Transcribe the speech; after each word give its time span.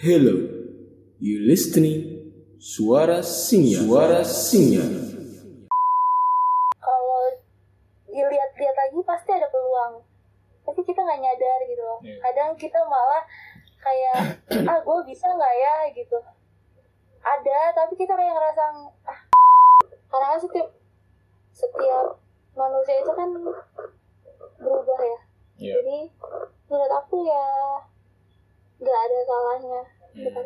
Hello, 0.00 0.32
you 1.20 1.44
listening? 1.44 2.24
Suara 2.56 3.20
Singa. 3.20 3.84
Suara 3.84 4.20
Singa. 4.24 4.84
kalau 6.80 7.20
dilihat-lihat 8.08 8.76
lagi 8.76 8.98
pasti 9.02 9.30
ada 9.30 9.48
peluang 9.48 10.00
tapi 10.62 10.80
kita 10.82 11.00
nggak 11.00 11.20
nyadar 11.20 11.58
gitu 11.64 11.82
loh 11.82 11.98
Iya. 12.00 12.16
kadang 12.22 12.50
kita 12.54 12.80
malah 12.84 13.24
kayak 13.76 14.40
ah 14.72 14.78
gue 14.78 14.98
bisa 15.04 15.26
nggak 15.26 15.54
ya 15.54 15.76
gitu 15.92 16.16
ada 17.20 17.60
tapi 17.72 17.92
kita 17.94 18.12
kayak 18.12 18.32
ngerasa 18.32 18.62
ah 19.04 19.20
karena 20.08 20.36
setiap 20.36 20.68
setiap 21.50 22.16
manusia 22.52 22.96
itu 22.98 23.12
kan 23.12 23.28
berubah 24.58 25.00
ya 25.00 25.18
Iya. 25.56 25.72
jadi 25.76 25.98
menurut 26.66 26.92
aku 26.94 27.24
ya 27.24 27.44
nggak 28.80 28.98
ada 28.98 29.18
salahnya 29.22 29.80
Hmm. 30.10 30.26
kita 30.26 30.42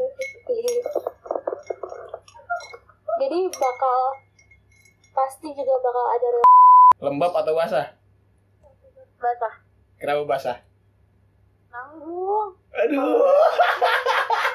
jadi 3.16 3.38
bakal 3.48 3.98
pasti 5.14 5.48
juga 5.56 5.74
bakal 5.80 6.04
ada 6.12 6.28
Lembab 7.00 7.32
atau 7.32 7.56
basah? 7.56 7.96
basah 9.16 9.54
Kenapa 9.96 10.22
basah? 10.28 10.58
nanggung 11.72 12.52
Aduh. 12.76 13.24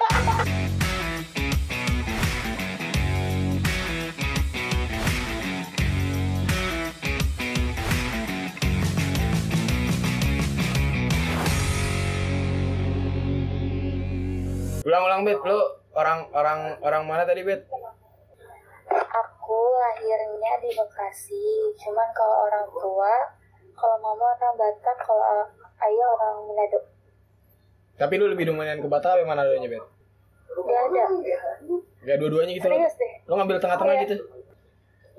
Ulang-ulang 14.90 15.22
bet, 15.22 15.38
lu 15.46 15.60
orang 15.94 16.26
orang 16.34 16.60
orang 16.82 17.04
mana 17.06 17.22
tadi 17.22 17.46
bet? 17.46 17.62
Aku 18.90 19.60
lahirnya 19.78 20.54
di 20.66 20.74
Bekasi, 20.74 21.78
cuman 21.78 22.10
kalau 22.10 22.50
orang 22.50 22.66
tua, 22.74 23.14
kalau 23.78 24.02
mama 24.02 24.34
orang 24.34 24.58
Batak, 24.58 24.98
kalau 24.98 25.46
ayah 25.86 26.08
orang 26.18 26.42
Manado. 26.50 26.80
Tapi 28.02 28.18
lu 28.18 28.34
lebih 28.34 28.50
dominan 28.50 28.82
ke 28.82 28.90
Batak 28.90 29.22
apa 29.22 29.30
mana 29.30 29.46
adanya 29.46 29.70
bet? 29.70 29.86
Dia 30.66 30.80
ada. 30.90 31.06
Gak 32.10 32.18
dua-duanya 32.18 32.58
gitu? 32.58 32.66
Serius 32.66 32.98
deh. 32.98 33.14
Lu 33.30 33.38
ngambil 33.38 33.62
tengah-tengah 33.62 33.96
gitu? 34.10 34.18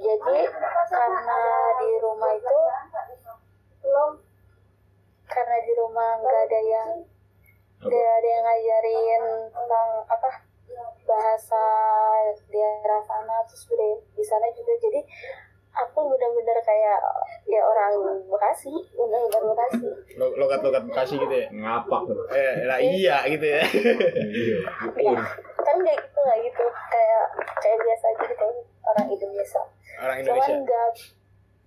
Jadi 0.03 0.39
karena 0.91 1.39
di 1.79 1.91
rumah 2.03 2.33
itu 2.35 2.59
belum 3.87 4.11
karena 5.31 5.57
di 5.63 5.73
rumah 5.79 6.09
nggak 6.19 6.39
ada 6.51 6.61
yang 6.67 6.89
nggak 7.83 7.93
ada 8.13 8.29
yang 8.29 8.45
ngajarin 8.45 9.23
tentang 9.49 9.89
apa 10.07 10.29
bahasa 11.03 11.63
daerah 12.47 13.01
sana 13.01 13.43
terus 13.45 13.65
budaya 13.67 13.97
di 14.11 14.23
sana 14.23 14.47
juga. 14.51 14.73
Jadi 14.79 15.01
aku 15.73 15.99
benar-benar 16.05 16.59
kayak 16.61 16.99
ya 17.45 17.61
orang 17.63 17.93
Bekasi 18.27 18.71
benar-benar 18.93 19.43
Bekasi. 19.45 19.87
Lo- 20.15 20.37
Logat-logat 20.37 20.83
Bekasi 20.85 21.15
gitu 21.17 21.33
ya? 21.33 21.49
ngapak. 21.49 22.03
Tuh 22.07 22.27
Eh, 22.31 22.55
lah 22.65 22.79
iya. 22.79 23.25
gitu 23.27 23.47
ya. 23.49 23.63
iya. 23.63 24.59
Enggak, 24.93 25.31
kan 25.59 25.77
nggak 25.77 25.97
gitu 25.97 26.19
nggak 26.21 26.39
gitu. 26.45 26.65
Kayak 26.91 27.25
kayak 27.59 27.79
biasa 27.81 28.05
aja 28.09 28.25
gitu 28.27 28.47
orang 28.85 29.07
Indonesia. 29.09 29.63
Orang 29.97 30.17
cuman 30.19 30.29
Indonesia. 30.39 30.55
nggak 30.61 30.89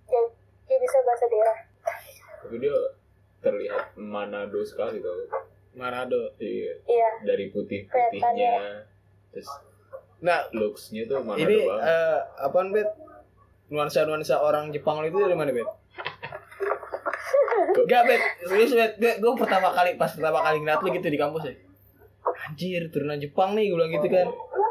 ya, 0.06 0.20
ya 0.66 0.76
bisa 0.78 0.96
bahasa 1.02 1.24
daerah. 1.26 1.58
Tapi 2.40 2.56
dia 2.60 2.76
terlihat 3.40 3.84
Manado 3.94 4.60
sekali 4.62 5.00
tuh 5.00 5.28
Manado. 5.74 6.30
iya 6.38 6.72
iya 6.86 7.10
dari 7.22 7.50
putih 7.50 7.86
putihnya 7.86 8.82
terus 9.30 9.48
Nah, 10.24 10.40
looksnya 10.56 11.04
tuh 11.04 11.20
Manado 11.20 11.44
ini 11.44 11.68
banget 11.68 11.84
eh, 11.84 12.18
apaan 12.40 12.72
bet? 12.72 12.88
Nuansa-nuansa 13.68 14.40
orang 14.40 14.72
Jepang 14.72 15.04
itu 15.04 15.20
dari 15.20 15.36
mana 15.36 15.52
bet? 15.52 15.68
Gak 17.84 18.02
bet, 18.08 18.22
serius 18.46 18.72
bet. 18.72 18.96
Gue 19.20 19.32
pertama 19.36 19.68
kali 19.68 20.00
pas 20.00 20.08
pertama 20.08 20.40
kali 20.40 20.64
ngeliat 20.64 20.80
lu 20.80 20.88
gitu 20.94 21.08
di 21.10 21.20
kampus 21.20 21.44
ya. 21.44 21.54
Anjir, 22.48 22.88
turunan 22.88 23.20
Jepang 23.20 23.52
nih 23.52 23.68
gue 23.68 23.76
bilang 23.76 23.92
gitu 23.92 24.08
kan. 24.08 24.28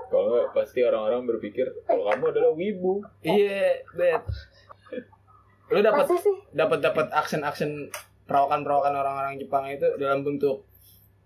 kalau 0.09 0.30
nggak, 0.30 0.53
pasti 0.53 0.86
orang-orang 0.86 1.25
berpikir 1.25 1.66
kalau 1.90 2.06
kamu 2.06 2.24
adalah 2.30 2.52
wibu 2.53 3.02
Iya, 3.22 3.81
bet. 3.94 4.22
Lu 5.69 5.81
dapat 5.81 6.06
dapat 6.53 6.80
dapat 6.81 7.08
aksen-aksen 7.09 7.90
perawakan-perawakan 8.25 8.94
orang-orang 8.94 9.38
Jepang 9.38 9.66
itu 9.69 9.86
dalam 9.97 10.22
bentuk 10.22 10.66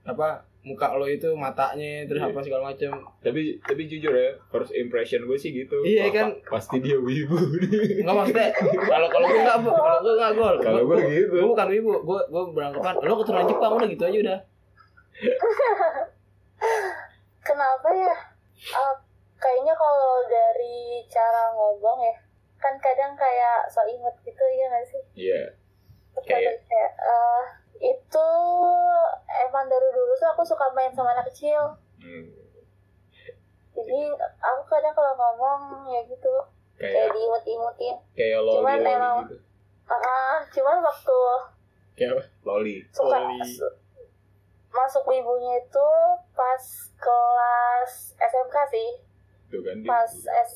apa? 0.08 0.30
Muka 0.60 0.92
lo 0.92 1.06
itu 1.06 1.32
matanya 1.32 2.04
terus 2.04 2.20
Iya. 2.20 2.28
apa 2.28 2.40
segala 2.42 2.64
macam. 2.66 2.92
tapi 3.18 3.56
tapi 3.58 3.82
jujur 3.86 4.12
ya 4.12 4.36
first 4.48 4.72
impression 4.74 5.24
gue 5.24 5.36
sih 5.36 5.52
gitu 5.54 5.80
Iya, 5.80 6.04
Wah, 6.04 6.14
kan? 6.14 6.28
pa- 6.42 6.60
pasti 6.60 6.80
dia 6.80 6.98
wibu 6.98 7.40
Enggak 7.98 8.16
maksudnya 8.18 8.48
kalau 8.84 9.08
kalau 9.08 9.26
gue 9.26 9.40
enggak 9.40 9.58
kalau 9.64 10.00
gue 10.02 10.14
enggak 10.14 10.32
gol. 10.34 10.56
Kalau 10.58 10.82
gua 10.84 10.98
gitu. 11.02 11.32
Gue 11.34 11.50
bukan 11.50 11.68
ibu, 11.70 11.92
gue 11.98 12.20
gue 12.26 12.44
beranggapan 12.52 12.94
lo 13.00 13.16
keturunan 13.18 13.46
Jepang 13.46 13.72
udah 13.74 13.88
gitu 13.88 14.04
aja 14.04 14.18
udah. 14.22 14.40
kenapa 17.42 17.90
ya 17.92 18.16
Ah, 18.70 18.96
kayaknya 19.38 19.72
kalau 19.72 20.26
dari 20.26 20.78
cara 21.08 21.54
ngomong 21.54 22.02
ya 22.02 22.16
kan 22.58 22.74
kadang 22.76 23.14
kayak 23.14 23.64
so 23.68 23.86
inget 23.86 24.12
gitu 24.20 24.44
ya 24.52 24.66
nggak 24.68 24.84
sih 24.84 25.02
iya 25.16 25.42
Terus 26.12 26.26
Kayak- 26.28 26.58
kayak 26.66 26.92
eh, 26.98 27.44
itu 27.80 28.30
emang 29.40 29.66
dari 29.66 29.90
dulu 29.90 30.12
tuh 30.14 30.28
aku 30.28 30.42
suka 30.42 30.66
main 30.72 30.90
sama 30.90 31.12
anak 31.12 31.28
kecil 31.28 31.78
Hmm. 31.98 32.30
jadi 33.72 34.00
aku 34.40 34.62
kadang 34.66 34.92
kalau 34.92 35.14
ngomong 35.14 35.62
ya 35.88 36.02
gitu 36.04 36.34
kayak 36.76 36.94
kayak 36.94 37.10
diimut-imutin 37.12 37.96
kayak 38.14 38.40
loli 38.40 38.58
Cuman 38.58 38.78
loli 38.78 38.92
emang- 38.92 39.22
gitu 39.24 39.36
ah 39.88 40.38
cuman 40.48 40.78
waktu 40.80 41.20
Kayak 41.94 42.12
apa? 42.14 42.24
loli 42.44 42.76
suka 42.88 43.18
Loli. 43.18 43.40
su- 43.44 43.78
masuk 44.70 45.04
ibunya 45.08 45.58
itu 45.58 45.88
pas 46.32 46.64
kelas 46.96 47.92
SMK 48.16 48.56
sih 48.68 48.90
tuh 49.48 49.62
kan 49.62 49.78
pas 49.84 50.12
S 50.22 50.52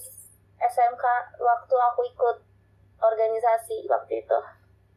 SMK 0.61 1.03
waktu 1.35 1.75
aku 1.75 2.01
ikut 2.05 2.37
organisasi 2.99 3.89
waktu 3.89 4.21
itu. 4.21 4.39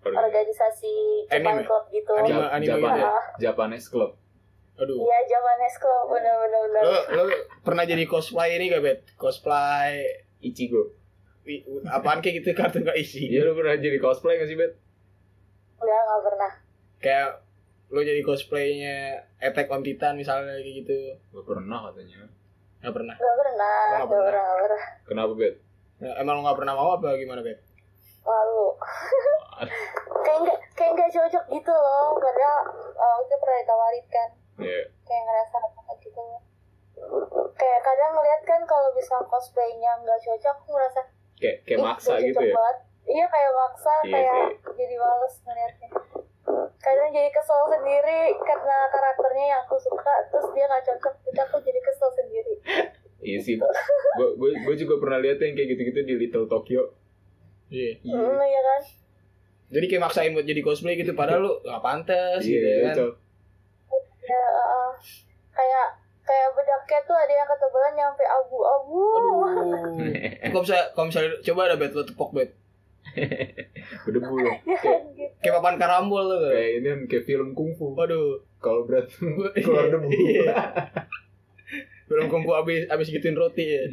Organisasi 0.06 0.94
Anime? 1.30 1.40
Jepang 1.40 1.64
Club 1.64 1.84
gitu 1.88 2.12
Anime, 2.12 2.44
anime 2.46 2.68
Japan-. 2.68 3.00
Ah, 3.00 3.24
Japanese 3.38 3.88
club 3.88 4.10
Aduh. 4.74 4.98
Iya 4.98 5.18
Japanese 5.30 5.78
Club 5.78 6.04
bener-bener 6.10 6.60
bener. 6.66 6.82
Lo 6.82 6.94
lo 7.14 7.22
pernah 7.62 7.86
jadi 7.86 8.04
cosplay 8.04 8.58
ini 8.58 8.74
gak 8.74 8.82
bet? 8.82 8.98
Cosplay 9.14 10.02
Ichigo 10.42 10.90
i- 11.46 11.62
apaan 11.86 12.18
kayak 12.18 12.42
gitu 12.42 12.58
kartu 12.58 12.82
gak 12.82 12.98
isi? 12.98 13.30
Iya 13.30 13.46
lu 13.46 13.54
pernah 13.54 13.78
jadi 13.78 14.02
cosplay 14.02 14.34
gak 14.34 14.50
sih 14.50 14.58
Bet? 14.58 14.74
Enggak 15.78 16.00
nggak 16.02 16.22
pernah. 16.26 16.52
Kayak 16.98 17.28
lo 17.86 18.00
jadi 18.02 18.20
cosplaynya 18.24 18.96
Attack 19.38 19.70
on 19.70 19.86
Titan 19.86 20.18
misalnya 20.18 20.58
kayak 20.58 20.74
gitu. 20.82 20.96
Gak 21.30 21.46
pernah 21.46 21.78
katanya 21.86 22.26
Gak 22.82 22.92
pernah. 22.92 23.14
Nggak 23.14 23.36
pernah. 23.36 23.70
Nggak 23.86 24.08
pernah. 24.10 24.42
Nggak 24.42 24.58
pernah. 24.58 24.82
Kenapa 25.06 25.32
Bet? 25.38 25.54
Ya, 26.02 26.10
emang 26.18 26.42
lo 26.42 26.50
gak 26.50 26.58
pernah 26.58 26.74
mau 26.74 26.98
apa 26.98 27.14
gimana 27.14 27.46
bet? 27.46 27.62
Malu. 28.24 28.66
kayak 30.24 30.38
nggak 30.40 30.58
kayak 30.74 30.92
nggak 30.96 31.10
cocok 31.12 31.44
gitu 31.46 31.72
loh. 31.72 32.16
Padahal 32.16 32.58
uh, 32.96 33.16
itu 33.20 33.34
pernah 33.36 33.58
ditawarin 33.60 34.06
kan. 34.08 34.28
Iya 34.54 34.82
Kayak 35.04 35.22
ngerasa 35.22 35.56
apa 35.60 35.92
gitu. 36.00 36.22
Kayak 37.54 37.80
kadang 37.82 38.10
ngeliat 38.14 38.40
kan 38.42 38.60
kalau 38.64 38.88
bisa 38.94 39.16
cosplaynya 39.22 39.90
nggak 40.00 40.20
cocok, 40.20 40.54
aku 40.56 40.68
ngerasa 40.72 41.00
Kayak 41.34 41.56
kayak 41.66 41.78
"Ih, 41.78 41.84
maksa 41.84 42.12
gitu 42.18 42.40
ya 42.40 42.54
Banget. 42.54 42.76
Iya 43.04 43.26
kayak 43.28 43.52
maksa, 43.52 43.92
Iya 44.00 44.08
kayak 44.08 44.36
sih. 44.40 44.72
jadi 44.80 44.94
males 44.96 45.34
ngeliatnya. 45.44 45.88
Kadang 46.80 47.08
jadi 47.10 47.28
kesel 47.28 47.60
sendiri 47.68 48.20
karena 48.38 48.76
karakternya 48.88 49.46
yang 49.46 49.60
aku 49.64 49.76
suka, 49.76 50.14
terus 50.30 50.48
dia 50.52 50.64
nggak 50.64 50.84
cocok, 50.84 51.14
jadi 51.22 51.40
aku 51.42 51.56
jadi 51.60 51.80
kesel 51.80 52.10
sendiri. 52.14 52.54
Iya 53.20 53.38
sih 53.40 53.56
Gue 54.14 54.28
gue 54.36 54.50
gue 54.62 54.74
juga 54.78 55.00
pernah 55.00 55.16
lihat 55.18 55.40
yang 55.40 55.52
kayak 55.52 55.68
gitu-gitu 55.72 56.00
di 56.02 56.14
Little 56.14 56.44
Tokyo 56.44 56.92
Iya. 57.68 57.90
Hmm, 58.04 58.40
iya 58.40 58.60
kan? 58.60 58.80
Jadi 59.74 59.84
kayak 59.88 60.02
maksain 60.04 60.32
buat 60.32 60.46
jadi 60.46 60.60
cosplay 60.60 60.94
gitu 60.94 61.12
padahal 61.12 61.40
lu 61.42 61.52
gak 61.62 61.82
pantas 61.82 62.44
gitu 62.44 62.62
Iya 62.62 62.92
kan. 62.92 62.94
cocok 62.94 63.14
Ya, 64.24 64.40
uh, 64.40 64.90
kayak 65.52 65.86
kayak 66.24 66.48
bedaknya 66.56 66.98
tuh 67.04 67.12
ada 67.12 67.32
yang 67.36 67.44
ketebalan 67.44 67.92
nyampe 67.92 68.24
abu-abu. 68.24 69.02
Aduh. 69.12 69.76
Kalau 70.48 70.62
misalnya, 70.64 70.86
kalau 70.96 71.06
misalnya 71.12 71.30
coba 71.44 71.60
ada 71.68 71.76
bet 71.76 71.92
lo 71.92 72.02
tepok 72.08 72.30
bet. 72.32 72.50
Berdebu 74.08 74.34
loh 74.40 74.56
Ya 74.64 74.76
kan 74.80 75.00
gitu. 75.12 75.36
Kayak 75.44 75.54
papan 75.60 75.76
karambol 75.76 76.24
tuh. 76.24 76.48
Kayak 76.48 76.70
ini 76.80 76.86
kan 76.88 77.00
kayak 77.04 77.24
film 77.28 77.48
kungfu 77.52 77.92
Waduh. 77.92 78.40
Kalau 78.64 78.88
berantem 78.88 79.28
keluar 79.64 79.92
debu 79.92 80.08
Iya. 80.08 80.56
Belum 82.08 82.32
kumpul 82.32 82.56
abis 82.56 82.88
abis 82.88 83.12
gituin 83.12 83.36
roti 83.36 83.64
ya. 83.64 83.84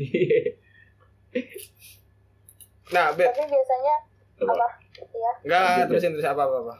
Nah, 2.91 3.05
bet. 3.11 3.27
Tapi 3.27 3.43
biasanya 3.45 3.95
Apa? 4.37 4.51
apa? 4.53 4.67
Ya, 5.13 5.31
Enggak, 5.41 5.87
terusin 5.87 6.11
terus 6.13 6.25
apa 6.25 6.43
apa 6.43 6.57
apa. 6.59 6.75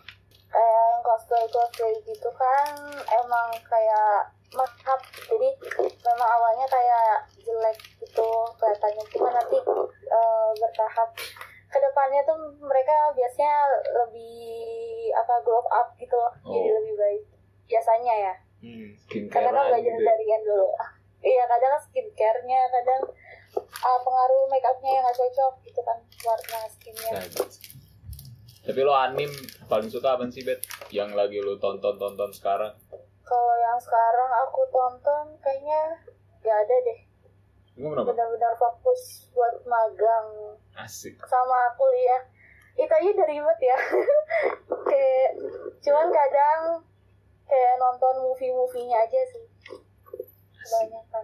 kayak 0.52 0.68
yang 0.84 1.00
cosplay 1.02 1.46
cosplay 1.48 1.96
gitu 2.04 2.28
kan 2.34 2.68
emang 3.08 3.48
kayak 3.64 4.28
make 4.52 4.84
up 4.84 5.00
jadi 5.24 5.48
emang 6.04 6.30
awalnya 6.30 6.68
kayak 6.68 7.08
jelek 7.40 7.72
gitu 7.98 8.28
kelihatannya 8.60 9.04
cuma 9.08 9.32
nanti 9.32 9.56
eh, 10.04 10.50
bertahap 10.54 11.10
ke 11.66 11.78
depannya 11.80 12.20
tuh 12.28 12.36
mereka 12.60 12.92
biasanya 13.16 13.64
lebih 13.96 14.52
apa 15.16 15.40
glow 15.40 15.64
up 15.66 15.96
gitu 15.96 16.12
loh 16.14 16.34
jadi 16.44 16.68
Oh. 16.68 16.76
lebih 16.78 16.96
baik 16.98 17.24
biasanya 17.66 18.14
ya 18.22 18.34
Hmm. 18.60 18.92
kadang 19.32 19.56
kan 19.56 19.66
Skincare 19.66 19.72
belajar 19.72 19.96
gitu. 19.96 20.04
dari 20.06 20.26
yang 20.28 20.44
dulu 20.44 20.68
iya 21.24 21.44
kadang 21.48 21.74
skincare-nya 21.80 22.60
kadang 22.70 23.02
uh, 23.72 24.00
pengaruh 24.04 24.44
make 24.52 24.66
up-nya 24.68 24.92
yang 25.00 25.04
gak 25.08 25.18
cocok 25.18 25.54
gitu 25.64 25.82
kan 25.84 25.98
warna 26.28 26.60
skinnya 26.68 27.12
Nah, 27.16 27.24
gitu. 27.26 27.44
Tapi 28.62 28.80
lo 28.86 28.94
anim 28.94 29.32
paling 29.66 29.90
suka 29.90 30.14
apa 30.14 30.30
sih 30.30 30.46
Bet? 30.46 30.62
Yang 30.94 31.18
lagi 31.18 31.38
lo 31.42 31.58
tonton-tonton 31.58 32.30
sekarang? 32.30 32.78
kalau 33.32 33.56
yang 33.56 33.80
sekarang 33.80 34.28
aku 34.44 34.62
tonton 34.76 35.26
kayaknya 35.40 35.82
gak 36.44 36.58
ada 36.68 36.76
deh 36.84 37.00
benar-benar 37.80 38.54
fokus 38.60 39.32
buat 39.32 39.64
magang 39.64 40.60
Asik. 40.76 41.16
sama 41.24 41.72
kuliah 41.80 42.28
itu 42.76 42.92
aja 42.92 43.08
udah 43.08 43.28
ribet 43.32 43.60
ya 43.64 43.78
kayak 44.92 45.32
cuman 45.80 46.12
kadang 46.12 46.84
kayak 47.48 47.74
nonton 47.80 48.16
movie-movienya 48.28 49.00
aja 49.00 49.22
sih 49.32 49.48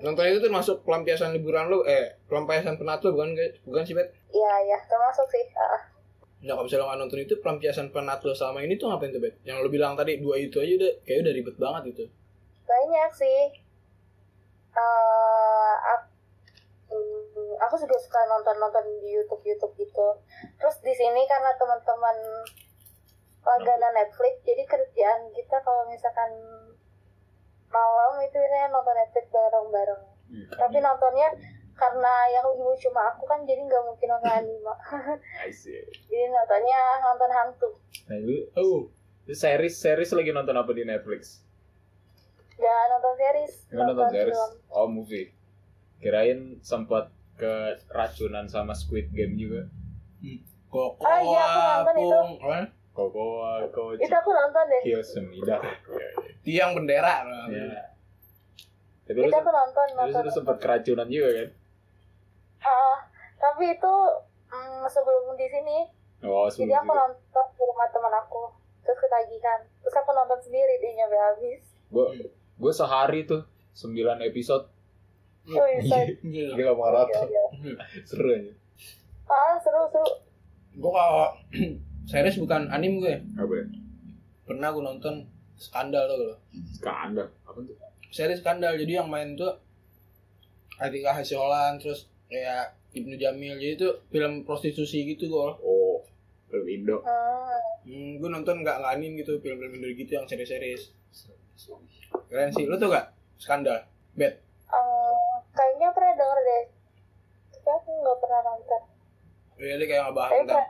Nonton 0.01 0.24
itu 0.30 0.39
tuh 0.44 0.51
masuk 0.54 0.75
pelampiasan 0.86 1.34
liburan 1.34 1.69
lu, 1.69 1.86
eh 1.86 2.18
pelampiasan 2.30 2.78
penat 2.78 3.01
lu 3.06 3.13
bukan? 3.13 3.34
Bukan 3.66 3.84
sih 3.86 3.94
bet? 3.98 4.10
iya 4.34 4.54
iya 4.66 4.78
termasuk 4.86 5.25
sih 5.31 5.45
ah. 5.56 5.81
Nah 6.44 6.54
kalau 6.54 6.69
misalnya 6.69 6.86
nggak 6.86 7.00
nonton 7.01 7.19
itu 7.24 7.34
pelampiasan 7.42 7.89
penat 7.89 8.22
selama 8.22 8.62
ini 8.62 8.78
tuh 8.78 8.94
ngapain 8.94 9.10
tuh 9.10 9.22
bet? 9.24 9.39
Yang 9.48 9.66
lu 9.66 9.69
bilang 9.74 9.98
tadi 9.98 10.22
dua 10.22 10.38
itu 10.38 10.62
aja 10.62 10.74
udah 10.78 10.92
kayak 11.07 11.19
udah 11.25 11.34
ribet 11.34 11.56
banget 11.57 11.81
gitu. 11.94 12.06
banyak 12.68 13.12
sih 13.16 13.39
eh 14.78 15.74
aku, 15.95 17.00
aku 17.57 17.75
juga 17.81 17.98
suka 17.98 18.19
nonton-nonton 18.30 18.86
di 19.01 19.18
YouTube 19.18 19.42
YouTube 19.42 19.74
gitu 19.81 20.07
terus 20.62 20.78
di 20.86 20.94
sini 20.94 21.25
karena 21.25 21.56
teman-teman 21.57 22.18
langganan 23.42 23.94
Netflix 23.95 24.44
jadi 24.44 24.63
kerjaan 24.68 25.31
kita 25.31 25.57
kalau 25.63 25.88
misalkan 25.88 26.31
malam 27.68 28.14
itu 28.22 28.36
biasanya 28.36 28.68
nonton 28.69 28.96
Netflix 28.96 29.25
bareng-bareng 29.28 30.02
tapi 30.50 30.78
nontonnya 30.78 31.28
karena 31.74 32.14
yang 32.28 32.46
ibu 32.50 32.74
cuma 32.80 33.02
aku 33.08 33.24
kan 33.24 33.44
jadi 33.44 33.62
nggak 33.62 33.84
mungkin 33.84 34.08
nonton 34.10 34.31
anime 34.34 34.74
jadi 36.10 36.25
nontonnya 36.28 36.80
nonton 37.02 37.31
hantu 37.31 37.69
Nah, 38.08 38.18
lu, 38.18 38.38
Oh, 38.56 38.88
series 39.28 39.75
series 39.75 40.08
lagi 40.10 40.31
nonton 40.31 40.56
apa 40.56 40.72
di 40.72 40.84
Netflix? 40.84 41.44
nggak 42.56 42.81
nonton 42.90 43.14
series 43.16 43.54
Nggak 43.68 43.86
nonton 43.86 44.08
series? 44.10 44.34
film 44.34 44.52
Oh, 44.72 44.88
movie. 44.88 45.28
Kirain 46.00 46.40
sempat 46.62 47.12
keracunan 47.36 48.48
sama 48.48 48.72
Squid 48.72 49.12
Game 49.12 49.36
juga. 49.36 49.68
koko, 50.68 51.00
Ah, 51.00 51.20
iya, 51.20 51.44
aku 51.44 51.60
nonton 51.60 51.96
itu. 51.98 52.20
apa? 52.42 52.60
Kokoa, 52.98 53.62
Koji, 53.70 54.02
itu 54.02 54.10
aku 54.10 54.34
nonton 54.34 54.64
deh. 54.66 54.82
Kyosemida. 54.82 55.62
Tiang 56.42 56.74
bendera. 56.74 57.22
Ya. 57.46 57.94
Tapi 59.06 59.22
lu, 59.22 59.30
itu 59.30 59.38
aku 59.38 59.52
nonton 59.54 59.88
nonton 59.94 60.22
lu 60.26 60.32
sempat 60.34 60.58
keracunan 60.58 61.06
juga 61.06 61.30
kan? 61.32 61.50
Ah, 62.60 62.98
tapi 63.38 63.70
itu 63.70 63.94
mm, 64.50 64.82
sebelum 64.90 65.38
di 65.38 65.46
sini 65.46 65.78
Oh, 66.26 66.50
jadi 66.50 66.74
aku 66.74 66.90
sebelum 66.90 66.98
nonton 66.98 67.46
di 67.54 67.64
rumah 67.64 67.88
teman 67.94 68.14
aku. 68.18 68.50
Terus 68.82 68.98
ketagihan. 68.98 69.60
Terus 69.80 69.96
aku 69.96 70.10
nonton 70.12 70.40
sendiri 70.42 70.82
dia 70.82 70.92
nyampe 70.98 71.14
habis. 71.16 71.62
Gue 71.88 72.06
gue 72.34 72.72
sehari 72.74 73.30
tuh 73.30 73.46
9 73.78 73.94
episode. 74.26 74.66
Oh 75.48 75.64
bisa 75.78 75.96
Iya. 76.26 76.58
gila 76.58 76.74
maraton. 76.74 77.30
Seru 78.04 78.34
aja. 78.34 78.52
Ah 79.30 79.56
seru 79.62 79.86
seru. 79.88 80.10
Gue 80.74 80.90
kalau 80.90 81.30
series 82.07 82.39
bukan 82.39 82.71
anim 82.71 82.98
gue. 82.98 83.19
apa 83.36 83.54
ya 83.54 83.65
Pernah 84.44 84.71
gue 84.71 84.80
nonton 84.81 85.15
skandal 85.54 86.07
tuh 86.07 86.18
lo. 86.24 86.36
skandal 86.71 87.27
apa 87.44 87.59
tuh 87.59 87.75
Series 88.07 88.39
skandal 88.39 88.74
jadi 88.74 89.04
yang 89.04 89.12
main 89.12 89.36
tuh 89.36 89.51
Atika 90.77 91.12
Hasyolan 91.12 91.75
terus 91.77 92.07
kayak 92.25 92.71
Ibnu 92.94 93.13
Jamil 93.13 93.57
jadi 93.57 93.75
itu 93.75 93.89
film 94.07 94.42
prostitusi 94.42 95.04
gitu 95.06 95.27
gue. 95.27 95.50
oh 95.59 96.00
film 96.48 96.65
Indo 96.65 97.04
hmm. 97.04 98.18
Gue 98.18 98.30
nonton 98.30 98.62
nggak 98.62 98.77
nggak 98.77 98.94
anim 98.94 99.15
gitu 99.15 99.36
film-film 99.38 99.74
Indo 99.74 99.88
gitu 99.89 100.12
yang 100.13 100.24
series-series. 100.24 100.92
Keren 102.27 102.51
sih, 102.51 102.63
lu 102.63 102.75
tuh 102.75 102.88
gak 102.88 103.07
skandal? 103.38 103.80
Bet. 104.13 104.44
eh, 104.68 105.15
kayaknya 105.50 105.88
pernah 105.89 106.13
denger 106.13 106.39
deh 106.42 106.63
tapi 107.50 107.69
aku 107.74 107.89
nggak 107.98 108.18
pernah 108.18 108.42
nonton 108.44 108.81
Ya, 109.57 109.74
dia 109.74 109.88
kayak 109.88 110.03
ngebahas 110.06 110.31
tentang 110.38 110.68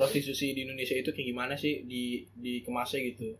prostitusi 0.00 0.56
di 0.56 0.64
Indonesia 0.64 0.96
itu 0.96 1.12
kayak 1.12 1.28
gimana 1.28 1.54
sih 1.60 1.84
di 1.84 2.24
dikemasnya 2.32 3.04
gitu. 3.12 3.36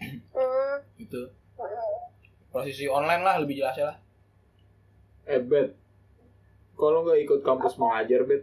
hmm. 0.00 0.76
Gitu. 0.96 1.22
hmm. 1.60 2.00
Prostitusi 2.48 2.88
online 2.88 3.20
lah 3.20 3.36
lebih 3.36 3.60
jelasnya 3.60 3.92
lah. 3.92 3.98
eh 5.22 5.38
bet 5.38 5.76
kalau 6.74 7.04
nggak 7.04 7.20
ikut 7.22 7.40
kampus 7.44 7.76
mengajar 7.76 8.24
bet 8.24 8.42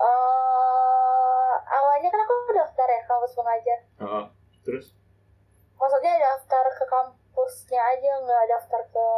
Eh, 0.00 1.54
awalnya 1.70 2.08
kan 2.08 2.20
aku 2.20 2.34
daftar 2.52 2.88
ya 2.88 3.00
kampus 3.04 3.32
pengajar 3.32 3.78
Heeh. 4.00 4.24
terus 4.64 4.86
maksudnya 5.76 6.12
daftar 6.18 6.64
ke 6.72 6.84
kampusnya 6.84 7.80
aja 7.80 8.10
nggak 8.20 8.44
daftar 8.48 8.80
ke 8.84 9.08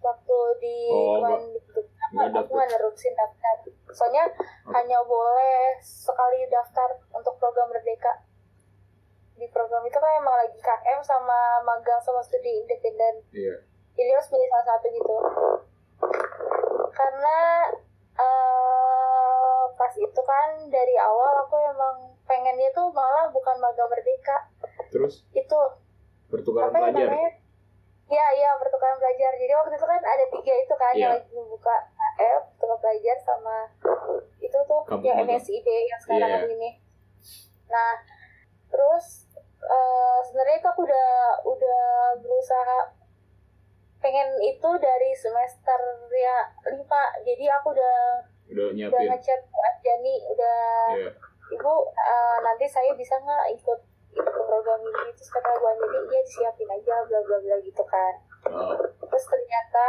waktu 0.00 0.38
di 0.60 0.76
Oh, 0.88 1.20
kemarin 1.20 1.52
di 1.52 1.60
nggak 2.10 2.42
aku 2.42 2.54
nerusin 2.58 3.14
daftar. 3.14 3.56
Soalnya 3.94 4.24
hanya 4.74 4.98
boleh 5.06 5.78
sekali 5.82 6.46
daftar 6.50 6.98
untuk 7.14 7.38
program 7.38 7.70
merdeka. 7.70 8.22
Di 9.38 9.46
program 9.48 9.80
itu 9.86 9.96
kan 9.96 10.12
emang 10.20 10.36
lagi 10.36 10.58
KM 10.60 11.00
sama 11.00 11.64
magang 11.64 12.02
sama 12.02 12.20
studi 12.20 12.60
independen. 12.60 13.24
Iya. 13.32 13.56
Jadi 13.96 14.10
harus 14.10 14.28
pilih 14.28 14.48
salah 14.50 14.66
satu 14.68 14.86
gitu. 14.90 15.16
Karena 16.90 17.38
eh 18.20 19.62
pas 19.74 19.92
itu 19.96 20.20
kan 20.20 20.48
dari 20.68 20.96
awal 21.00 21.40
aku 21.40 21.56
emang 21.56 21.96
pengennya 22.28 22.68
tuh 22.76 22.92
malah 22.92 23.32
bukan 23.32 23.56
magang 23.58 23.88
merdeka. 23.88 24.50
Terus? 24.92 25.24
Itu. 25.32 25.60
Pertukaran 26.30 26.70
apa 26.70 26.94
ya? 26.94 27.30
Iya, 28.10 28.26
iya, 28.34 28.50
pertukaran 28.58 28.98
pelajar. 28.98 29.32
Jadi 29.38 29.52
waktu 29.54 29.74
itu 29.78 29.86
kan 29.86 30.02
ada 30.02 30.24
tiga 30.34 30.54
itu 30.58 30.74
kan 30.74 30.92
Iya. 30.94 31.00
yang 31.00 31.12
lagi 31.14 31.30
membuka 31.30 31.74
AF, 32.20 32.44
pertukaran 32.60 32.80
pelajar 32.84 33.16
sama 33.24 33.56
itu 34.44 34.58
tuh 34.68 34.80
Kampus 34.84 35.08
yang. 35.08 35.24
MSIB 35.24 35.66
yang 35.66 36.00
sekarang 36.04 36.30
ada 36.36 36.48
ini. 36.48 36.70
Nah, 37.72 37.92
terus 38.68 39.30
eh, 39.64 40.18
sebenarnya 40.28 40.56
itu 40.60 40.68
aku 40.68 40.82
udah 40.84 41.10
udah 41.48 41.82
berusaha 42.20 42.92
pengen 44.00 44.36
itu 44.44 44.70
dari 44.80 45.10
semester 45.16 45.80
ya 46.12 46.36
lima. 46.76 47.02
Jadi 47.24 47.44
aku 47.48 47.72
udah 47.72 47.98
udah 48.50 48.64
udah 48.68 48.76
nyiapin 48.76 49.08
ngechat 49.08 49.40
Jani 49.80 50.14
udah 50.28 50.60
iya 51.00 51.10
ibu 51.50 51.74
eh, 51.90 52.36
nanti 52.42 52.66
saya 52.70 52.94
bisa 52.94 53.18
nggak 53.18 53.44
ikut 53.58 53.80
ikut 54.14 54.44
program 54.46 54.80
ini 54.82 55.10
terus 55.14 55.30
kata 55.30 55.50
Bu 55.58 55.66
Anjani 55.66 55.98
iya 56.10 56.20
disiapin 56.22 56.70
aja 56.70 56.94
bla 57.06 57.20
bla 57.26 57.38
bla 57.42 57.56
gitu 57.62 57.82
kan 57.86 58.14
Oh, 58.48 58.72
terus 59.04 59.24
ternyata 59.28 59.88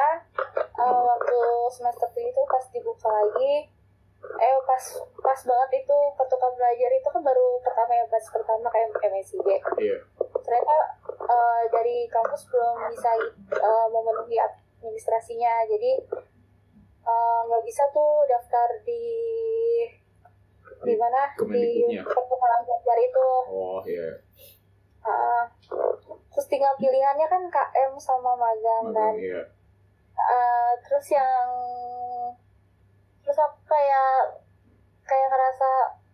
eh, 0.52 1.02
waktu 1.08 1.40
semester 1.72 2.12
itu 2.20 2.42
pas 2.52 2.66
dibuka 2.76 3.08
lagi 3.08 3.72
eh 4.22 4.58
pas 4.68 4.84
pas 5.24 5.40
banget 5.40 5.82
itu 5.82 5.98
pertukaran 6.14 6.54
belajar 6.54 6.90
itu 6.94 7.08
kan 7.10 7.22
baru 7.26 7.58
pertama 7.64 7.96
ya 7.96 8.06
pas 8.06 8.22
pertama 8.30 8.68
kayak 8.70 8.94
MSIB 9.02 9.48
iya. 9.82 9.98
Ternyata 10.20 10.78
eh, 11.08 11.64
dari 11.72 12.06
kampus 12.12 12.46
belum 12.52 12.92
bisa 12.92 13.12
eh, 13.56 13.88
memenuhi 13.88 14.38
administrasinya. 14.38 15.64
Jadi 15.70 15.92
nggak 17.42 17.64
bisa 17.66 17.84
tuh 17.92 18.24
daftar 18.30 18.68
di 18.86 19.04
di 20.86 20.96
mana? 21.00 21.34
Di 21.34 21.98
pertukaran 22.04 22.62
belajar 22.68 22.98
itu. 23.00 23.28
Oh 23.50 23.82
iya 23.88 24.22
Ah, 25.02 25.44
terus 26.30 26.48
tinggal 26.48 26.74
pilihannya 26.78 27.26
kan 27.26 27.44
KM 27.50 27.92
sama 27.98 28.38
magang 28.38 28.94
magang 28.94 28.94
kan 28.94 29.14
iya. 29.18 29.42
Ah, 30.16 30.72
terus 30.86 31.10
yang 31.10 31.50
terus 33.26 33.38
aku 33.38 33.58
kayak 33.66 34.38
kayak 35.06 35.28
ngerasa 35.30 35.70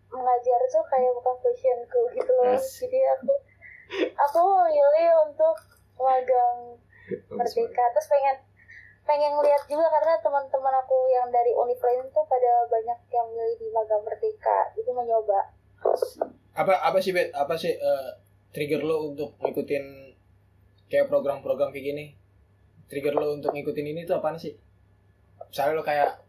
mengajar 0.08 0.60
tuh 0.72 0.84
kayak 0.88 1.12
bukan 1.12 1.36
passionku 1.44 2.01
gitu 2.15 2.32
loh. 2.32 2.56
Yes. 2.56 2.79
jadi 2.79 3.00
aku 3.20 3.34
aku 4.15 4.44
milih 4.72 5.12
untuk 5.27 5.56
magang 6.00 6.79
merdeka. 7.32 7.84
terus 7.96 8.08
pengen 8.12 8.36
pengen 9.08 9.32
ngeliat 9.39 9.63
juga 9.72 9.88
karena 9.88 10.20
teman-teman 10.20 10.75
aku 10.84 11.08
yang 11.08 11.32
dari 11.32 11.56
univ 11.56 11.79
lain 11.79 12.03
tuh 12.12 12.27
pada 12.27 12.67
banyak 12.67 13.00
yang 13.08 13.27
milih 13.32 13.56
di 13.56 13.67
magang 13.72 14.03
merdeka. 14.03 14.72
Jadi 14.75 14.89
mau 14.91 15.08
nyoba 15.08 15.56
Apa 16.58 16.74
apa 16.84 16.98
sih 17.00 17.13
bet? 17.15 17.32
Apa 17.32 17.56
sih 17.56 17.72
eh, 17.72 18.10
trigger 18.58 18.82
lo 18.82 19.14
untuk 19.14 19.38
ngikutin 19.38 19.86
kayak 20.88 21.06
program-program 21.06 21.70
kayak 21.70 21.86
gini? 21.86 22.06
trigger 22.88 23.14
lo 23.14 23.36
untuk 23.36 23.52
ngikutin 23.52 23.86
ini 23.86 24.02
tuh 24.02 24.16
apaan 24.16 24.34
sih 24.34 24.56
misalnya 25.44 25.76
lo 25.76 25.84
kayak 25.84 26.24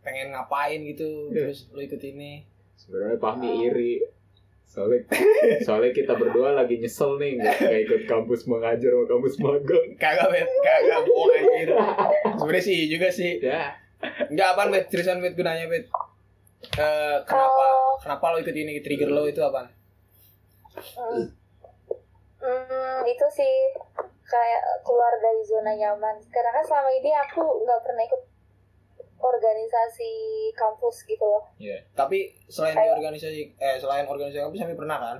pengen 0.00 0.28
ngapain 0.30 0.82
gitu 0.84 1.30
Iya. 1.30 1.46
terus 1.46 1.70
lo 1.70 1.80
ikut 1.80 2.02
ini 2.02 2.44
Sebenarnya 2.74 3.16
Fahmi 3.16 3.48
iri. 3.64 4.02
Soalnya 4.64 5.06
soalnya 5.62 5.92
kita 5.92 6.12
berdua 6.12 6.50
lagi 6.52 6.76
nyesel 6.76 7.14
nih 7.14 7.36
nggak 7.36 7.56
nggak 7.56 7.80
ikut 7.82 8.02
kampus 8.04 8.44
mengajar 8.44 8.90
sama 8.90 9.06
kampus 9.06 9.34
magang. 9.38 9.86
kagak 9.96 10.28
bet 10.28 10.48
kagak 10.58 11.00
bohong 11.04 11.30
anjir 11.30 11.68
sebenarnya 12.38 12.62
sih 12.62 12.78
juga 12.86 13.08
sih 13.08 13.32
Ya. 13.38 13.78
Enggak 14.26 14.48
apaan 14.50 14.68
bet 14.68 14.84
seriusan 14.88 15.18
bet 15.18 15.32
gunanya 15.32 15.64
bet 15.66 15.86
Eh, 16.72 17.16
kenapa 17.22 17.62
Oh. 17.62 17.94
kenapa 17.96 18.24
lo 18.28 18.38
ikut 18.38 18.52
ini 18.52 18.78
trigger 18.78 19.08
lo 19.08 19.24
itu 19.24 19.40
apaan 19.40 19.70
Hmm. 20.72 21.26
Hmm, 22.42 23.00
itu 23.04 23.26
sih 23.30 23.54
kayak 24.22 24.62
keluar 24.82 25.14
dari 25.16 25.42
zona 25.42 25.72
nyaman. 25.72 26.18
Karena 26.26 26.50
kan 26.52 26.64
selama 26.64 26.90
ini 26.90 27.10
aku 27.12 27.38
nggak 27.62 27.80
pernah 27.80 28.02
ikut 28.02 28.22
organisasi 29.22 30.12
kampus 30.52 31.06
gitu 31.06 31.22
loh. 31.22 31.46
Iya. 31.54 31.78
tapi 31.92 32.34
selain 32.46 32.74
di 32.74 32.90
organisasi 32.90 33.40
eh 33.54 33.78
selain 33.78 34.02
organisasi 34.04 34.42
kampus 34.42 34.58
sampai 34.60 34.74
pernah 34.76 34.98
kan 34.98 35.18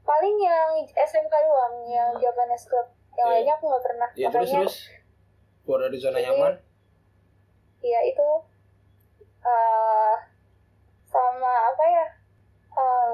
Paling 0.00 0.36
yang 0.36 0.70
SMK 0.90 1.30
doang, 1.30 1.74
yang 1.86 2.10
Japanese 2.16 2.64
Club. 2.64 2.88
Yang 3.12 3.20
Iya. 3.20 3.34
lainnya 3.36 3.54
aku 3.54 3.64
nggak 3.68 3.84
pernah. 3.84 4.08
ya 4.10 4.26
terus 4.26 4.48
Makanya, 4.48 4.60
terus 4.64 4.76
keluar 5.60 5.80
dari 5.84 5.98
zona 5.98 6.12
Jadi- 6.14 6.26
nyaman 6.26 6.52
ya 7.80 8.00
itu 8.02 8.28
eh 9.40 10.16
sama 11.06 11.52
apa 11.68 11.84
ya? 11.86 12.06
Em, 12.80 13.12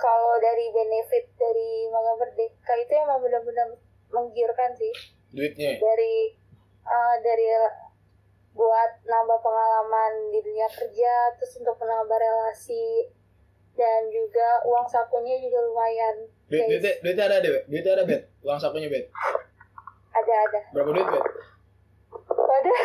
kalau 0.00 0.40
dari 0.40 0.72
benefit 0.72 1.28
dari 1.36 1.84
magang 1.92 2.16
merdeka 2.16 2.72
itu 2.80 2.92
emang 2.96 3.20
benar-benar 3.20 3.68
menggiurkan 4.08 4.72
sih. 4.72 4.92
duitnya. 5.32 5.76
Dari 5.76 6.32
eh, 6.84 7.14
dari 7.20 7.46
buat 8.52 8.90
nambah 9.04 9.38
pengalaman 9.40 10.28
di 10.28 10.40
dunia 10.40 10.68
kerja 10.68 11.12
terus 11.36 11.56
untuk 11.56 11.76
menambah 11.80 12.16
relasi 12.16 13.08
dan 13.72 14.12
juga 14.12 14.60
uang 14.68 14.84
sakunya 14.84 15.40
juga 15.40 15.64
lumayan. 15.64 16.28
Duit 16.48 16.68
duitnya 16.68 16.92
duitnya 17.00 17.24
ada 17.28 17.36
deh 17.40 17.50
bet 17.50 17.64
duitnya 17.68 17.92
ada 17.96 18.04
bet? 18.04 18.22
Uang 18.44 18.60
sakunya 18.60 18.88
bet? 18.92 19.08
Ada 20.12 20.34
ada. 20.48 20.60
Berapa 20.76 20.90
duit 20.92 21.08
bet? 21.08 21.24
Ada 22.28 22.72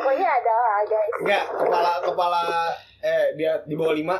pokoknya 0.00 0.28
ada 0.28 0.52
lah 0.54 0.80
guys. 0.86 1.12
Enggak 1.20 1.44
kepala 1.52 1.92
kepala 2.00 2.42
eh 3.24 3.32
dia 3.34 3.52
di 3.62 3.74
bawah 3.74 3.92
lima. 3.92 4.16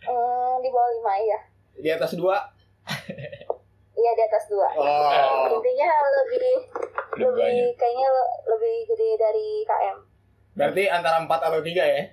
Hmm, 0.00 0.54
di 0.58 0.68
bawah 0.68 0.90
lima 0.92 1.12
ya 1.18 1.40
di 1.76 1.88
atas 1.88 2.12
dua. 2.12 2.36
Iya 3.92 4.10
di 4.12 4.22
atas 4.22 4.44
dua. 4.46 4.68
Oh. 4.72 5.54
Intinya 5.54 5.88
lebih 6.18 6.38
Lebih 6.40 6.56
lebih 7.20 7.36
banyak. 7.36 7.74
kayaknya 7.76 8.08
le- 8.08 8.32
lebih 8.48 8.74
gede 8.86 9.08
dari 9.16 9.48
KM 9.62 9.98
berarti 10.50 10.82
antara 10.86 11.16
empat 11.18 11.40
atau 11.42 11.60
tiga 11.60 11.82
ya? 11.82 12.04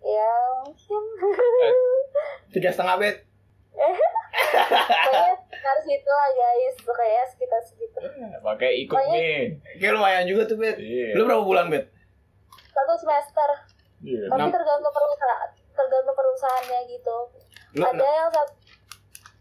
Ya 0.00 0.30
mungkin. 0.60 1.02
Tiga 2.54 2.70
setengah 2.70 2.96
bet. 2.96 3.16
Pokoknya 3.74 5.34
harus 5.42 5.86
itu 5.86 6.06
lah 6.08 6.28
guys. 6.32 6.76
Pokoknya 6.78 7.22
sekitar 7.26 7.60
segitu. 7.60 7.98
Pakai 8.38 8.70
ikut 8.80 8.94
Pokoknya- 8.94 9.18
nih. 9.18 9.42
Kayak 9.76 9.92
lumayan 9.92 10.24
juga 10.24 10.42
tuh 10.44 10.56
bet. 10.56 10.78
Iya. 10.78 11.12
lu 11.12 11.26
berapa 11.26 11.42
bulan 11.42 11.66
bet 11.68 11.90
satu 12.76 12.92
semester. 12.94 13.50
Iya. 13.96 14.28
tapi 14.28 14.52
tergantung 14.52 14.92
perusahaan 14.92 15.48
tergantung 15.72 16.12
perusahaannya 16.12 16.80
gitu. 16.86 17.16
Lu 17.72 17.82
ada 17.82 18.04
yang 18.04 18.28
sat- 18.28 18.56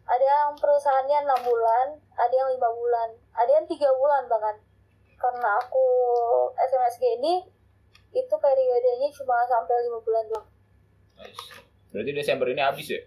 ada 0.06 0.24
yang 0.24 0.56
perusahaannya 0.56 1.18
enam 1.22 1.42
bulan 1.42 1.88
ada 2.16 2.32
yang 2.32 2.48
lima 2.48 2.70
bulan 2.72 3.10
ada 3.34 3.52
yang 3.52 3.68
tiga 3.68 3.92
bulan 3.92 4.24
bahkan. 4.26 4.56
Karena 5.16 5.60
aku 5.60 5.86
SMSG 6.56 7.20
ini 7.20 7.44
itu 8.12 8.36
periodenya 8.38 9.12
cuma 9.12 9.44
sampai 9.44 9.76
lima 9.82 10.00
bulan 10.00 10.24
doang. 10.26 10.48
Nice. 11.18 11.36
Berarti 11.92 12.12
Desember 12.12 12.48
ini 12.48 12.62
habis 12.62 12.88
ya? 12.88 13.02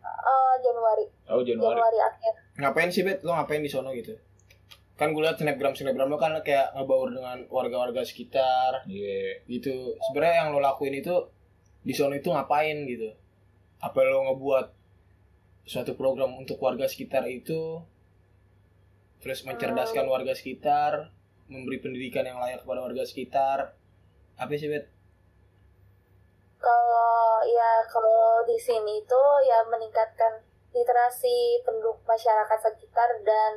Eh, 0.00 0.54
Januari. 0.60 1.06
Oh 1.28 1.42
Januari. 1.42 1.74
Januari 1.74 1.98
akhir. 2.00 2.32
Ngapain 2.56 2.90
sih 2.90 3.02
bet? 3.02 3.18
Lo 3.20 3.34
ngapain 3.34 3.58
di 3.58 3.68
sono 3.68 3.90
gitu 3.90 4.14
kan 4.98 5.14
gue 5.14 5.22
liat 5.22 5.38
snapgram 5.38 5.78
snapgram 5.78 6.10
lo 6.10 6.18
kan 6.18 6.34
kayak 6.42 6.74
ngebaur 6.74 7.14
dengan 7.14 7.46
warga-warga 7.46 8.02
sekitar. 8.02 8.82
Iya. 8.90 9.46
gitu. 9.46 9.94
Sebenarnya 10.10 10.42
yang 10.42 10.48
lo 10.52 10.58
lakuin 10.58 10.98
itu 10.98 11.14
di 11.86 11.94
sono 11.94 12.18
itu 12.18 12.34
ngapain 12.34 12.82
gitu? 12.90 13.14
Apa 13.78 14.02
lo 14.02 14.26
ngebuat 14.26 14.66
suatu 15.70 15.94
program 15.94 16.34
untuk 16.34 16.58
warga 16.58 16.90
sekitar 16.90 17.30
itu? 17.30 17.78
Terus 19.22 19.46
mencerdaskan 19.46 20.10
warga 20.10 20.34
sekitar 20.34 21.14
memberi 21.48 21.80
pendidikan 21.80 22.28
yang 22.28 22.38
layak 22.42 22.62
kepada 22.62 22.84
warga 22.84 23.02
sekitar. 23.06 23.58
Apa 24.34 24.52
sih 24.54 24.66
bet? 24.66 24.90
Kalau 26.58 27.38
ya 27.46 27.70
kalau 27.86 28.42
di 28.44 28.58
sini 28.58 28.98
itu 28.98 29.22
ya 29.46 29.62
meningkatkan 29.70 30.42
literasi 30.74 31.64
penduduk 31.64 32.02
masyarakat 32.04 32.58
sekitar 32.60 33.08
dan 33.24 33.52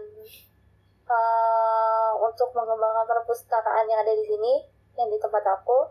eh, 1.10 2.12
untuk 2.22 2.50
mengembangkan 2.53 3.05
perpustakaan 3.08 3.86
yang 3.89 4.01
ada 4.01 4.13
di 4.13 4.25
sini 4.25 4.53
yang 5.00 5.08
di 5.08 5.17
tempat 5.17 5.43
aku 5.48 5.88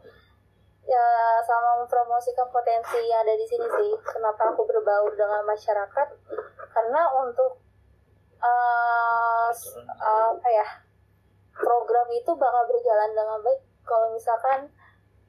ya 0.85 1.07
sama 1.47 1.81
mempromosikan 1.81 2.49
potensi 2.51 2.99
yang 3.07 3.23
ada 3.23 3.35
di 3.37 3.47
sini 3.47 3.67
sih. 3.69 3.93
Kenapa 4.03 4.51
aku 4.51 4.67
berbaur 4.67 5.13
dengan 5.15 5.45
masyarakat? 5.47 6.09
Karena 6.75 7.03
untuk 7.21 7.61
eh, 8.41 9.49
s- 9.53 9.77
apa 10.01 10.49
ya 10.49 10.67
program 11.55 12.09
itu 12.11 12.31
bakal 12.35 12.63
berjalan 12.69 13.11
dengan 13.13 13.39
baik. 13.45 13.61
Kalau 13.85 14.09
misalkan 14.15 14.71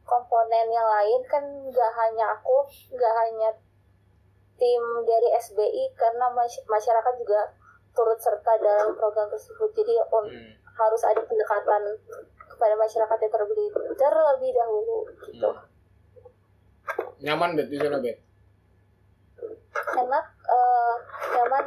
komponen 0.08 0.68
yang 0.72 0.88
lain 0.88 1.22
kan 1.30 1.44
nggak 1.44 1.92
hanya 1.96 2.36
aku 2.36 2.68
nggak 2.92 3.14
hanya 3.26 3.50
tim 4.60 4.84
dari 5.08 5.30
SBI 5.34 5.94
karena 5.98 6.30
mas- 6.30 6.62
masyarakat 6.68 7.14
juga 7.18 7.50
turut 7.92 8.18
serta 8.18 8.52
dalam 8.58 8.94
program 8.94 9.28
tersebut. 9.28 9.70
Jadi 9.74 9.94
on- 10.10 10.28
Hmm. 10.28 10.52
harus 10.72 11.04
ada 11.04 11.22
pendekatan 11.22 11.84
kepada 12.48 12.76
masyarakat 12.76 13.18
yang 13.20 13.32
terlebih 13.32 13.68
terlebih 13.94 14.52
dahulu 14.52 14.98
gitu. 15.22 15.50
Nyaman 17.22 17.54
bet 17.54 17.68
di 17.68 17.78
sana 17.78 18.00
bet? 18.00 18.18
Enak 19.94 20.26
eh, 20.48 20.96
nyaman. 21.32 21.66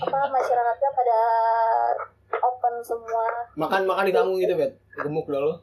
Apa 0.00 0.18
masyarakatnya 0.26 0.90
pada 0.90 1.18
open 2.32 2.74
semua. 2.80 3.26
Makan 3.54 3.84
makan 3.84 4.08
di 4.08 4.14
kamu 4.14 4.32
gitu 4.38 4.54
bet? 4.56 4.72
Gemuk 4.96 5.26
dah 5.26 5.40
lo? 5.40 5.54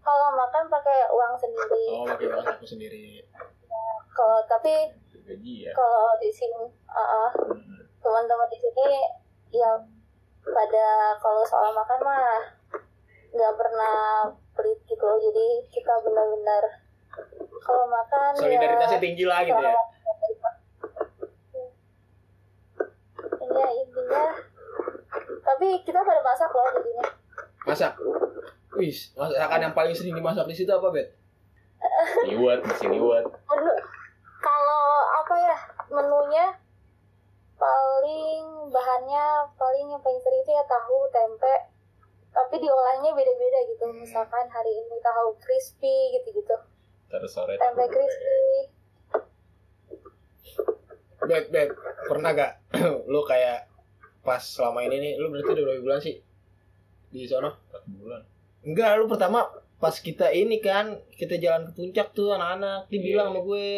Kalau 0.00 0.28
makan 0.32 0.64
pakai 0.70 0.98
uang 1.10 1.34
sendiri. 1.36 1.84
Oh 1.92 2.06
pakai 2.06 2.26
uang 2.30 2.46
aku 2.46 2.64
sendiri. 2.64 3.20
Kalau 4.08 4.40
tapi 4.46 4.72
Gaji 5.26 5.66
ya. 5.66 5.72
kalau 5.74 6.14
di 6.16 6.30
sini 6.30 6.64
uh, 6.86 7.00
uh, 7.26 7.30
teman-teman 8.06 8.46
di 8.46 8.58
sini 8.62 9.02
ya 9.50 9.74
pada 10.46 10.86
kalau 11.18 11.42
soal 11.42 11.74
makan 11.74 11.98
mah 12.06 12.38
nggak 13.34 13.54
pernah 13.58 14.30
pelit 14.54 14.78
gitu 14.86 15.02
loh. 15.02 15.18
Jadi 15.18 15.66
kita 15.74 15.90
benar-benar 16.06 16.62
kalau 17.58 17.90
makan 17.90 18.30
solidaritasnya 18.38 19.02
ya, 19.02 19.02
tinggi 19.02 19.24
lah 19.26 19.42
gitu 19.42 19.58
ya. 19.58 19.74
Ya 23.46 23.66
intinya. 23.74 24.24
Tapi 25.42 25.66
kita 25.82 25.98
pada 25.98 26.22
masak 26.22 26.50
loh 26.54 26.68
di 26.78 26.80
sini. 26.86 27.04
Masak? 27.66 27.92
Wis 28.76 29.10
masakan 29.18 29.60
yang 29.66 29.74
paling 29.74 29.96
sering 29.96 30.14
dimasak 30.14 30.46
di 30.46 30.54
situ 30.54 30.70
apa 30.70 30.92
bet 30.92 31.08
Liwat, 32.28 32.60
masih 32.66 32.88
liwat. 32.92 33.24
menu 33.24 33.72
kalau 34.42 34.84
apa 35.16 35.34
ya 35.38 35.56
menunya 35.88 36.46
paling 37.56 38.42
bahannya 38.68 39.26
paling 39.54 39.86
yang 39.88 40.00
paling 40.00 40.20
sering 40.20 40.40
itu 40.40 40.52
ya 40.52 40.64
tahu 40.64 40.98
tempe. 41.08 41.54
Tapi 42.30 42.54
diolahnya 42.60 43.10
beda-beda 43.10 43.58
gitu. 43.66 43.84
Misalkan 43.90 44.44
hari 44.46 44.72
ini 44.76 44.96
tahu 45.00 45.36
crispy 45.36 46.12
gitu-gitu. 46.14 46.56
Terus 47.06 47.30
sore. 47.30 47.56
tempe 47.56 47.84
crispy 47.88 48.36
bet 51.22 51.50
bet. 51.50 51.70
Pernah 52.06 52.30
gak? 52.32 52.52
Lu 53.10 53.24
kayak 53.24 53.66
pas 54.22 54.42
selama 54.42 54.82
ini 54.82 54.98
nih 54.98 55.12
lu 55.16 55.30
berarti 55.30 55.54
udah 55.54 55.64
berapa 55.64 55.82
bulan 55.82 56.00
sih 56.02 56.18
di 57.08 57.30
sono? 57.30 57.54
Empat 57.70 57.82
bulan. 57.86 58.22
enggak 58.66 58.98
lu 58.98 59.06
pertama 59.06 59.46
pas 59.78 59.94
kita 59.94 60.34
ini 60.34 60.58
kan 60.58 60.98
kita 61.14 61.38
jalan 61.38 61.70
ke 61.70 61.78
puncak 61.78 62.10
tuh 62.10 62.34
anak-anak 62.34 62.90
dia 62.90 62.98
Iya. 62.98 63.06
bilang 63.06 63.28
sama 63.30 63.40
gue. 63.40 63.70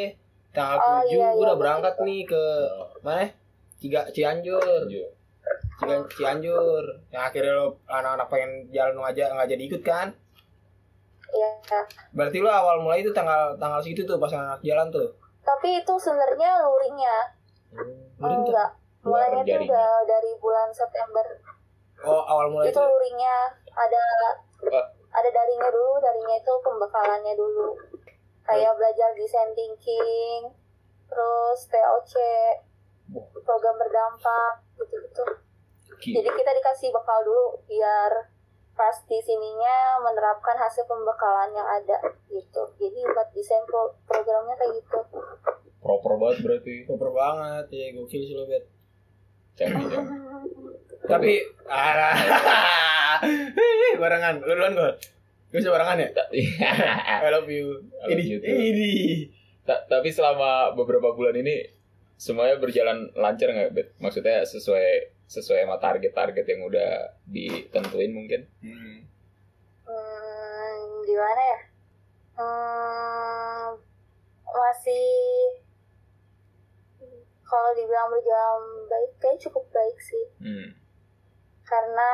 Tanggal 0.49 0.79
Oh, 0.81 1.01
7 1.05 1.13
iya, 1.13 1.13
gue 1.13 1.21
iya, 1.21 1.45
udah 1.45 1.57
berangkat 1.61 1.95
betul. 1.95 2.07
nih 2.09 2.21
ke 2.25 2.43
mana 3.05 3.25
Ciga, 3.79 4.03
Cianjur. 4.11 4.59
Lanjut. 4.61 5.09
Cian- 5.79 6.09
Cianjur. 6.11 6.85
Yang 7.09 7.23
akhirnya 7.23 7.53
lo 7.55 7.67
anak-anak 7.87 8.27
pengen 8.29 8.51
jalan 8.69 8.99
aja 9.01 9.31
nggak 9.31 9.49
jadi 9.49 9.63
ikut 9.65 9.83
kan? 9.87 10.09
Ya 11.29 11.51
berarti 12.17 12.41
lo 12.41 12.49
awal 12.49 12.81
mulai 12.81 13.05
itu 13.05 13.13
tanggal 13.13 13.53
tanggal 13.61 13.85
segitu 13.85 14.09
tuh 14.09 14.17
pas 14.17 14.33
anak 14.33 14.65
jalan 14.65 14.89
tuh? 14.89 15.13
Tapi 15.45 15.81
itu 15.81 15.95
sebenarnya 16.01 16.65
luringnya. 16.65 17.17
Udah 18.19 18.37
enggak? 18.43 18.49
enggak 18.49 18.71
mulainya 19.05 19.43
tuh 19.45 19.61
udah 19.69 19.93
dari 20.09 20.33
bulan 20.41 20.69
September. 20.73 21.27
Oh, 22.03 22.23
awal 22.25 22.49
mulai 22.51 22.69
itu 22.69 22.77
itu. 22.77 22.83
luringnya. 22.83 23.37
Ada 23.71 24.05
ada 25.09 25.29
daringnya 25.31 25.71
dulu 25.71 26.01
daringnya 26.01 26.37
itu 26.41 26.53
pembekalannya 26.65 27.35
dulu. 27.37 27.77
Kayak 28.43 28.75
belajar 28.75 29.13
design 29.15 29.53
thinking 29.53 30.49
terus 31.09 31.61
TOC 31.69 32.15
program 33.41 33.75
berdampak 33.77 34.53
gitu 34.77 34.97
gitu 34.99 35.25
jadi 35.99 36.29
kita 36.29 36.51
dikasih 36.53 36.89
bekal 36.89 37.21
dulu 37.23 37.59
biar 37.65 38.13
pas 38.73 38.95
di 39.05 39.19
sininya 39.19 39.99
menerapkan 39.99 40.55
hasil 40.55 40.87
pembekalan 40.87 41.51
yang 41.51 41.67
ada 41.67 41.99
gitu 42.29 42.63
jadi 42.77 42.99
buat 43.09 43.29
desain 43.33 43.67
pro- 43.67 43.99
programnya 44.05 44.55
kayak 44.55 44.79
gitu 44.79 45.01
Proper 45.79 46.19
banget 46.19 46.43
berarti. 46.43 46.75
Super 46.83 47.15
banget. 47.15 47.71
Ya, 47.71 47.95
gokil 47.95 48.19
sih 48.19 48.35
lo, 48.35 48.51
Bet. 48.51 48.67
Tapi 51.07 51.33
ah, 51.71 53.15
barengan. 54.03 54.43
Lu 54.43 54.53
duluan 54.53 54.75
gue. 54.75 54.91
Gue 55.49 55.71
barengan 55.71 56.03
ya? 56.03 56.09
I 57.25 57.31
love 57.31 57.47
you. 57.47 57.79
I 58.03 58.11
love 58.11 58.19
Ini, 58.19 58.23
you 58.27 58.39
ini. 58.43 58.93
Ta- 59.63 59.87
Tapi 59.87 60.11
selama 60.11 60.75
beberapa 60.75 61.15
bulan 61.15 61.39
ini 61.39 61.63
semuanya 62.19 62.59
berjalan 62.59 63.09
lancar 63.15 63.55
nggak, 63.55 63.73
Bet? 63.73 63.89
Maksudnya 64.03 64.43
sesuai 64.43 65.15
sesuai 65.29 65.63
sama 65.63 65.77
target-target 65.79 66.45
yang 66.49 66.67
udah 66.67 67.15
ditentuin 67.29 68.13
mungkin? 68.17 68.49
Hmm. 68.65 69.05
hmm, 69.85 70.81
gimana 71.05 71.43
ya 71.45 71.61
hmm, 72.41 73.69
masih 74.49 75.09
kalau 77.45 77.71
dibilang 77.77 78.09
berjalan 78.13 78.65
baik 78.89 79.13
kayak 79.21 79.41
cukup 79.41 79.65
baik 79.73 79.99
sih 80.01 80.27
Hmm. 80.41 80.69
karena 81.69 82.13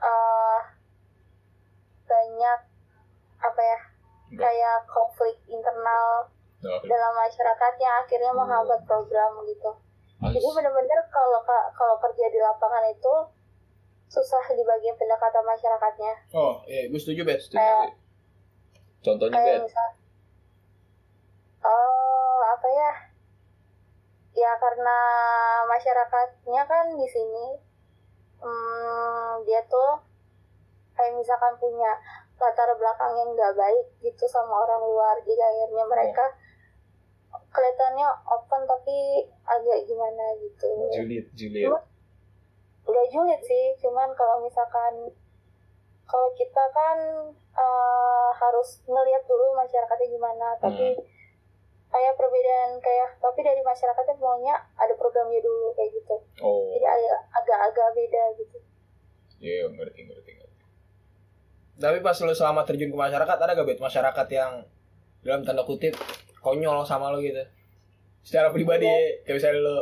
eh, 0.00 0.60
banyak 2.08 2.60
apa 3.38 3.60
ya 3.60 3.80
kayak 4.32 4.78
konflik 4.88 5.36
internal 5.48 6.32
Oh, 6.58 6.82
dalam 6.82 7.12
masyarakat 7.14 7.72
yang 7.78 7.94
akhirnya 8.02 8.32
menghambat 8.34 8.82
program 8.82 9.38
gitu. 9.46 9.70
Jadi 10.18 10.42
benar-benar 10.50 11.00
kalau 11.06 11.38
ka- 11.46 11.70
kalau 11.70 11.94
kerja 12.02 12.26
di 12.26 12.42
lapangan 12.42 12.82
itu 12.90 13.14
susah 14.10 14.42
di 14.50 14.66
bagian 14.66 14.98
pendekatan 14.98 15.46
masyarakatnya. 15.46 16.12
Oh, 16.34 16.58
iya, 16.66 16.90
gue 16.90 16.98
setuju, 16.98 17.22
Bet. 17.22 17.38
Kayak 17.46 17.94
Contohnya, 18.98 19.38
kayak 19.38 19.62
Bet? 19.62 19.70
misal, 19.70 19.88
oh 21.62 22.38
apa 22.42 22.66
ya? 22.66 22.92
Ya 24.34 24.50
karena 24.58 24.96
masyarakatnya 25.66 26.62
kan 26.66 26.84
di 26.94 27.06
sini, 27.06 27.46
hmm, 28.42 29.46
dia 29.46 29.62
tuh 29.66 30.02
kayak 30.94 31.14
misalkan 31.14 31.54
punya 31.58 31.94
latar 32.38 32.70
belakang 32.74 33.14
yang 33.14 33.30
nggak 33.34 33.54
baik 33.54 33.86
gitu 33.98 34.26
sama 34.26 34.66
orang 34.66 34.82
luar, 34.82 35.14
jadi 35.22 35.42
akhirnya 35.42 35.84
mereka 35.86 36.24
kelihatannya 37.48 38.08
open 38.28 38.62
tapi 38.68 39.24
agak 39.48 39.78
gimana 39.88 40.24
gitu. 40.40 40.68
Juliet, 40.92 41.26
Juliet. 41.32 41.72
Nggak 42.88 43.06
julid 43.12 43.40
sih, 43.44 43.76
cuman 43.84 44.08
kalau 44.16 44.40
misalkan 44.40 45.12
kalau 46.08 46.28
kita 46.32 46.64
kan 46.72 46.98
eh, 47.36 48.28
harus 48.32 48.80
ngelihat 48.88 49.22
dulu 49.28 49.52
masyarakatnya 49.60 50.08
gimana, 50.08 50.56
tapi 50.56 50.96
kayak 51.88 52.14
perbedaan 52.20 52.76
kayak 52.84 53.16
tapi 53.16 53.40
dari 53.40 53.64
masyarakatnya 53.64 54.20
maunya 54.20 54.56
ada 54.76 54.92
programnya 54.96 55.40
dulu 55.40 55.72
kayak 55.72 55.92
gitu. 55.96 56.16
Oh, 56.44 56.72
Jadi 56.76 56.84
agak 56.84 57.20
agak-agak 57.32 57.88
beda 57.96 58.24
gitu. 58.40 58.58
iya 59.38 59.64
ngerti, 59.70 60.04
ngerti, 60.04 60.30
ngerti. 60.36 60.64
Tapi 61.78 61.98
pas 62.02 62.18
lo 62.18 62.34
selama 62.34 62.66
terjun 62.66 62.90
ke 62.90 62.98
masyarakat, 62.98 63.36
ada 63.38 63.54
gak, 63.54 63.66
Bet? 63.70 63.78
Masyarakat 63.78 64.26
yang 64.34 64.66
dalam 65.22 65.46
tanda 65.46 65.62
kutip 65.62 65.94
konyol 66.48 66.80
sama 66.88 67.12
lo 67.12 67.20
gitu? 67.20 67.44
Secara 68.24 68.48
pribadi, 68.48 68.88
kayak 69.28 69.36
misalnya 69.36 69.60
lo 69.60 69.76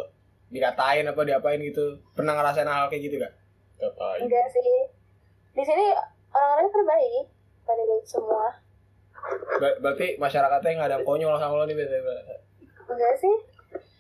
dikatain 0.51 1.07
apa 1.07 1.21
diapain 1.23 1.63
gitu. 1.63 2.03
Pernah 2.19 2.35
ngerasain 2.35 2.67
hal 2.67 2.91
kayak 2.91 3.03
gitu 3.07 3.23
gak? 3.23 3.35
Katain. 3.79 4.27
Enggak 4.27 4.47
sih. 4.51 4.91
Di 5.55 5.63
sini 5.63 5.87
orang-orangnya 6.35 6.73
terbaik, 6.75 7.25
pada 7.63 7.83
baik 7.87 8.07
semua. 8.07 8.47
Ber- 9.63 9.79
berarti 9.83 10.19
masyarakatnya 10.19 10.71
nggak 10.77 10.91
ada 10.91 10.99
konyol 11.07 11.39
sama 11.39 11.55
lo 11.59 11.65
nih, 11.67 11.79
Bet? 11.79 11.91
Enggak 12.91 13.15
sih. 13.19 13.37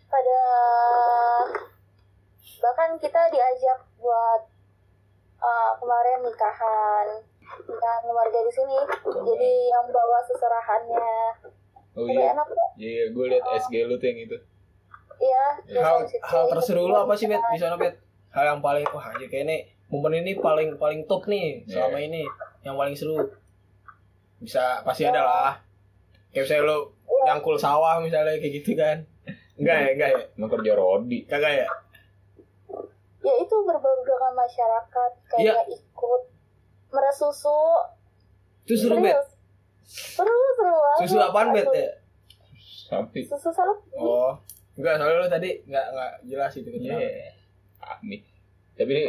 Pada 0.07 0.41
bahkan 2.57 2.91
kita 2.99 3.21
diajak 3.31 3.79
buat 4.01 4.43
uh, 5.43 5.73
kemarin 5.79 6.25
nikahan 6.25 7.07
nikahan 7.67 8.03
keluarga 8.07 8.39
di 8.43 8.53
sini. 8.53 8.79
Jadi 9.03 9.51
yang 9.71 9.87
bawa 9.91 10.19
seserahannya. 10.27 11.11
Oh 11.97 12.05
iya, 12.05 12.31
enak 12.31 12.45
kok. 12.47 12.69
iya 12.77 13.05
gue 13.09 13.25
liat 13.27 13.45
SG 13.59 13.75
lu 13.83 13.97
tuh 13.97 14.07
yang 14.07 14.21
itu. 14.23 14.37
Iya. 15.17 15.45
Hal, 15.81 16.05
desain 16.05 16.13
situ. 16.13 16.23
hal 16.23 16.45
terseru 16.47 16.83
lo 16.85 16.97
apa 17.01 17.17
sih, 17.17 17.25
Bet? 17.25 17.41
Di 17.49 17.57
sana, 17.57 17.75
Bet? 17.75 17.97
Hal 18.31 18.45
yang 18.47 18.61
paling, 18.61 18.85
wah 18.87 19.05
anjir 19.07 19.27
kayak 19.27 19.45
ini, 19.45 19.57
momen 19.89 20.13
ini 20.19 20.37
paling 20.37 20.77
paling 20.77 21.05
top 21.05 21.25
nih 21.25 21.65
selama 21.65 21.97
Iya. 21.97 22.07
ini. 22.07 22.23
Yang 22.63 22.75
paling 22.77 22.95
seru. 22.95 23.19
Bisa, 24.37 24.85
pasti 24.85 25.03
ada 25.03 25.25
lah. 25.25 25.53
Kayak 26.29 26.45
misalnya 26.45 26.65
lo 26.67 26.79
nyangkul 27.25 27.57
sawah 27.57 27.97
misalnya 27.99 28.37
kayak 28.37 28.55
gitu 28.55 28.77
kan. 28.77 29.09
Enggak 29.57 29.77
ya, 29.79 29.89
enggak 29.91 30.11
ya? 30.11 30.23
Emang 30.37 30.51
kerja 30.53 30.73
Rodi. 30.77 31.19
Kagak 31.25 31.53
ya? 31.55 31.69
Ya 33.19 33.35
itu 33.41 33.57
berbau 33.59 33.97
dengan 34.05 34.33
masyarakat 34.37 35.11
kayak 35.27 35.41
Iya. 35.41 35.55
ikut 35.73 36.23
meres 36.93 37.17
susu. 37.17 37.61
Itu 38.69 38.75
seru, 38.77 39.01
Bet. 39.01 39.17
Seru 39.87 40.35
seru 40.53 40.75
banget. 40.75 40.99
Susu 41.01 41.16
apaan, 41.16 41.49
Bet 41.51 41.66
ya? 41.68 41.88
Sapi. 42.87 43.20
Susu 43.22 43.49
sapi. 43.49 43.94
Oh. 43.94 44.35
Enggak, 44.77 45.01
soalnya 45.01 45.16
lo 45.16 45.27
tadi 45.27 45.51
enggak 45.64 45.87
enggak 45.88 46.12
jelas 46.27 46.53
itu 46.53 46.68
Iya. 46.68 46.77
keterangan. 46.77 47.11
Ah, 47.81 47.99
nih. 48.03 48.20
Tapi 48.77 48.90
ini 48.92 49.05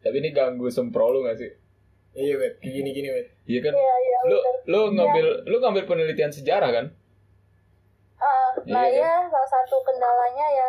tapi 0.00 0.16
ini 0.16 0.28
ganggu 0.30 0.66
sempro 0.66 1.10
lu 1.10 1.20
gak 1.22 1.36
sih? 1.36 1.50
Iya, 2.10 2.34
Bet. 2.36 2.56
Kayak 2.58 2.72
gini-gini, 2.74 3.08
Bet. 3.10 3.28
Iya 3.44 3.60
kan? 3.60 3.72
Iya 3.72 3.94
iya 4.00 4.18
Lu 4.24 4.36
bener. 4.36 4.54
lu 4.64 4.80
ngambil 4.94 5.26
lu 5.44 5.56
ngambil 5.58 5.82
penelitian 5.84 6.32
sejarah 6.32 6.70
kan? 6.70 6.86
Ah, 8.16 8.50
nah 8.64 8.84
Iya, 8.84 9.00
ya 9.00 9.14
salah 9.26 9.50
satu 9.50 9.76
kendalanya 9.80 10.46
ya 10.46 10.68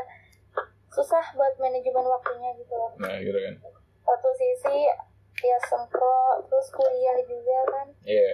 susah 0.88 1.24
buat 1.34 1.56
manajemen 1.58 2.04
waktunya 2.04 2.52
gitu 2.56 2.74
loh. 2.74 2.91
Nah, 2.97 3.15
gitu 3.17 3.36
kan. 3.36 3.56
Satu 4.02 4.30
sisi 4.34 4.88
ya 5.41 5.58
sempro 5.62 6.15
terus 6.45 6.67
kuliah 6.69 7.15
juga 7.21 7.58
kan. 7.69 7.88
Iya. 8.04 8.32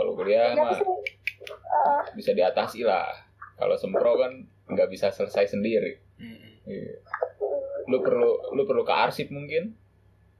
Kalau 0.00 0.16
kuliah 0.16 0.56
Ya, 0.56 0.64
mah. 0.64 0.80
Ah, 1.68 2.00
bisa 2.16 2.32
diatasi 2.32 2.80
lah. 2.82 3.12
Kalau 3.54 3.76
sempro 3.76 4.16
kan 4.16 4.32
nggak 4.66 4.88
bisa 4.88 5.12
selesai 5.12 5.52
sendiri. 5.52 6.00
Iya. 6.64 7.04
Lu 7.84 8.00
perlu 8.00 8.56
lu 8.56 8.64
perlu 8.64 8.80
ke 8.80 8.94
arsip 8.96 9.28
mungkin. 9.28 9.76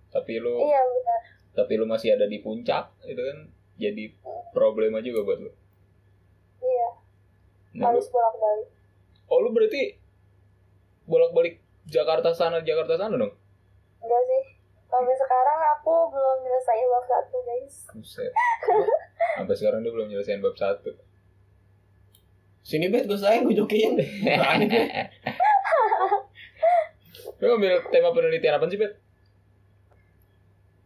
Tapi 0.09 0.41
lu 0.41 0.65
iya 0.65 0.81
benar. 0.81 1.21
tapi 1.51 1.77
lu 1.77 1.85
masih 1.85 2.15
ada 2.15 2.25
di 2.25 2.41
puncak 2.41 2.89
itu 3.05 3.21
kan 3.21 3.39
jadi 3.77 4.11
problema 4.51 4.99
juga 4.99 5.23
buat 5.23 5.39
lu. 5.39 5.51
Iya 6.59 6.89
Nah, 7.71 7.93
harus 7.93 8.09
bolak 8.09 8.35
balik. 8.35 8.69
oh 9.29 9.39
lu 9.39 9.55
berarti 9.55 9.95
bolak-balik 11.05 11.63
Jakarta 11.87 12.33
sana 12.33 12.59
Jakarta 12.61 12.97
sana 12.97 13.15
dong? 13.15 13.31
Enggak 14.01 14.23
sih. 14.25 14.43
Sampai 14.91 15.15
sekarang 15.15 15.59
aku 15.73 15.95
belum 16.11 16.37
nyelesain 16.43 16.85
bab 16.85 17.05
satu 17.07 17.37
guys. 17.41 17.75
Buset. 17.95 18.33
Sampai 19.39 19.55
sekarang 19.55 19.81
dia 19.81 19.93
belum 19.95 20.11
nyelesain 20.11 20.43
bab 20.43 20.55
satu. 20.55 20.91
Sini, 22.61 22.87
Bet, 22.87 23.07
gue 23.07 23.17
sayang, 23.17 23.47
gue 23.47 23.57
jokiin. 23.57 23.97
Bet. 23.97 24.11
Lu 27.41 27.47
ngambil 27.49 27.89
tema 27.89 28.11
penelitian 28.11 28.59
apa 28.59 28.67
sih, 28.67 28.77
Bet? 28.77 28.99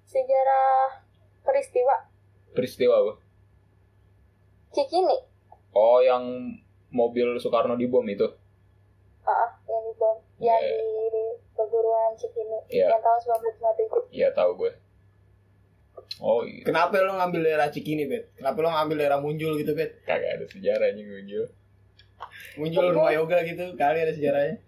Sejarah 0.06 1.02
peristiwa 1.42 2.06
Peristiwa 2.54 2.94
apa? 2.94 3.12
Cikini. 4.70 5.18
Oh, 5.74 5.98
yang 5.98 6.22
mobil 6.88 7.34
Soekarno 7.36 7.74
dibom 7.74 8.06
itu. 8.06 8.22
Ah, 9.26 9.50
yang 9.66 9.82
di 9.82 9.92
bom, 9.96 10.16
yang 10.38 10.54
Iya. 10.54 10.78
di 10.78 11.24
perguruan 11.54 12.12
Cikini, 12.18 12.58
Iya. 12.68 12.90
yang 12.90 13.02
tahun 13.02 13.20
1957. 13.22 14.10
Iya, 14.10 14.28
tahu 14.34 14.50
gue. 14.58 14.72
Oh, 16.18 16.42
iya. 16.42 16.62
Kenapa 16.66 16.98
lo 17.00 17.14
ngambil 17.18 17.40
daerah 17.46 17.68
Cikini, 17.70 18.06
Bet? 18.06 18.34
Kenapa 18.34 18.58
lo 18.60 18.68
ngambil 18.70 18.96
daerah 18.98 19.18
Muncul 19.18 19.54
gitu, 19.58 19.72
Bet? 19.74 20.02
Kagak 20.06 20.42
ada 20.42 20.44
sejarahnya 20.50 21.02
gue. 21.02 21.46
Muncul 22.58 22.94
rumah 22.94 23.10
yoga 23.10 23.42
gitu, 23.42 23.74
kali 23.74 23.98
ada 24.02 24.14
sejarahnya. 24.14 24.58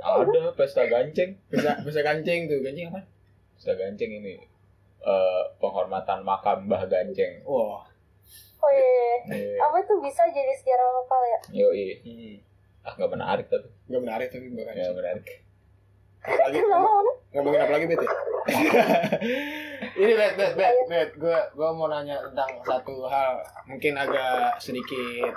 Ada 0.00 0.56
pesta 0.56 0.88
ganceng. 0.88 1.36
Bisa 1.52 1.76
bisa 1.84 2.00
kancing 2.00 2.48
tuh, 2.48 2.58
kancing 2.64 2.88
apa? 2.88 3.04
Pesta 3.54 3.76
ganceng 3.76 4.10
ini 4.10 4.40
eh 5.00 5.42
penghormatan 5.56 6.20
makam 6.24 6.68
Mbah 6.68 6.84
Ganceng. 6.84 7.40
Wah. 7.48 7.84
Oh 8.60 8.68
iya, 8.68 8.84
iya. 8.84 9.16
Iya. 9.32 9.56
apa 9.64 9.80
tuh 9.88 9.96
bisa 10.04 10.20
jadi 10.28 10.52
sejarah 10.52 10.88
lokal 10.92 11.20
ya? 11.24 11.40
Yoi. 11.64 11.88
Hmm. 12.04 12.36
Ah 12.80 12.92
nggak 12.92 13.10
menarik 13.10 13.46
tapi 13.46 13.68
Gak 13.86 14.00
menarik 14.00 14.28
tapi 14.28 14.46
bukan. 14.48 14.72
nggak 14.72 14.96
menarik 14.96 15.26
Lagi 16.20 16.58
ngomong- 16.60 17.16
ngomongin 17.30 17.60
apa 17.60 17.72
lagi 17.72 17.86
bet 17.86 17.96
ya? 17.98 18.10
Ini 19.96 20.12
bet 20.14 20.32
bet 20.34 20.52
bet 20.52 20.76
bet. 20.86 21.10
Gue 21.14 21.32
gue 21.50 21.68
mau 21.70 21.86
nanya 21.86 22.20
tentang 22.22 22.50
satu 22.60 23.06
hal 23.06 23.40
mungkin 23.64 23.94
agak 23.94 24.58
sedikit 24.58 25.32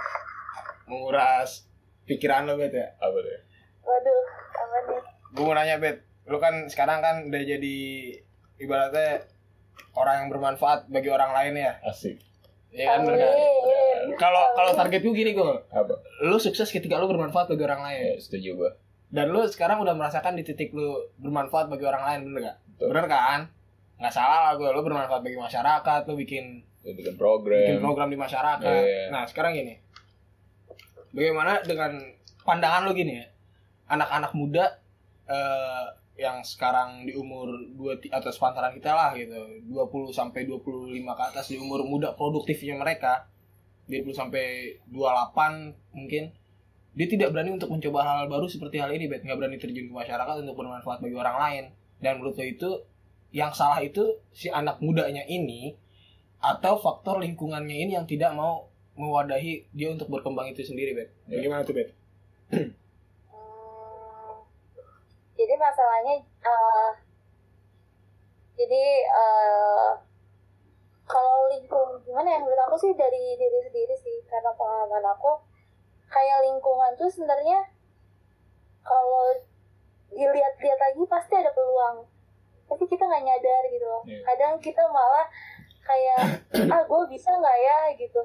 menguras 0.86 1.68
pikiran 2.04 2.44
lo 2.44 2.56
bet 2.56 2.72
ya. 2.72 2.88
apa 2.98 3.16
tuh 3.16 3.40
Waduh, 3.82 4.22
apa 4.54 4.78
nih? 4.86 5.02
Gue 5.32 5.44
mau 5.44 5.54
nanya 5.54 5.76
bet, 5.78 5.98
lo 6.26 6.38
kan 6.38 6.66
sekarang 6.66 7.00
kan 7.00 7.16
udah 7.26 7.42
jadi 7.42 7.78
ibaratnya 8.58 9.24
orang 9.94 10.16
yang 10.18 10.30
bermanfaat 10.30 10.88
bagi 10.88 11.08
orang 11.08 11.32
lain 11.32 11.54
ya. 11.62 11.80
asik 11.82 12.20
Ya 12.74 12.98
kan 12.98 13.06
bener 13.06 13.18
kan? 13.22 13.32
Kalau 14.18 14.44
kalau 14.58 14.72
target 14.74 15.00
gue 15.06 15.14
gini 15.14 15.32
gue, 15.38 15.54
apa 15.70 15.94
lu 16.26 16.38
sukses 16.42 16.68
ketika 16.74 16.98
lu 16.98 17.06
bermanfaat 17.06 17.48
bagi 17.54 17.64
orang 17.64 17.82
lain. 17.86 18.02
ya, 18.02 18.14
setuju 18.18 18.50
gua 18.58 18.72
Dan 19.14 19.30
lu 19.30 19.46
sekarang 19.46 19.78
udah 19.86 19.94
merasakan 19.94 20.34
di 20.34 20.44
titik 20.44 20.74
lu 20.74 21.06
bermanfaat 21.22 21.70
bagi 21.70 21.86
orang 21.86 22.04
lain, 22.04 22.20
bener 22.28 22.40
gak? 22.50 22.58
Betul. 22.74 22.86
Bener 22.90 23.06
kan? 23.06 23.40
Nggak 24.02 24.14
salah 24.14 24.40
lah 24.50 24.54
gue, 24.58 24.70
lu 24.74 24.82
bermanfaat 24.82 25.22
bagi 25.22 25.38
masyarakat, 25.38 26.02
lu 26.10 26.14
bikin 26.18 26.66
Lu 26.84 26.92
bikin 26.92 27.16
program 27.16 27.64
bikin 27.64 27.80
program 27.80 28.10
di 28.12 28.20
masyarakat. 28.20 28.82
Iya. 28.84 29.08
Nah 29.14 29.24
sekarang 29.24 29.56
gini, 29.56 29.80
bagaimana 31.16 31.64
dengan 31.64 31.96
pandangan 32.44 32.90
lu 32.90 32.92
gini 32.92 33.24
ya, 33.24 33.26
anak-anak 33.88 34.34
muda 34.36 34.66
eh, 35.30 35.86
yang 36.14 36.46
sekarang 36.46 37.10
di 37.10 37.18
umur 37.18 37.50
dua 37.74 37.98
atau 37.98 38.30
sepantaran 38.30 38.74
kita 38.78 38.94
lah 38.94 39.18
gitu, 39.18 39.34
20 39.66 40.14
sampai 40.14 40.46
25 40.46 40.94
ke 41.02 41.24
atas 41.34 41.50
di 41.50 41.58
umur 41.58 41.82
muda 41.82 42.14
produktifnya 42.14 42.78
mereka, 42.78 43.26
20 43.90 44.14
sampai 44.14 44.78
28 44.94 45.74
mungkin 45.98 46.30
dia 46.94 47.08
tidak 47.10 47.34
berani 47.34 47.58
untuk 47.58 47.74
mencoba 47.74 48.06
hal 48.06 48.30
baru 48.30 48.46
seperti 48.46 48.78
hal 48.78 48.94
ini, 48.94 49.10
bet 49.10 49.26
nggak 49.26 49.38
berani 49.42 49.58
terjun 49.58 49.90
ke 49.90 49.94
masyarakat 49.94 50.46
untuk 50.46 50.54
bermanfaat 50.54 51.02
bagi 51.02 51.18
orang 51.18 51.38
lain. 51.42 51.64
Dan 51.98 52.22
menurut 52.22 52.38
lo 52.38 52.46
itu 52.46 52.70
yang 53.34 53.50
salah 53.50 53.82
itu 53.82 54.22
si 54.30 54.54
anak 54.54 54.78
mudanya 54.78 55.26
ini 55.26 55.74
atau 56.38 56.78
faktor 56.78 57.18
lingkungannya 57.26 57.74
ini 57.74 57.98
yang 57.98 58.06
tidak 58.06 58.38
mau 58.38 58.70
mewadahi 58.94 59.66
dia 59.74 59.90
untuk 59.90 60.14
berkembang 60.14 60.54
itu 60.54 60.62
sendiri, 60.62 60.94
bet. 60.94 61.10
Gimana 61.26 61.66
tuh, 61.66 61.74
bet? 61.74 61.90
Jadi 65.34 65.54
masalahnya 65.58 66.14
eh, 66.22 66.92
jadi 68.54 68.84
eh, 69.02 69.90
kalau 71.04 71.50
lingkung 71.50 72.00
gimana 72.06 72.38
ya? 72.38 72.40
Menurut 72.40 72.62
aku 72.70 72.78
sih 72.78 72.94
dari 72.94 73.34
diri 73.36 73.60
sendiri 73.66 73.96
sih. 73.98 74.22
Karena 74.30 74.54
pengalaman 74.54 75.04
aku 75.10 75.42
kayak 76.08 76.46
lingkungan 76.46 76.94
tuh 76.94 77.10
sebenarnya 77.10 77.66
kalau 78.86 79.34
dilihat-lihat 80.14 80.80
lagi 80.80 81.04
pasti 81.10 81.34
ada 81.34 81.50
peluang. 81.52 82.06
Tapi 82.70 82.84
kita 82.86 83.04
nggak 83.04 83.26
nyadar 83.26 83.64
gitu 83.70 83.86
loh. 83.86 84.02
Iya. 84.06 84.22
kadang 84.24 84.54
kita 84.62 84.86
malah 84.88 85.26
kayak 85.84 86.40
ah 86.72 86.82
gue 86.86 87.02
bisa 87.10 87.34
nggak 87.34 87.58
ya? 87.60 87.80
Gitu. 87.98 88.22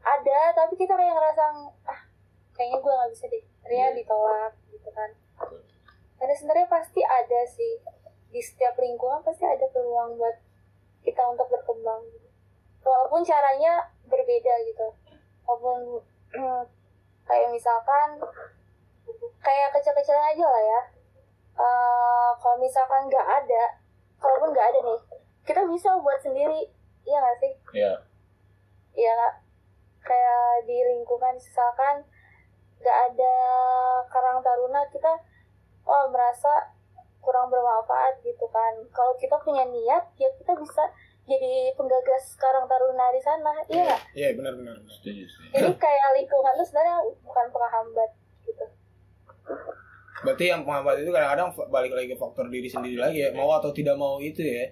Ada 0.00 0.52
tapi 0.52 0.74
kita 0.74 0.92
kayak 0.98 1.14
ngerasa 1.14 1.42
ah 1.86 2.00
kayaknya 2.52 2.78
gue 2.82 2.92
nggak 2.92 3.10
bisa 3.14 3.24
deh. 3.30 3.44
Ternyata 3.62 3.94
Iya. 3.94 3.98
ditolak 4.02 4.52
gitu 4.74 4.90
kan 4.90 5.10
karena 6.20 6.34
sebenarnya 6.36 6.68
pasti 6.68 7.00
ada 7.00 7.40
sih. 7.48 7.80
Di 8.30 8.38
setiap 8.38 8.78
lingkungan 8.78 9.24
pasti 9.24 9.42
ada 9.42 9.66
peluang 9.72 10.20
buat 10.20 10.36
kita 11.02 11.18
untuk 11.32 11.48
berkembang. 11.48 12.04
Walaupun 12.84 13.24
caranya 13.24 13.88
berbeda 14.06 14.54
gitu. 14.68 14.88
Walaupun 15.48 16.04
hmm, 16.36 16.62
kayak 17.24 17.48
misalkan 17.50 18.20
kayak 19.40 19.72
kecil-kecilan 19.72 20.36
aja 20.36 20.46
lah 20.46 20.62
ya. 20.62 20.80
Eh, 21.56 22.30
kalau 22.38 22.56
misalkan 22.60 23.08
nggak 23.08 23.26
ada 23.26 23.62
kalaupun 24.20 24.52
nggak 24.52 24.68
ada 24.70 24.78
nih 24.84 25.00
kita 25.48 25.64
bisa 25.64 25.96
buat 25.98 26.20
sendiri. 26.20 26.68
Iya 27.08 27.16
nggak 27.18 27.38
sih? 27.40 27.52
Ya 27.74 27.92
ya 28.94 29.10
nggak? 29.16 29.34
kayak 30.00 30.64
di 30.64 30.78
lingkungan 30.80 31.36
misalkan 31.36 32.02
nggak 32.80 32.98
ada 33.12 33.34
karang 34.08 34.40
taruna 34.40 34.82
kita 34.88 35.12
oh 35.90 36.04
merasa 36.14 36.70
kurang 37.20 37.50
bermanfaat 37.50 38.22
gitu 38.22 38.46
kan 38.48 38.72
kalau 38.94 39.12
kita 39.18 39.36
punya 39.42 39.66
niat 39.66 40.06
ya 40.16 40.28
kita 40.38 40.54
bisa 40.56 40.86
jadi 41.28 41.70
penggagas 41.76 42.34
karang 42.40 42.64
taruna 42.64 43.06
di 43.12 43.20
sana 43.20 43.52
iya 43.68 43.82
nggak 43.86 44.02
Iya, 44.16 44.28
benar 44.34 44.52
benar. 44.56 44.76
benar. 44.80 44.96
jadi 45.52 45.70
kayak 45.76 46.08
lingkungan 46.16 46.52
itu 46.56 46.64
sebenarnya 46.66 46.96
bukan 47.22 47.46
penghambat 47.50 48.10
gitu 48.46 48.64
Berarti 50.20 50.52
yang 50.52 50.62
penghambat 50.68 51.00
itu 51.00 51.10
kadang-kadang 51.12 51.48
balik 51.72 51.92
lagi 51.96 52.12
ke 52.12 52.16
faktor 52.16 52.44
diri 52.52 52.68
sendiri 52.68 53.00
lagi 53.00 53.24
ya, 53.24 53.32
mau 53.32 53.56
atau 53.56 53.72
tidak 53.72 53.96
mau 53.96 54.20
itu 54.20 54.44
ya. 54.44 54.68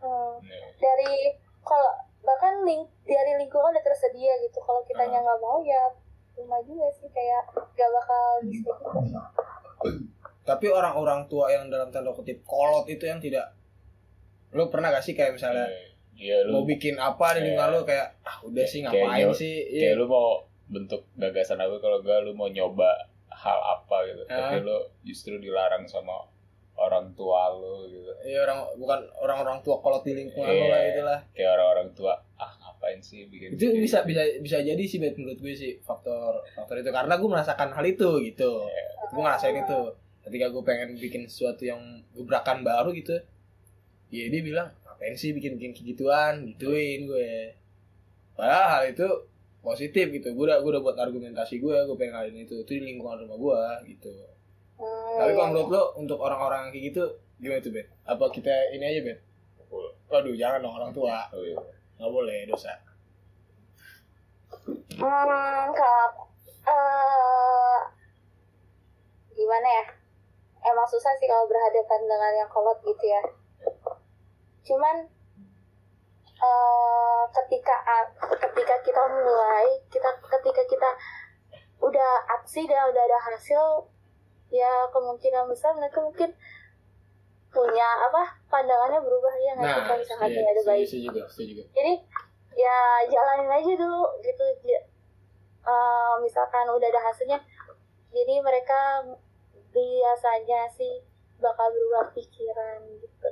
Mm. 0.00 0.36
Ya. 0.44 0.60
dari 0.80 1.36
kalau 1.60 1.92
bahkan 2.24 2.64
ling 2.64 2.84
dari 3.04 3.32
lingkungan 3.36 3.72
udah 3.72 3.84
tersedia 3.84 4.32
gitu 4.40 4.60
kalau 4.64 4.80
kitanya 4.84 5.20
nggak 5.20 5.40
mau 5.44 5.60
ya 5.60 5.92
cuma 6.32 6.56
juga 6.64 6.88
sih 6.96 7.08
kayak 7.12 7.42
gak 7.52 7.90
bakal 7.90 8.24
bisa 8.48 8.70
juga 8.72 9.20
Tapi 10.50 10.66
orang-orang 10.68 11.24
tua 11.24 11.46
yang 11.48 11.66
dalam 11.66 11.88
tanda 11.88 12.10
kutip 12.10 12.42
kolot 12.42 12.86
itu 12.86 13.04
yang 13.04 13.18
tidak 13.18 13.54
lu 14.50 14.66
pernah 14.66 14.90
gak 14.90 15.00
sih 15.00 15.14
kayak 15.14 15.32
misalnya 15.32 15.70
Iya 16.12 16.42
lu 16.42 16.52
mau 16.52 16.64
bikin 16.64 16.98
apa 16.98 17.32
di 17.32 17.46
lingkungan 17.46 17.70
Iya. 17.70 17.76
lu 17.76 17.82
kayak 17.82 18.06
ah 18.20 18.36
udah 18.42 18.66
sih 18.66 18.82
Kayak 18.82 18.92
ngapain 19.00 19.24
nyo- 19.24 19.36
sih? 19.36 19.54
kayak 19.64 19.80
iya. 19.86 19.90
lu 19.94 20.04
mau 20.06 20.28
bentuk 20.66 21.00
gagasan 21.14 21.56
apa 21.56 21.78
kalau 21.78 21.98
gak 22.00 22.18
lu 22.20 22.32
mau 22.32 22.46
nyoba 22.46 22.90
hal 23.30 23.56
apa 23.56 23.96
gitu. 24.04 24.22
Ah. 24.24 24.50
tapi 24.50 24.60
lu 24.60 24.76
justru 25.02 25.34
dilarang 25.36 25.86
sama 25.86 26.26
orang 26.76 27.08
tua 27.14 27.48
lu 27.52 27.88
gitu. 27.88 28.10
Iya, 28.22 28.42
orang 28.42 28.58
bukan 28.74 29.00
orang-orang 29.16 29.58
tua 29.60 29.78
kolot 29.78 30.02
di 30.02 30.12
lingkungan 30.14 30.44
lu 30.46 30.58
Iya. 30.58 30.68
lah 30.68 30.80
itulah. 30.84 31.18
kayak 31.30 31.50
orang-orang 31.52 31.88
tua 31.94 32.12
ah 32.36 32.52
ngapain 32.58 32.98
sih 32.98 33.24
bikin 33.26 33.48
itu 33.50 33.64
bikin- 33.70 33.80
bisa 33.80 33.98
bisa 34.02 34.22
bisa 34.40 34.58
jadi 34.58 34.82
sih 34.82 34.98
menurut 34.98 35.36
gue 35.36 35.54
sih 35.54 35.78
faktor 35.80 36.42
faktor 36.50 36.76
itu. 36.76 36.90
Karena 36.90 37.14
gue 37.14 37.28
merasakan 37.28 37.70
hal 37.70 37.84
itu 37.86 38.08
gitu. 38.26 38.50
Gue 39.06 39.20
ngerasain 39.20 39.56
itu 39.56 39.78
ketika 40.30 40.46
gue 40.54 40.62
pengen 40.62 40.94
bikin 40.94 41.26
sesuatu 41.26 41.66
yang 41.66 41.82
gebrakan 42.14 42.62
baru 42.62 42.94
gitu 42.94 43.18
ya 44.08 44.30
dia 44.30 44.42
bilang 44.46 44.70
ngapain 44.86 45.18
sih 45.18 45.34
bikin 45.34 45.58
bikin 45.58 45.74
gituan 45.74 46.46
gituin 46.54 47.10
gue 47.10 47.50
padahal 48.38 48.66
hal 48.78 48.82
itu 48.94 49.06
positif 49.60 50.08
gitu 50.08 50.30
gue 50.32 50.44
udah 50.46 50.62
gue 50.62 50.70
udah 50.70 50.82
buat 50.82 50.96
argumentasi 50.96 51.58
gue 51.58 51.76
gue 51.84 51.96
pengen 51.98 52.14
ngalahin 52.14 52.46
itu 52.46 52.62
itu 52.62 52.72
di 52.78 52.82
lingkungan 52.94 53.26
rumah 53.26 53.36
gue 53.36 53.60
gitu 53.96 54.14
Hmm, 54.80 55.20
tapi 55.20 55.36
kalau 55.36 55.52
menurut 55.52 55.68
lo 55.68 55.82
untuk 56.00 56.16
orang-orang 56.16 56.64
yang 56.64 56.72
kayak 56.72 56.84
gitu 56.88 57.04
gimana 57.36 57.60
tuh 57.60 57.68
Bet? 57.68 57.92
apa 58.08 58.24
kita 58.32 58.48
ini 58.72 58.80
aja 58.80 59.00
Bet? 59.04 59.20
waduh 60.08 60.32
jangan 60.32 60.64
dong 60.64 60.72
orang 60.72 60.88
tua 60.88 61.20
oh, 61.36 61.44
iya. 61.44 61.60
nggak 62.00 62.08
boleh 62.08 62.48
dosa 62.48 62.72
Hmm, 64.96 65.64
kalau 65.76 66.08
eh 66.64 67.78
gimana 69.36 69.68
ya? 69.68 69.84
Emang 70.70 70.86
susah 70.86 71.12
sih 71.18 71.26
kalau 71.26 71.46
berhadapan 71.50 72.00
dengan 72.06 72.32
yang 72.44 72.50
kolot 72.50 72.78
gitu 72.86 73.04
ya. 73.04 73.22
Cuman 74.64 74.96
eh 76.40 77.22
ketika 77.36 77.76
ketika 78.48 78.74
kita 78.80 79.02
mulai, 79.12 79.66
kita 79.92 80.08
ketika 80.24 80.62
kita 80.64 80.90
udah 81.80 82.12
aksi 82.40 82.64
dan 82.64 82.88
udah 82.88 83.02
ada 83.04 83.18
hasil, 83.28 83.84
ya 84.48 84.88
kemungkinan 84.88 85.50
besar 85.50 85.76
mereka 85.76 86.00
mungkin 86.00 86.32
punya 87.50 87.88
apa 88.06 88.38
pandangannya 88.46 89.02
berubah 89.02 89.34
ya 89.42 89.58
nggak 89.58 89.74
sih 89.74 89.82
nah 89.82 89.86
kalau 89.90 89.98
misalkan 89.98 90.28
iya, 90.30 90.46
ada 90.54 90.62
baik. 90.62 90.86
setuju 90.86 91.06
juga 91.10 91.22
setuju 91.26 91.52
juga. 91.58 91.64
Jadi 91.74 91.92
ya 92.54 92.78
jalanin 93.10 93.50
aja 93.50 93.72
dulu 93.74 94.02
gitu 94.22 94.44
eh, 95.66 96.14
misalkan 96.22 96.66
udah 96.70 96.88
ada 96.88 97.00
hasilnya 97.10 97.38
jadi 98.10 98.34
mereka 98.42 99.06
biasanya 99.70 100.66
sih 100.74 101.02
bakal 101.40 101.70
berubah 101.72 102.12
pikiran 102.12 102.78
gitu. 103.00 103.30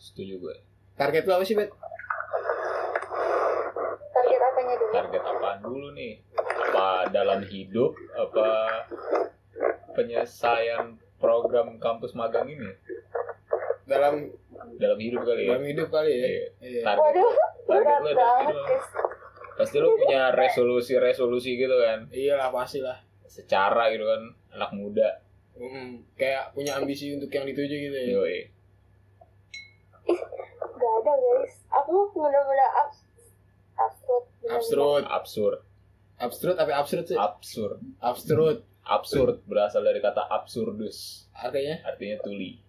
Setuju 0.00 0.34
gue. 0.40 0.56
Target 0.96 1.24
lo 1.28 1.40
apa 1.40 1.44
sih 1.44 1.56
Bet? 1.56 1.70
target 4.10 4.40
apanya 4.42 4.74
dulu? 4.76 4.92
Target 4.92 5.22
apaan 5.24 5.58
dulu 5.64 5.88
nih? 5.96 6.12
Apa 6.36 7.08
dalam 7.08 7.40
hidup? 7.48 7.96
Apa 8.16 8.48
penyelesaian 9.96 11.00
program 11.16 11.80
kampus 11.80 12.12
magang 12.12 12.48
ini? 12.48 12.68
Dalam 13.88 14.28
dalam 14.76 14.98
hidup 15.00 15.24
kali 15.24 15.48
ya? 15.48 15.56
Dalam 15.56 15.66
hidup 15.66 15.88
kali 15.88 16.10
ya? 16.12 16.26
Iya. 16.28 16.46
Iya. 16.60 16.82
target 16.84 17.00
waduh 17.00 17.32
target 17.66 17.80
berat 17.84 18.00
lo 18.00 18.10
dalam 18.12 18.40
hidup 18.46 18.66
pasti 19.60 19.76
lo 19.76 19.88
punya 19.92 20.32
resolusi-resolusi 20.32 21.50
gitu 21.60 21.76
kan? 21.80 22.08
Iya 22.12 22.40
lah 22.40 22.48
pasti 22.48 22.80
lah. 22.80 22.96
Secara 23.30 23.88
gitu 23.88 24.02
kan 24.02 24.22
anak 24.52 24.74
muda 24.74 25.22
Mm, 25.54 26.08
kayak 26.16 26.50
punya 26.50 26.72
ambisi 26.74 27.12
untuk 27.12 27.28
yang 27.28 27.44
dituju 27.44 27.74
gitu 27.82 27.92
ya. 27.94 28.06
yoi 28.16 28.38
gak 30.56 30.92
ada 30.98 31.12
guys 31.12 31.52
aku 31.68 31.92
bener-bener 32.10 32.70
abs 32.78 32.98
absurd. 33.76 34.24
Absurd. 34.46 35.02
absurd 35.06 35.58
Absurd 36.18 36.56
apa 36.56 36.76
absurd 36.76 37.04
sih? 37.06 37.16
Absurd. 37.16 37.80
Absurd. 37.98 38.60
Absurd 38.82 39.40
berasal 39.44 39.80
dari 39.80 40.00
kata 40.00 40.20
absurdus. 40.22 41.24
Artinya? 41.32 41.80
Artinya 41.82 42.20
tuli. 42.20 42.60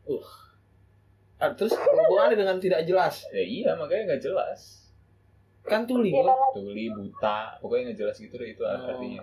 Ah, 1.36 1.52
terus 1.52 1.74
hubungannya 1.74 2.38
dengan 2.38 2.60
tidak 2.60 2.84
jelas. 2.86 3.28
Ya 3.30 3.44
iya 3.44 3.72
makanya 3.76 4.16
nggak 4.16 4.24
jelas. 4.24 4.88
Kan 5.62 5.84
tuli 5.84 6.12
Ya 6.12 6.24
Tuli, 6.52 6.88
buta, 6.90 7.60
pokoknya 7.60 7.92
nggak 7.92 8.00
jelas 8.00 8.16
gitu 8.18 8.32
deh 8.34 8.50
itu 8.50 8.64
Oh. 8.64 8.72
artinya. 8.72 9.20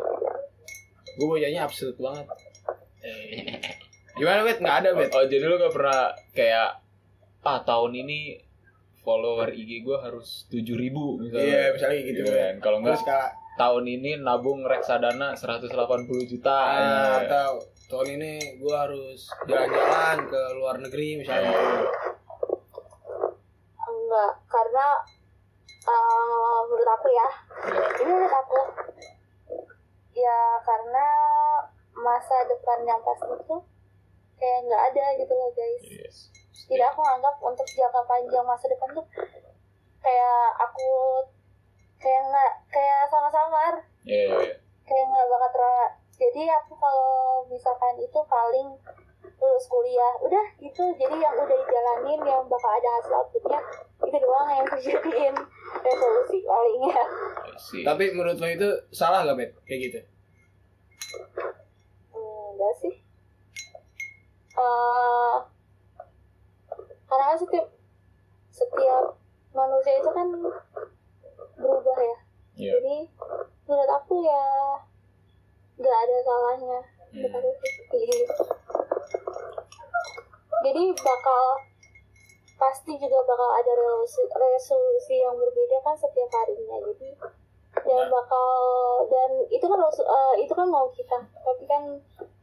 Gue 1.18 1.26
bacanya 1.28 1.66
absurd 1.66 1.98
banget. 1.98 2.26
Eh. 3.02 3.58
Gimana, 4.14 4.46
Bet? 4.46 4.62
Nggak 4.62 4.76
ada, 4.86 4.90
Bet. 4.94 5.10
Oh 5.10 5.26
jadi 5.26 5.44
lu 5.44 5.58
gak 5.58 5.74
pernah 5.74 6.14
kayak 6.32 6.78
ah 7.42 7.58
tahun 7.62 7.92
ini 7.96 8.38
follower 9.02 9.50
IG 9.50 9.82
gue 9.82 9.98
harus 9.98 10.46
7000 10.46 10.78
ribu 10.78 11.18
misalnya. 11.18 11.42
Iya, 11.42 11.62
misalnya 11.74 11.98
gitu. 12.06 12.22
Gitu 12.22 12.30
kan. 12.30 12.54
Kalau 12.60 12.78
enggak 12.78 12.98
kalau 13.02 13.26
tahun 13.58 13.84
ini 13.90 14.10
nabung 14.22 14.62
reksadana 14.62 15.34
180 15.34 15.74
juta. 16.30 16.54
ah, 16.54 16.78
Eh, 16.78 17.14
atau 17.26 17.58
tahun 17.88 18.20
ini 18.20 18.32
gue 18.60 18.74
harus 18.76 19.26
jalan-jalan 19.48 20.18
ke 20.28 20.42
luar 20.54 20.76
negeri 20.78 21.18
misalnya. 21.18 21.50
eh, 21.50 21.82
enggak 23.88 24.32
karena 24.46 24.86
eh, 25.82 26.58
menurut 26.68 26.88
aku 26.88 27.08
ya 27.08 27.28
ya. 27.64 27.86
ini 27.98 28.10
menurut 28.12 28.34
aku 28.34 28.58
ya 30.18 30.38
karena 30.60 31.06
masa 31.94 32.36
depan 32.44 32.82
yang 32.82 32.98
pasti 33.02 33.26
itu 33.28 33.56
kayak 34.34 34.58
nggak 34.66 34.82
ada 34.92 35.04
gitu 35.16 35.32
loh 35.32 35.50
guys 35.50 35.82
Yes. 35.84 36.16
jadi 36.66 36.90
aku 36.90 37.00
anggap 37.00 37.38
untuk 37.38 37.66
jangka 37.66 38.02
panjang 38.04 38.42
masa 38.42 38.66
depan 38.66 38.90
tuh 38.92 39.06
kayak 39.98 40.44
aku 40.58 40.88
kayak 41.98 42.22
nggak 42.24 42.52
kayak 42.70 43.06
samar-samar 43.06 43.74
Iya, 44.02 44.22
iya, 44.24 44.38
iya. 44.42 44.54
kayak 44.84 45.04
nggak 45.06 45.26
bakal 45.28 45.50
ter 45.50 45.64
jadi 46.18 46.42
aku 46.58 46.72
kalau 46.74 47.12
misalkan 47.46 47.94
itu 47.98 48.20
paling 48.26 48.68
lulus 49.38 49.66
kuliah 49.66 50.12
udah 50.20 50.44
gitu 50.58 50.82
jadi 50.94 51.16
yang 51.16 51.30
udah 51.32 51.56
dijalanin 51.56 52.20
yang 52.20 52.42
bakal 52.44 52.70
ada 52.70 52.88
hasil 52.98 53.12
outputnya 53.16 53.60
itu 54.00 54.18
doang 54.18 54.48
yang 54.50 54.66
dijadiin 54.68 55.34
resolusi 55.86 56.38
palingnya 56.42 57.02
I 57.44 57.54
see. 57.56 57.82
Tapi 57.82 58.10
menurut 58.10 58.36
lo 58.36 58.46
itu 58.46 58.68
salah 58.90 59.22
gak, 59.22 59.34
Bet? 59.34 59.50
Kayak 59.62 59.80
gitu. 59.80 59.98
hmm, 62.12 62.46
enggak 62.52 62.74
sih 62.76 62.94
Eh, 64.50 65.36
karena 67.04 67.32
setiap 67.32 67.66
setiap 68.50 69.14
manusia 69.50 69.94
itu 69.96 70.10
kan 70.10 70.28
berubah 71.54 71.94
ya 71.96 72.16
Iya. 72.58 72.70
jadi 72.74 72.96
menurut 73.64 73.90
aku 73.92 74.18
ya 74.20 74.42
nggak 75.78 75.96
ada 75.96 76.16
salahnya 76.20 76.80
Hmm. 77.08 77.24
Jadi- 80.58 80.94
bakal 80.98 81.42
pasti 82.58 82.92
juga 82.98 83.22
bakal 83.22 83.50
ada 83.54 83.72
resolusi, 83.78 84.22
resolusi 84.26 85.14
yang 85.22 85.38
berbeda 85.38 85.78
kan 85.86 85.94
setiap 85.94 86.26
harinya. 86.34 86.82
Jadi 86.90 87.10
dan 87.78 88.10
bakal 88.10 88.48
dan 89.06 89.30
itu 89.46 89.62
kan 89.62 89.78
eh, 89.78 90.34
itu 90.42 90.52
kan 90.52 90.66
mau 90.66 90.90
kita. 90.90 91.18
Tapi 91.22 91.64
kan 91.70 91.82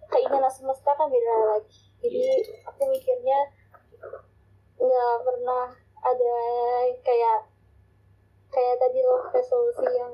keinginan 0.07 0.47
semesta 0.47 0.95
kan 0.95 1.11
beda 1.11 1.59
lagi. 1.59 1.91
Jadi 1.99 2.23
aku 2.63 2.81
mikirnya 2.87 3.51
nggak 4.79 5.15
pernah 5.27 5.75
ada 6.05 6.35
kayak 7.03 7.39
kayak 8.53 8.75
tadi 8.79 8.99
loh 9.03 9.27
resolusi 9.35 9.85
yang 9.91 10.13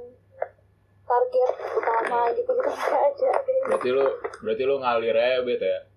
target 1.06 1.52
utama 1.78 2.32
gitu 2.34 2.52
gitu 2.56 2.72
ada. 2.72 3.32
Berarti 3.70 3.90
lu 3.94 4.06
berarti 4.42 4.64
lu 4.66 4.76
ngalir 4.82 5.18
aja 5.18 5.46
bet 5.46 5.62
ya. 5.62 5.91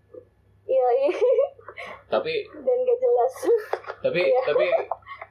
Iya 0.65 0.89
iya. 0.99 1.11
Tapi 2.07 2.33
dan 2.47 2.79
gak 2.81 2.99
jelas. 2.99 3.35
Tapi 4.01 4.21
Iya. 4.23 4.41
tapi 4.45 4.67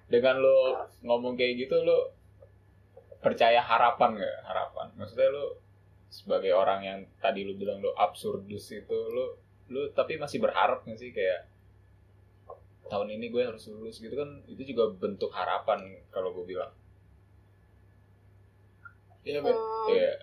dengan 0.08 0.38
lu 0.38 0.58
ngomong 1.02 1.34
kayak 1.34 1.58
gitu 1.60 1.80
lu 1.80 1.98
percaya 3.18 3.58
harapan 3.58 4.20
nggak? 4.20 4.38
Harapan. 4.44 4.88
Maksudnya 4.96 5.30
lu 5.32 5.46
sebagai 6.12 6.54
orang 6.54 6.82
yang 6.84 7.00
tadi 7.18 7.42
lu 7.42 7.56
bilang 7.56 7.80
lu 7.80 7.90
absurdus 7.96 8.70
itu 8.70 8.98
lu 9.10 9.34
lu 9.72 9.90
tapi 9.92 10.20
masih 10.20 10.38
berharap 10.38 10.84
nggak 10.84 11.00
sih 11.00 11.10
kayak 11.10 11.48
tahun 12.86 13.10
ini 13.10 13.32
gue 13.32 13.42
harus 13.42 13.64
lulus 13.72 13.98
gitu 13.98 14.14
kan? 14.14 14.44
Itu 14.46 14.62
juga 14.64 14.92
bentuk 14.92 15.32
harapan 15.32 15.82
kalau 16.12 16.36
gue 16.36 16.46
bilang. 16.46 16.70
Iya, 19.24 19.40
Bet. 19.40 19.56
Hmm, 19.56 19.88
Iya. 19.90 20.14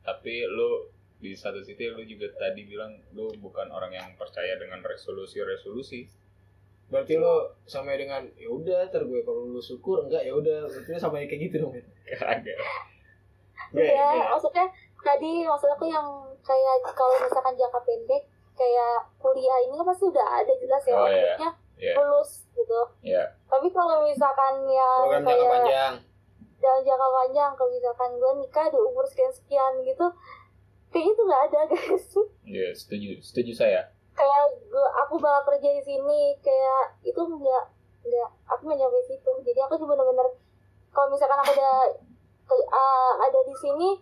Tapi 0.00 0.48
lu 0.48 0.88
di 1.18 1.32
satu 1.32 1.60
sisi 1.60 1.88
lu 1.88 2.02
juga 2.04 2.28
tadi 2.36 2.64
bilang 2.64 2.94
lu 3.12 3.30
bukan 3.38 3.68
orang 3.68 3.90
yang 3.90 4.08
percaya 4.14 4.54
dengan 4.56 4.80
resolusi-resolusi. 4.80 6.06
Berarti 6.84 7.16
lo 7.16 7.56
sama 7.64 7.96
dengan 7.96 8.28
ya 8.36 8.48
udah, 8.48 8.86
ntar 8.88 9.02
gue 9.02 9.24
kalau 9.24 9.48
lulus 9.48 9.66
syukur 9.66 10.04
enggak 10.04 10.20
ya 10.22 10.36
udah, 10.36 10.68
berarti 10.68 10.90
lo 10.92 11.00
sama 11.00 11.16
kayak 11.20 11.40
gitu 11.48 11.56
dong, 11.60 11.72
Bet. 11.72 11.86
Kagak. 12.12 12.58
Ya 13.74 14.30
maksudnya 14.30 14.66
tadi 15.00 15.42
maksud 15.42 15.68
aku 15.68 15.88
yang 15.88 16.06
kayak 16.40 16.74
kalau 16.94 17.14
misalkan 17.18 17.54
jangka 17.56 17.80
pendek 17.82 18.22
kayak 18.54 18.96
kuliah 19.18 19.58
ini 19.66 19.74
kan 19.74 19.86
pasti 19.88 20.04
udah 20.06 20.26
ada 20.38 20.52
jelas 20.54 20.82
ya 20.84 20.94
Oh, 20.94 21.08
maksudnya 21.08 21.50
Iya. 21.74 21.92
lulus 21.98 22.46
gitu 22.54 22.80
Ya. 23.02 23.26
tapi 23.50 23.66
kalau 23.74 24.06
misalkan 24.06 24.62
yang 24.62 25.00
Program 25.02 25.26
jangka 25.26 25.34
kayak 25.34 25.50
panjang. 25.50 25.94
dalam 26.62 26.80
jangka 26.86 27.08
panjang 27.10 27.50
kalau 27.58 27.70
misalkan 27.74 28.10
gue 28.14 28.32
nikah 28.38 28.66
di 28.70 28.78
umur 28.78 29.04
sekian 29.04 29.32
sekian 29.34 29.72
gitu 29.82 30.06
kayak 30.94 31.06
itu 31.08 31.20
nggak 31.20 31.42
ada 31.44 31.60
guys 31.66 32.06
Iya, 32.46 32.68
setuju. 32.72 33.10
Setuju 33.18 33.52
saya. 33.52 33.82
kayak 34.12 34.42
gue 34.64 34.86
aku 34.96 35.18
bakal 35.18 35.42
kerja 35.50 35.68
di 35.72 35.82
sini 35.82 36.20
kayak 36.38 36.82
itu 37.02 37.18
nggak 37.18 37.64
nggak 38.00 38.28
aku 38.46 38.62
nggak 38.64 38.78
nyampe 38.78 39.00
situ 39.02 39.30
jadi 39.42 39.58
aku 39.60 39.74
cuma 39.74 39.92
bener-bener 39.92 40.28
kalau 40.88 41.10
misalkan 41.10 41.34
aku 41.34 41.50
ada 41.52 41.70
ke- 42.44 42.68
ah, 42.70 43.12
ada 43.18 43.40
di 43.42 43.54
sini 43.56 43.98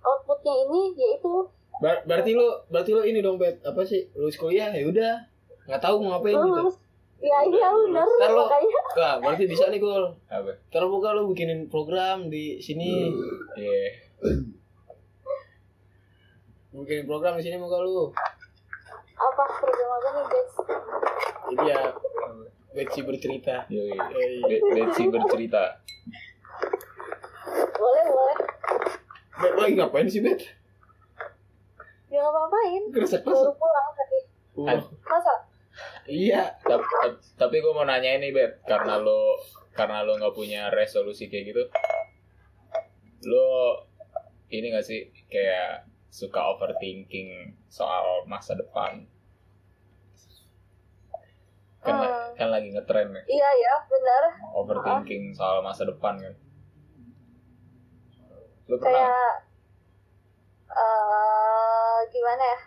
outputnya 0.00 0.54
ini 0.62 0.94
yaitu 0.94 1.50
Ber- 1.76 2.04
berarti 2.04 2.32
lo 2.32 2.62
berarti 2.66 2.90
lo 2.90 3.02
ini 3.02 3.18
dong, 3.18 3.36
Bet. 3.36 3.58
Apa 3.60 3.82
sih? 3.82 4.06
Lulus 4.12 4.38
kuliah 4.38 4.70
ya 4.70 4.80
udah. 4.82 5.14
Nggak 5.66 5.82
tahu 5.82 5.98
mau 5.98 6.14
ngapain 6.14 6.32
gitu. 6.32 6.46
lulus 6.46 6.76
ya 7.18 7.36
iya 7.42 7.68
bener 7.68 8.06
Ntar 8.06 8.30
lo- 8.30 8.46
makanya 8.46 8.80
Wah, 8.94 9.14
berarti 9.18 9.44
bisa 9.44 9.66
nih, 9.66 9.76
Gol. 9.76 10.14
Apa? 10.26 10.52
Kalau 10.68 10.88
buka 10.88 11.10
lo 11.10 11.26
bikinin 11.26 11.66
program 11.66 12.28
di 12.28 12.56
sini. 12.58 13.10
Iya. 13.52 13.84
Bikinin 16.76 17.06
program 17.06 17.34
di 17.34 17.42
sini 17.42 17.56
muka 17.56 17.80
lu. 17.80 18.12
apa 19.16 19.42
program 19.48 19.88
apa 19.90 20.08
nih 20.10 20.24
guys 20.26 20.52
Jadi 21.46 21.64
ya 21.66 21.80
Betsy 22.70 23.00
bercerita. 23.00 23.64
Yoi. 23.66 23.96
Be- 24.44 24.64
Betsy 24.70 25.08
bercerita. 25.08 25.80
boleh 27.72 28.04
boleh 28.06 28.36
Bet 29.36 29.52
lagi 29.54 29.72
ngapain 29.74 30.04
sih, 30.06 30.20
Bet? 30.20 30.40
ya 32.06 32.22
apa-apain 32.22 32.82
Kresek 32.90 33.22
baru 33.22 33.52
pulang 33.52 33.88
tadi 33.92 34.18
Uh, 34.56 34.72
masa 35.04 35.44
iya. 36.06 36.48
tapi, 36.58 36.80
tapi 37.36 37.56
gue 37.58 37.68
mau 37.68 37.84
nanya 37.84 38.16
ini 38.16 38.32
bet 38.32 38.64
karena 38.64 38.96
lo 38.96 39.36
karena 39.70 40.00
lo 40.00 40.16
nggak 40.16 40.32
punya 40.32 40.72
resolusi 40.72 41.28
kayak 41.28 41.52
gitu 41.52 41.60
lo 43.26 43.76
ini 44.48 44.72
gak 44.72 44.80
sih 44.80 45.04
kayak 45.28 45.84
suka 46.16 46.40
overthinking 46.56 47.52
soal 47.68 48.24
masa 48.24 48.56
depan. 48.56 49.04
Kan, 51.84 51.92
Hmm. 51.92 52.32
kan 52.34 52.48
lagi 52.50 52.72
ngetren 52.72 53.12
nih 53.14 53.24
iya 53.28 53.48
ya 53.62 53.74
benar. 53.86 54.22
Overthinking 54.56 55.36
soal 55.36 55.60
masa 55.60 55.84
depan 55.84 56.16
kan? 56.18 56.34
Lo 58.66 58.74
pernah? 58.80 58.90
Kayak 58.90 59.32
eh 60.72 61.98
gimana 62.10 62.42
ya? 62.42 62.60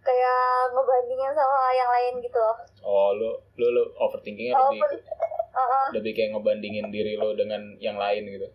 Kayak 0.00 0.40
ngebandingin 0.72 1.32
sama 1.34 1.58
yang 1.74 1.90
lain 1.90 2.14
gitu 2.22 2.38
loh. 2.38 2.56
Oh 2.80 3.10
lo 3.12 3.30
lo 3.56 3.66
lo 3.72 3.82
overthinkingnya 3.98 4.54
Oh, 4.54 4.70
lebih 4.70 4.80
pen- 4.84 5.04
Heeh, 5.50 5.86
lebih 5.98 6.12
kayak 6.14 6.30
ngebandingin 6.36 6.86
diri 6.94 7.18
lo 7.18 7.34
dengan 7.34 7.74
yang 7.82 7.98
lain 7.98 8.22
gitu? 8.30 8.48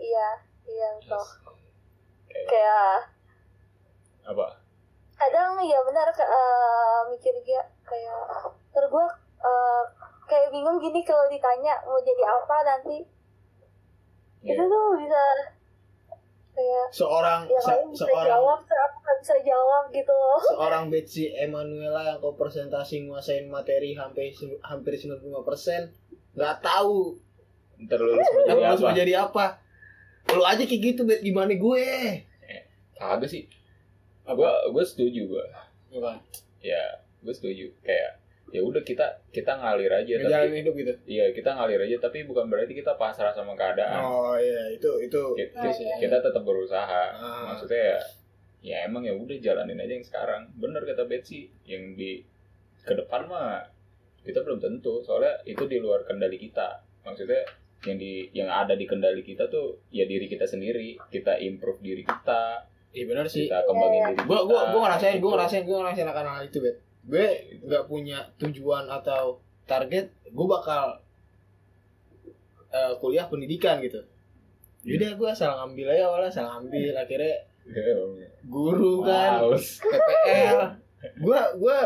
Iya 0.00 0.28
iya 0.64 0.88
betul 0.96 1.43
kayak 2.44 2.92
apa? 4.24 4.46
kadang 5.14 5.56
ya 5.62 5.78
benar 5.86 6.08
eh, 6.10 6.98
mikir 7.08 7.34
dia 7.46 7.62
kayak 7.86 8.18
terus 8.74 8.88
gue 8.90 9.06
eh, 9.44 9.82
kayak 10.26 10.48
bingung 10.50 10.80
gini 10.80 11.00
kalau 11.04 11.28
ditanya 11.30 11.78
mau 11.84 12.00
jadi 12.00 12.24
apa 12.24 12.56
nanti. 12.64 12.98
Iya. 14.44 14.60
itu 14.60 14.64
tuh 14.68 14.84
bisa 15.00 15.22
kayak 16.54 16.86
Seorang 16.92 17.40
yang 17.48 17.64
se- 17.64 17.72
lain 17.72 17.86
bisa 17.90 18.04
seorang 18.06 18.28
jawab 18.28 18.60
aku 18.60 18.96
nggak 19.00 19.18
bisa 19.24 19.36
jawab 19.40 19.84
gitu. 19.90 20.12
Loh 20.12 20.42
seorang 20.44 20.84
Betsy 20.92 21.24
Emanuela 21.32 22.02
yang 22.04 22.18
kau 22.20 22.36
presentasi 22.36 23.08
nguasain 23.08 23.48
materi 23.48 23.96
hampir 23.96 24.30
hampir 24.60 24.92
95% 24.94 25.32
nggak 26.34 26.56
tahu 26.60 27.16
ntar 27.88 27.98
lulus 27.98 28.22
menjadi 28.22 28.62
harus 28.62 28.80
apa? 28.80 28.88
menjadi 28.92 29.12
apa. 29.18 29.44
Lu 30.34 30.42
aja 30.44 30.62
kayak 30.64 30.80
gitu 30.82 31.00
bet 31.04 31.20
gimana 31.20 31.52
gue 31.52 31.86
Kagak 32.98 33.30
sih. 33.30 33.44
Gua 34.24 34.50
gua 34.72 34.84
setuju 34.84 35.28
gua. 35.28 35.44
Bukan. 35.92 36.16
Ya, 36.64 37.02
gue 37.20 37.34
setuju. 37.34 37.68
Kayak 37.84 38.24
ya 38.54 38.62
udah 38.62 38.86
kita 38.86 39.02
kita 39.34 39.50
ngalir 39.58 39.90
aja 39.90 40.14
tapi 40.14 40.30
ngejalanin 40.30 40.62
hidup 40.62 40.74
gitu 40.78 40.92
iya 41.10 41.26
kita 41.34 41.58
ngalir 41.58 41.90
aja 41.90 42.06
tapi 42.06 42.22
bukan 42.22 42.46
berarti 42.46 42.70
kita 42.70 42.94
pasrah 42.94 43.34
sama 43.34 43.58
keadaan. 43.58 43.98
oh 43.98 44.38
iya 44.38 44.70
itu 44.70 44.86
itu 45.02 45.22
Kita, 45.34 45.58
itu 45.58 45.82
sih. 45.82 45.88
kita 45.98 46.22
tetap 46.22 46.38
berusaha. 46.46 47.04
Ah. 47.18 47.50
Maksudnya 47.50 47.98
ya 47.98 47.98
ya 48.64 48.76
emang 48.86 49.02
ya 49.02 49.12
udah 49.12 49.36
jalanin 49.42 49.76
aja 49.82 49.92
yang 49.98 50.06
sekarang. 50.06 50.42
Bener 50.54 50.86
kata 50.86 51.04
Betsy, 51.04 51.50
yang 51.68 51.98
di 51.98 52.22
ke 52.86 52.94
depan 52.94 53.26
mah 53.26 53.60
kita 54.22 54.40
belum 54.46 54.62
tentu 54.62 55.02
soalnya 55.02 55.34
itu 55.44 55.66
di 55.66 55.82
luar 55.82 56.06
kendali 56.06 56.38
kita. 56.40 56.80
Maksudnya 57.02 57.42
yang 57.84 57.98
di 57.98 58.30
yang 58.32 58.48
ada 58.48 58.72
di 58.78 58.86
kendali 58.88 59.20
kita 59.20 59.50
tuh 59.50 59.82
ya 59.90 60.06
diri 60.06 60.30
kita 60.30 60.46
sendiri. 60.46 60.96
Kita 61.10 61.36
improve 61.42 61.82
diri 61.82 62.06
kita, 62.06 62.64
iya 62.94 63.04
benar 63.04 63.26
sih 63.26 63.44
kita 63.44 63.60
kembangin 63.64 64.00
diri 64.00 64.14
kita. 64.14 64.24
gue 64.24 64.38
gue 64.44 64.60
gue 64.64 64.80
ngerasain 64.80 65.12
gue 65.12 65.20
Gitu. 65.20 65.28
ngerasain 65.30 65.62
gue 65.62 65.76
ngerasain 65.76 66.08
akan 66.08 66.24
hal 66.28 66.42
itu 66.44 66.58
bet 66.58 66.76
gue 67.04 67.26
nggak 67.60 67.84
punya 67.84 68.18
tujuan 68.38 68.84
atau 68.88 69.36
target 69.64 70.04
gue 70.24 70.46
bakal 70.48 70.84
eh, 72.70 72.94
kuliah 72.96 73.26
pendidikan 73.26 73.78
gitu 73.80 74.00
Yaudah 74.84 75.10
gue 75.14 75.28
asal 75.30 75.48
ngambil 75.54 75.86
aja 75.90 76.04
awalnya 76.06 76.28
asal 76.28 76.44
ngambil 76.46 76.92
akhirnya 76.94 77.34
guru 78.44 79.00
kan. 79.02 79.40
PPL 79.80 80.58
gue 81.16 81.38
gue 81.56 81.78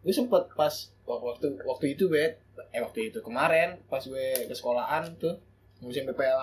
gue 0.00 0.12
sempet 0.14 0.48
pas 0.50 0.72
waktu 1.02 1.46
waktu 1.60 1.86
itu 1.90 2.08
bet 2.08 2.40
eh 2.70 2.80
waktu 2.80 3.08
itu 3.08 3.20
kemarin 3.20 3.76
pas 3.86 4.00
gue 4.00 4.26
ke 4.42 4.52
sekolahan 4.52 5.04
tuh 5.14 5.36
musim 5.78 6.04
PPL 6.04 6.40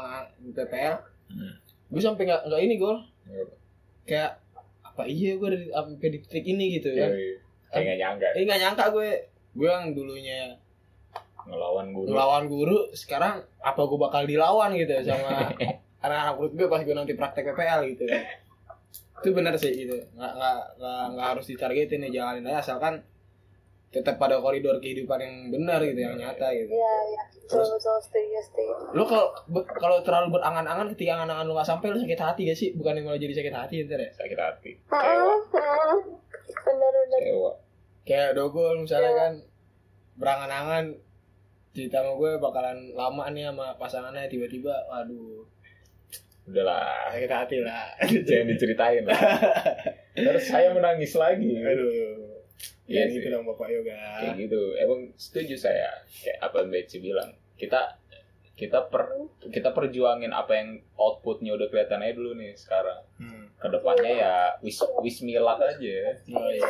PPL 0.52 0.96
Hmm. 1.28 1.52
gue 1.92 2.00
sampai 2.00 2.24
nggak 2.24 2.48
nggak 2.48 2.62
ini 2.62 2.76
gol 2.78 3.04
Iya. 3.26 3.44
Kayak 4.08 4.40
apa 4.82 5.04
iya 5.06 5.36
gue 5.36 5.48
ada 5.48 5.60
di- 5.60 5.70
sampai 5.70 6.10
di 6.10 6.20
titik 6.24 6.46
ini 6.48 6.66
gitu 6.80 6.90
ya. 6.90 7.12
Yoi. 7.12 7.38
Kayak 7.68 7.84
gak 7.84 7.98
nyangka. 8.00 8.28
Eh 8.34 8.44
nggak 8.44 8.60
nyangka 8.60 8.84
gue 8.90 9.10
gue 9.54 9.68
yang 9.68 9.92
dulunya 9.92 10.56
ngelawan 11.44 11.92
guru. 11.92 12.08
ngelawan 12.12 12.44
guru 12.46 12.78
sekarang 12.92 13.40
apa 13.60 13.82
gue 13.82 13.96
bakal 13.98 14.24
dilawan 14.24 14.72
gitu 14.74 14.92
sama 15.02 15.48
anak-anak 16.04 16.34
murid 16.36 16.54
gue 16.56 16.68
pas 16.68 16.82
gue 16.82 16.92
nanti 16.92 17.14
praktek 17.14 17.48
PPL 17.48 17.82
gitu 17.92 18.04
itu 19.18 19.30
benar 19.34 19.58
sih 19.58 19.74
gitu. 19.74 19.98
Nggak 20.14 20.32
nggak 20.32 20.58
nggak, 20.78 21.04
nggak 21.12 21.28
harus 21.34 21.46
ditargetin 21.46 22.06
ya 22.06 22.10
jalanin 22.14 22.46
aja. 22.46 22.62
Asalkan 22.62 23.02
tetap 23.88 24.16
pada 24.16 24.36
koridor 24.38 24.78
kehidupan 24.78 25.16
yang 25.16 25.36
benar 25.50 25.80
gitu 25.80 25.96
yang 25.98 26.14
nyata 26.14 26.52
gitu 26.52 26.70
Iya, 26.70 26.94
iya. 27.08 27.24
Betul, 27.40 27.64
betul. 27.72 27.96
Setuju, 27.98 28.40
setuju. 28.42 28.74
lo 28.92 29.04
kalau 29.04 29.32
kalau 29.74 29.98
terlalu 30.02 30.36
berangan-angan 30.36 30.92
ketika 30.92 31.16
angan-angan 31.18 31.46
lo 31.46 31.54
nggak 31.54 31.70
sampai 31.70 31.88
lo 31.88 31.98
sakit 31.98 32.20
hati 32.20 32.42
gak 32.46 32.58
sih 32.58 32.70
bukan 32.74 33.00
malah 33.00 33.16
jadi 33.16 33.32
sakit 33.34 33.56
hati 33.56 33.76
ntar 33.84 33.98
ya 33.98 34.12
Sakit 34.14 34.36
hati. 34.38 34.72
Kecewa. 34.84 35.36
Bener, 36.62 36.92
bener. 36.94 37.20
Kecewa. 37.22 37.52
kayak 38.04 38.32
dogol 38.34 38.76
misalnya 38.80 39.12
kan 39.14 39.32
berangan-angan 40.16 40.86
cerita 41.72 42.00
sama 42.00 42.12
gue 42.14 42.32
bakalan 42.38 42.78
lama 42.92 43.24
nih 43.30 43.46
sama 43.46 43.72
pasangannya 43.76 44.26
tiba-tiba 44.26 44.74
waduh 44.86 45.44
Udahlah. 46.44 47.08
sakit 47.10 47.28
hati 47.30 47.56
lah 47.60 47.88
Jangan 48.02 48.48
diceritain 48.48 49.04
lah. 49.04 49.20
Terus 50.18 50.44
saya 50.44 50.72
menangis 50.72 51.12
lagi. 51.14 51.56
aduh 51.58 52.27
Iya 52.84 53.00
ya 53.00 53.06
sih. 53.06 53.20
gitu 53.20 53.28
dong 53.30 53.44
bapak 53.46 53.68
yoga 53.68 53.94
Kayak 54.18 54.36
gitu. 54.40 54.62
Emang 54.76 55.00
setuju 55.14 55.56
saya. 55.56 55.92
Kayak 56.16 56.38
apa 56.42 56.56
yang 56.60 56.70
Betsy 56.70 56.98
bilang. 56.98 57.30
Kita 57.54 57.82
kita 58.54 58.80
per 58.84 59.06
kita 59.48 59.70
perjuangin 59.70 60.32
apa 60.32 60.56
yang 60.56 60.70
outputnya 60.96 61.54
udah 61.54 61.68
kelihatan 61.68 62.02
aja 62.02 62.14
dulu 62.14 62.32
nih 62.34 62.54
sekarang. 62.54 63.02
hmm. 63.18 63.44
Ke 63.56 63.68
depannya 63.70 64.12
ya 64.16 64.34
wis 64.60 64.76
wis 65.00 65.22
milat 65.22 65.60
aja. 65.60 65.98
oh 66.32 66.48
iya 66.48 66.70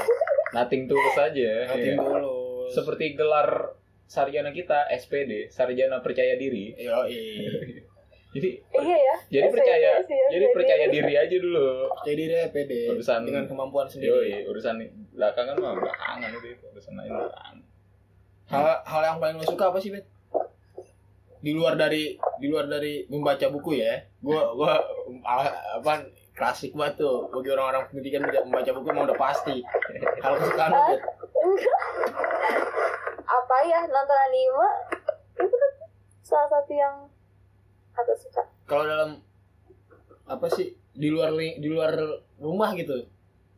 Nothing 0.54 0.84
tulus 0.86 1.16
aja. 1.16 1.50
hati 1.66 1.90
ya. 1.90 1.96
dulu 1.96 2.68
Seperti 2.68 3.14
gelar 3.14 3.72
sarjana 4.04 4.50
kita 4.50 4.88
SPD, 4.90 5.48
sarjana 5.48 6.00
percaya 6.00 6.36
diri. 6.36 6.76
yo 6.76 7.04
iya 7.06 7.52
Jadi 8.30 8.50
Iya 8.54 8.98
ya. 8.98 9.16
jadi 9.30 9.46
SPD 9.46 9.56
percaya 9.56 9.90
sih, 10.00 10.20
jadi 10.30 10.46
SPD. 10.46 10.54
percaya 10.54 10.86
diri 10.90 11.14
aja 11.16 11.38
dulu. 11.38 11.70
jadi 12.04 12.22
dia 12.28 12.44
pede 12.50 12.82
Urusan- 12.90 13.24
dengan 13.24 13.44
kemampuan 13.46 13.88
sendiri 13.88 14.12
Yoi, 14.14 14.46
urusan 14.46 14.76
belakangan 15.18 15.56
mah 15.58 15.74
belakangan 15.76 16.30
itu, 16.32 16.48
itu 16.54 16.64
urusan 16.68 16.94
lain 16.94 17.10
belakangan. 17.10 17.58
hal 18.48 18.64
hal 18.82 19.02
yang 19.04 19.18
paling 19.18 19.36
lo 19.36 19.46
suka 19.46 19.66
apa 19.68 19.80
sih 19.82 19.90
bet 19.90 20.06
di 21.38 21.52
luar 21.52 21.74
dari 21.74 22.14
di 22.38 22.48
luar 22.48 22.66
dari 22.66 23.06
membaca 23.08 23.46
buku 23.48 23.76
ya 23.76 23.98
gua 24.20 24.54
gua 24.54 24.78
ah, 25.24 25.50
apa 25.76 26.06
klasik 26.32 26.72
banget 26.72 27.02
tuh 27.02 27.28
bagi 27.28 27.50
orang-orang 27.50 27.84
pendidikan 27.88 28.22
membaca- 28.22 28.46
membaca 28.46 28.72
buku 28.72 28.88
emang 28.88 29.06
udah 29.06 29.20
pasti 29.20 29.56
hal 30.20 30.34
kesukaan 30.36 30.70
lo 30.70 30.82
bet 30.88 31.02
Apa 33.28 33.56
ya 33.62 33.80
nonton 33.84 34.18
anime? 34.24 34.68
Itu 35.36 35.52
kan 35.52 35.72
salah 36.22 36.48
satu 36.50 36.72
yang 36.72 36.96
aku 37.92 38.14
suka. 38.16 38.44
kalau 38.64 38.84
dalam 38.84 39.12
apa 40.24 40.48
sih 40.50 40.76
di 40.92 41.08
luar 41.08 41.32
di 41.34 41.66
luar 41.66 41.92
rumah 42.38 42.72
gitu 42.72 43.08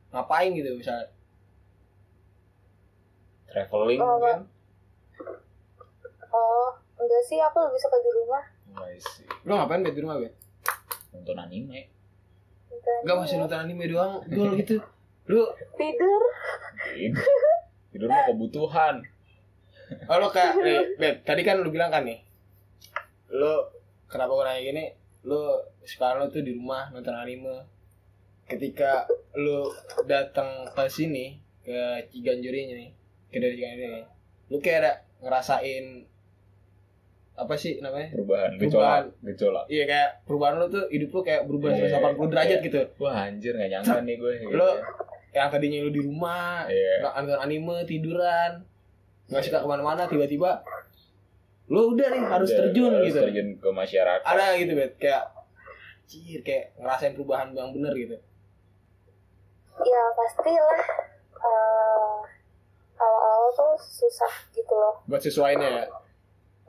ngapain 0.10 0.54
gitu 0.54 0.74
misalnya 0.74 1.10
Traveling 3.50 4.00
Oh, 4.00 4.18
kan? 4.22 4.40
Oh, 6.30 6.70
enggak 7.02 7.22
sih. 7.26 7.42
Aku 7.42 7.58
lebih 7.66 7.80
suka 7.82 7.98
di 8.00 8.12
rumah. 8.14 8.44
I 8.80 8.98
see. 9.02 9.26
lo 9.50 9.58
ngapain 9.58 9.82
bet 9.82 9.98
di 9.98 10.02
rumah 10.06 10.22
bet 10.22 10.34
Nonton 11.10 11.42
anime. 11.42 11.90
Nonton 12.70 12.96
Enggak 13.02 13.18
masih 13.26 13.36
nonton 13.42 13.60
anime 13.60 13.86
doang 13.90 14.22
gol 14.30 14.54
gitu 14.56 14.78
lu 15.30 15.46
Tidur. 15.78 16.22
Tidur. 16.98 17.42
Tidur 17.94 18.10
mah 18.10 18.26
kebutuhan. 18.26 18.96
oh 20.10 20.18
lo 20.22 20.30
kayak 20.30 20.54
eh, 20.66 20.84
bet 21.02 21.16
tadi 21.26 21.42
kan 21.42 21.62
lu 21.62 21.74
bilang 21.74 21.90
kan 21.90 22.06
nih 22.06 22.22
lo 23.34 23.74
kenapa 24.06 24.38
gue 24.38 24.46
nanya 24.46 24.62
gini 24.62 24.86
lo 25.26 25.66
sekarang 25.82 26.26
lo 26.26 26.28
tuh 26.30 26.46
di 26.46 26.54
rumah 26.54 26.94
nonton 26.94 27.14
anime 27.18 27.66
ketika 28.46 29.10
lo 29.38 29.74
datang 30.06 30.70
ke 30.74 30.86
sini 30.90 31.42
ke 31.66 32.06
Ciganjur 32.10 32.54
ini 32.54 32.74
nih 32.78 32.90
ke 33.30 33.38
dari 33.38 33.58
ini 33.58 34.02
lu 34.48 34.58
kayak 34.58 34.78
ada 34.80 34.92
ngerasain 35.20 35.86
apa 37.36 37.56
sih 37.56 37.80
namanya 37.80 38.12
Perubahan, 38.12 38.52
Perubahan. 38.54 39.04
gejolak, 39.24 39.66
iya 39.68 39.84
kayak 39.86 40.10
perubahan 40.24 40.56
lo 40.56 40.68
tuh 40.68 40.84
hidup 40.88 41.10
lo 41.10 41.22
kayak 41.22 41.42
berubah 41.44 41.72
Iya, 41.72 41.96
180 41.96 42.28
derajat 42.28 42.58
iya. 42.58 42.66
gitu 42.66 42.82
Wah 42.98 43.16
anjir 43.24 43.54
gak 43.54 43.70
nyangka 43.70 43.98
nih 44.02 44.16
gue. 44.16 44.34
gitu. 44.42 44.54
Lo- 44.54 44.80
yang 45.30 45.48
tadinya 45.48 45.80
lu 45.80 45.90
di 45.90 46.02
rumah 46.02 46.66
Iya. 46.66 46.94
nggak 47.00 47.14
nonton 47.16 47.40
anime 47.40 47.76
tiduran 47.86 48.52
nggak 49.26 49.42
suka 49.42 49.58
ke 49.58 49.68
mana-mana 49.68 50.04
tiba-tiba 50.04 50.60
lu 51.70 51.94
udah 51.94 52.08
nih 52.10 52.22
harus 52.28 52.50
Udah, 52.50 52.60
terjun 52.66 52.92
harus 52.92 53.08
gitu 53.08 53.20
Terjun 53.22 53.48
ke 53.56 53.70
masyarakat. 53.70 54.26
ada 54.26 54.46
gitu 54.56 54.72
bet 54.74 54.92
kayak 54.98 55.24
cir 56.04 56.42
kayak 56.42 56.74
ngerasain 56.76 57.14
perubahan 57.14 57.54
yang 57.54 57.70
bener 57.72 57.94
gitu 57.94 58.18
Ya 59.80 60.02
pastilah. 60.12 60.82
eh, 61.40 62.16
awal-awal 63.00 63.50
tuh 63.56 63.74
susah 63.80 64.34
gitu 64.52 64.76
loh. 64.76 65.00
buat 65.08 65.24
sesuainya 65.24 65.68
ya? 65.68 65.86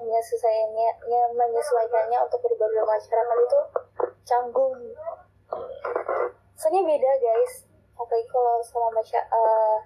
Menyesuaikannya 0.01 0.91
ya, 1.13 1.23
menyesuaikannya 1.37 2.19
untuk 2.25 2.41
berbagai 2.41 2.87
masyarakat 2.87 3.37
itu 3.45 3.61
canggung. 4.25 4.73
Soalnya 6.57 6.83
beda 6.87 7.11
guys. 7.21 7.69
Apalagi 8.01 8.25
kalau 8.33 8.65
sama 8.65 8.89
masya 8.97 9.21
eh, 9.21 9.79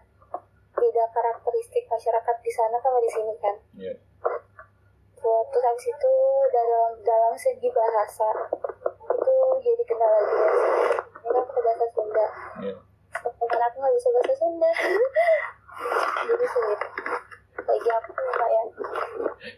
beda 0.79 1.05
karakteristik 1.11 1.91
masyarakat 1.91 2.37
di 2.45 2.53
sana 2.53 2.77
sama 2.79 3.03
di 3.03 3.11
sini 3.11 3.35
kan. 3.43 3.57
Iya. 3.75 3.95
Terus 5.19 5.45
terus 5.51 5.65
habis 5.67 5.87
itu 5.91 6.13
dalam 6.53 6.91
dalam 7.03 7.35
segi 7.35 7.69
bahasa 7.75 8.29
itu 9.19 9.35
jadi 9.65 9.83
kendala 9.83 10.19
juga 10.23 10.47
sih. 10.53 10.71
Ini 11.25 11.29
kan 11.33 11.45
bahasa 11.65 11.87
Sunda. 11.91 12.27
Iya. 12.63 12.75
teman 13.15 13.63
aku 13.63 13.77
nggak 13.81 13.95
bisa 13.95 14.09
bahasa 14.11 14.35
Sunda 14.37 14.71
jadi 16.25 16.47
sulit 16.49 16.81
bagi 17.65 17.91
aku 17.91 18.11
pak 18.13 18.49
ya. 18.51 18.65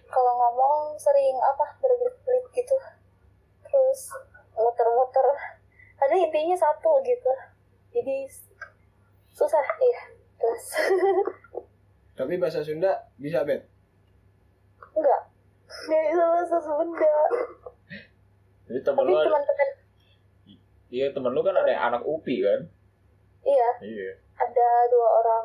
Kalau 0.07 0.33
ngomong 0.37 0.95
sering 0.99 1.37
apa 1.43 1.64
berbelit-belit 1.83 2.45
gitu. 2.55 2.77
Terus 3.66 4.01
muter-muter. 4.55 5.27
Ada 6.01 6.14
intinya 6.14 6.57
satu 6.57 7.03
gitu. 7.03 7.33
Jadi 7.97 8.29
susah 9.35 9.64
iya. 9.83 10.01
Terus. 10.39 10.64
Tapi 12.18 12.33
bahasa 12.41 12.62
Sunda 12.62 13.11
bisa 13.18 13.43
bet? 13.43 13.66
Enggak. 14.95 15.22
Nggak 15.66 16.03
bisa 16.12 16.24
bahasa 16.31 16.59
Sunda. 16.62 17.16
Jadi 18.66 18.81
temen 18.83 19.03
tapi 19.07 19.14
lu 19.14 19.18
ada, 19.18 19.27
teman-teman 19.31 19.68
iya 20.91 21.07
temen 21.11 21.31
lu 21.35 21.43
kan 21.43 21.55
ada 21.55 21.70
yang 21.70 21.85
anak 21.93 22.03
UPI 22.03 22.43
kan? 22.43 22.61
iya. 23.47 23.70
Iya. 23.79 24.11
ada 24.43 24.68
dua 24.91 25.09
orang 25.22 25.45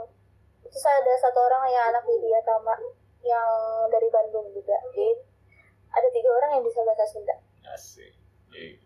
terus 0.71 0.85
ada 0.87 1.13
satu 1.19 1.39
orang 1.43 1.67
yang 1.67 1.85
anak 1.91 2.03
Widya 2.07 2.39
Tama 2.41 2.75
yang 3.21 3.49
dari 3.91 4.07
Bandung 4.07 4.47
juga 4.49 4.73
jadi 4.95 5.19
ada 5.91 6.07
tiga 6.09 6.29
orang 6.31 6.49
yang 6.55 6.63
bisa 6.63 6.79
bahasa 6.81 7.03
Sunda 7.05 7.35
Asik. 7.67 8.11
Iya. 8.51 8.79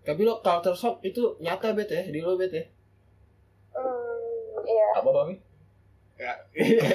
Tapi 0.00 0.20
lo 0.24 0.40
culture 0.40 0.74
shock 0.74 1.00
itu 1.00 1.36
nyata 1.38 1.76
bet 1.76 1.88
ya 1.88 2.02
di 2.04 2.20
lo 2.20 2.36
bet 2.36 2.52
ya. 2.52 2.64
Hmm, 3.72 4.60
iya. 4.64 4.88
Apa 4.96 5.08
Bang? 5.08 5.30
Ya. 6.20 6.34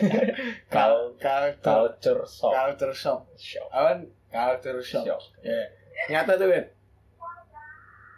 Kal- 0.73 1.13
culture 1.17 1.57
Culture 1.61 2.21
shock. 2.25 2.51
culture 2.53 2.93
shock. 2.93 3.21
Shock. 3.37 3.69
Apa? 3.69 4.05
Culture 4.29 4.81
shock. 4.81 5.05
Shock. 5.05 5.23
Ya. 5.41 5.65
Nyata 6.09 6.37
tuh 6.37 6.49
bet. 6.49 6.65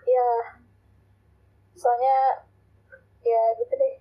Iya. 0.03 0.29
Soalnya 1.75 2.17
ya 3.23 3.41
gitu 3.59 3.73
deh. 3.75 3.93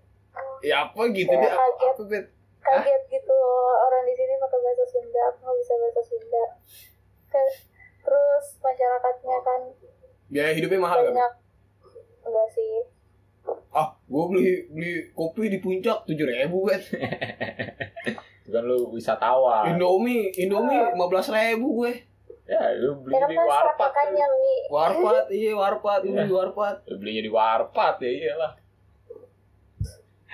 Ya 0.60 0.76
apa 0.84 1.00
gitu 1.10 1.28
Ya, 1.28 1.40
deh? 1.40 1.50
Apa, 1.50 1.62
kaget. 1.62 1.88
apa 1.88 2.02
bet? 2.06 2.24
Kaget 2.58 3.02
gitu 3.08 3.36
orang 3.78 4.02
di 4.02 4.14
sini 4.14 4.34
pakai 4.36 4.58
bahasa 4.58 4.84
Sunda, 4.84 5.22
aku 5.28 5.38
nggak 5.40 5.56
bisa 5.56 5.72
bahasa 5.76 6.02
Sunda. 6.02 6.44
Terus, 8.06 8.46
masyarakatnya 8.58 9.36
kan 9.42 9.60
Biaya 10.26 10.52
hidupnya 10.52 10.80
mahal 10.80 10.98
kan? 11.00 11.12
banyak 11.12 11.32
enggak 12.22 12.48
sih 12.50 12.74
Ah, 13.70 13.94
gue 14.02 14.24
beli 14.26 14.46
beli 14.66 14.92
kopi 15.12 15.46
di 15.46 15.58
puncak 15.60 16.02
tujuh 16.02 16.26
ribu. 16.26 16.66
Itu 18.42 18.48
kan 18.48 18.62
lu 18.62 18.90
wisatawan. 18.90 19.70
Indomie, 19.70 20.34
Indomie 20.34 20.82
lima 20.90 21.06
belas 21.06 21.30
ribu 21.30 21.84
gue. 21.84 21.92
Ya, 22.46 22.74
lu 22.74 23.02
beli 23.02 23.14
ya 23.14 23.22
kan 23.22 23.30
di 23.30 23.36
pas 23.36 23.46
warpat. 23.46 23.90
mi 24.10 24.22
Warpat, 24.66 25.24
iya 25.38 25.52
warpat, 25.54 26.00
ini 26.02 26.26
warpat. 26.26 26.76
Lu 26.86 26.98
belinya 26.98 27.22
di 27.22 27.30
warpat 27.30 27.94
ya 28.02 28.10
iyalah. 28.10 28.52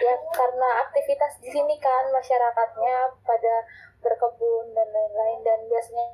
Ya 0.03 0.15
karena 0.29 0.69
aktivitas 0.83 1.39
di 1.39 1.49
sini 1.49 1.79
kan 1.79 2.11
masyarakatnya 2.11 2.95
pada 3.23 3.55
berkebun 3.99 4.73
dan 4.73 4.89
lain-lain 4.89 5.41
dan 5.41 5.59
biasanya 5.65 6.07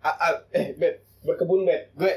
Ah, 0.00 0.16
ah, 0.18 0.32
eh 0.50 0.72
bet, 0.74 1.04
berkebun 1.20 1.62
bet. 1.62 1.92
Gue 1.92 2.08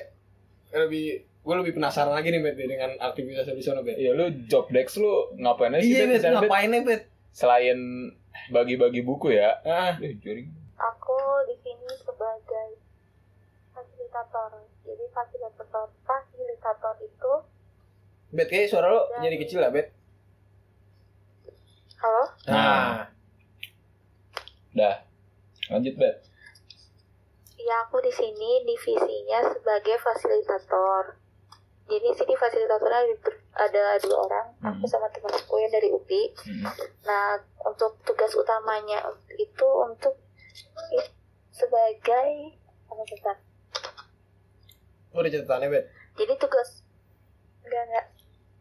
lebih 0.71 1.07
gue 1.19 1.55
lebih 1.57 1.75
penasaran 1.75 2.09
lagi 2.09 2.31
nih 2.31 2.41
bet 2.41 2.55
dengan 2.55 2.95
aktivitas 2.97 3.45
di 3.45 3.59
sana 3.59 3.79
bet. 3.79 3.95
Iya, 3.95 4.15
lu 4.15 4.25
job 4.45 4.71
desk 4.71 4.97
lu 4.97 5.11
ngapain 5.35 5.69
aja 5.69 5.83
sih 5.83 5.91
Iya 5.91 5.99
Bet, 5.99 6.07
bet, 6.07 6.15
di 6.15 6.23
sana, 6.23 6.33
Bet? 6.33 6.47
ngapain 6.47 6.69
nih 6.69 6.81
bet? 6.81 7.01
Selain 7.29 7.79
bagi-bagi 8.49 9.01
buku 9.01 9.31
ya. 9.31 9.59
Ah, 9.61 9.99
Eh, 9.99 10.15
jaring. 10.17 10.47
aku 10.73 11.15
di 11.45 11.55
sini 11.59 11.85
sebagai 11.97 12.67
fasilitator 13.69 14.51
jadi 14.81 15.05
fasilitator 15.09 15.85
fasilitator 16.01 16.95
itu 16.99 17.33
bet 18.29 18.47
kayak 18.47 18.67
suara 18.67 18.87
lo 18.87 19.01
jadi 19.19 19.35
kecil 19.37 19.59
lah 19.59 19.69
bet. 19.69 19.91
Halo 22.03 22.23
Nah, 22.45 23.07
Dah. 24.73 24.95
Lanjut, 25.69 25.95
Bet. 25.95 26.15
ya 27.55 27.79
aku 27.81 27.95
di 27.97 28.11
sini 28.11 28.59
divisinya 28.61 29.39
sebagai 29.47 29.95
fasilitator 29.97 31.15
jadi 31.85 32.11
sini 32.11 32.35
fasilitatornya 32.35 32.99
ada 33.55 33.83
dua 33.97 34.17
orang 34.21 34.47
aku 34.59 34.83
Hmm. 34.83 34.91
sama 34.91 35.07
teman 35.07 35.31
aku 35.31 35.55
yang 35.57 35.71
dari 35.71 35.87
UPI 35.87 36.23
Hmm. 36.35 36.67
Nah, 37.01 37.39
untuk 37.63 37.95
tugas 38.03 38.35
utamanya 38.35 38.99
itu 39.33 39.67
untuk 39.81 40.19
sebagai 41.49 42.29
apa 42.83 43.01
bentar. 43.05 43.37
oh 45.09 45.19
ada 45.19 45.29
catatannya 45.29 45.67
bet. 45.69 45.85
Jadi 46.13 46.33
tugas 46.35 46.83
enggak 47.63 47.83
enggak 47.85 48.05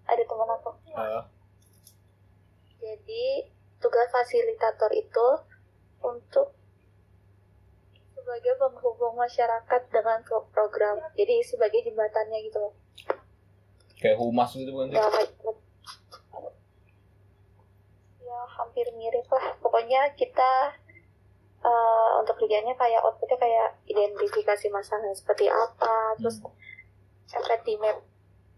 ada 0.04 0.22
teman 0.22 0.48
aku. 0.52 0.70
Ah, 0.94 1.24
fasilitator 4.12 4.92
itu 4.92 5.26
untuk 6.04 6.52
sebagai 8.12 8.54
penghubung 8.54 9.18
masyarakat 9.18 9.82
dengan 9.90 10.22
pro- 10.22 10.46
program. 10.54 11.02
Jadi 11.18 11.42
sebagai 11.42 11.82
jembatannya 11.82 12.38
gitu. 12.46 12.70
Kayak 13.98 14.18
humas 14.22 14.54
gitu 14.54 14.70
bukan? 14.70 14.94
Ya, 14.94 15.06
kayak- 15.10 15.34
ya 18.22 18.38
hampir 18.46 18.86
mirip 18.94 19.26
lah. 19.26 19.58
Pokoknya 19.58 20.14
kita 20.14 20.78
eh, 21.62 22.10
untuk 22.18 22.42
kerjanya 22.42 22.74
kayak 22.74 23.06
outputnya 23.06 23.38
kayak 23.38 23.78
identifikasi 23.86 24.66
masalah 24.74 25.14
seperti 25.14 25.46
apa, 25.46 26.18
terus 26.18 26.42
map, 27.78 28.02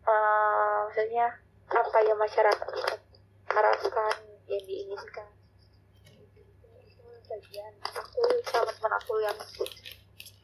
eh, 0.09 0.77
maksudnya 0.89 1.29
apa 1.69 1.99
yang 2.01 2.17
masyarakat 2.17 2.65
harapkan 3.45 4.17
yang 4.49 4.65
diinginkan. 4.65 5.29
Bagian 7.35 7.75
aku 7.83 8.23
sama 8.47 8.71
teman 8.71 8.95
aku 8.95 9.15
yang 9.19 9.35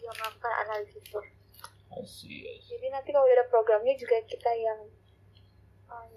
yang 0.01 0.15
melakukan 0.17 0.53
analisis 0.61 0.99
itu. 0.99 1.21
I 1.89 2.03
see, 2.03 2.43
I 2.43 2.59
see. 2.59 2.75
Jadi 2.75 2.87
nanti 2.89 3.09
kalau 3.11 3.23
udah 3.23 3.37
ada 3.37 3.47
programnya 3.47 3.95
juga 3.95 4.19
kita 4.25 4.51
yang 4.53 4.81
um, 5.87 6.11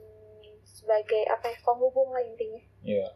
sebagai 0.63 1.29
apa 1.29 1.45
ya 1.47 1.57
penghubung 1.61 2.09
lah 2.09 2.21
intinya. 2.21 2.61
Iya. 2.81 3.07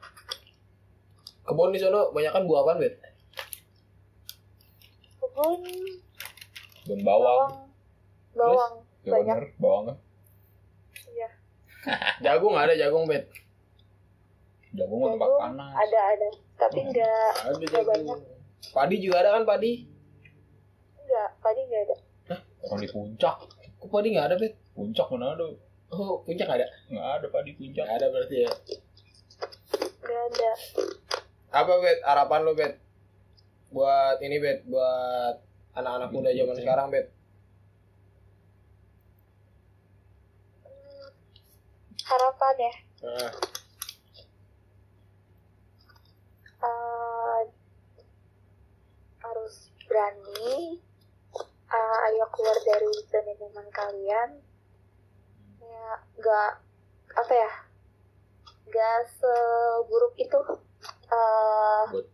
kebun 1.43 1.71
di 1.71 1.79
sana 1.79 2.11
banyak 2.11 2.29
kan 2.29 2.43
buah 2.43 2.61
apaan 2.61 2.77
bet? 2.77 2.93
Kebun 5.17 5.61
Bun 6.85 6.99
bawang. 7.01 7.25
bawang, 7.25 7.53
bawang 8.33 8.73
Ya 9.01 9.11
banyak. 9.13 9.33
bener, 9.33 9.47
bawang 9.57 9.83
kan. 9.87 9.97
Iya. 11.07 11.29
Jagung 12.25 12.53
ada 12.53 12.71
jagung 12.71 13.07
bet. 13.07 13.25
Jagung 14.71 14.99
mah 14.99 15.09
tempat 15.09 15.25
Jagung 15.25 15.41
panas. 15.41 15.71
ada 15.73 15.99
ada, 16.11 16.27
tapi 16.57 16.79
enggak 16.81 17.31
Ada 17.45 17.57
enggak 17.61 17.85
banyak. 17.85 18.19
Padi 18.73 18.95
juga 18.97 19.15
ada 19.21 19.29
kan 19.37 19.43
padi? 19.45 19.85
Enggak, 21.05 21.29
tadi 21.39 21.59
enggak 21.69 21.81
ada. 21.87 21.95
Orang 22.67 22.81
di 22.83 22.89
puncak. 22.89 23.35
Kok 23.77 23.89
padi 23.93 24.07
nggak 24.17 24.27
ada 24.27 24.35
bet? 24.41 24.53
Puncak 24.73 25.07
mana 25.13 25.37
ada? 25.37 25.45
Oh 25.93 26.19
puncak 26.25 26.49
ada? 26.49 26.65
Nggak 26.89 27.07
ada 27.21 27.27
padi 27.29 27.51
puncak. 27.55 27.85
Nggak 27.85 27.97
ada 28.01 28.07
berarti 28.09 28.35
ya. 28.43 28.51
Enggak 30.01 30.21
ada. 30.33 30.51
Apa 31.53 31.73
bet? 31.79 31.99
Harapan 32.03 32.41
lo 32.43 32.51
bet? 32.57 32.73
Buat 33.71 34.17
ini 34.23 34.39
bet, 34.41 34.65
buat 34.65 35.43
anak-anak 35.77 36.09
muda 36.09 36.31
zaman 36.33 36.55
sekarang 36.57 36.87
bet. 36.89 37.07
Hmm, 40.65 41.07
harapan 42.07 42.55
ya. 42.57 42.73
Nah, 42.97 43.31
eh, 46.63 47.41
harus 49.21 49.53
berani 49.97 50.77
eh, 51.73 51.97
ayo 52.05 52.29
keluar 52.29 52.53
dari 52.61 52.91
zona 53.09 53.33
nyaman 53.33 53.67
kalian. 53.73 54.29
Ya 55.57 55.89
nggak 56.21 56.51
apa 57.17 57.33
ya 57.33 57.51
nggak 58.69 58.99
seburuk 59.17 60.13
itu 60.21 60.37
eh, 61.09 61.83
Buat 61.89 62.05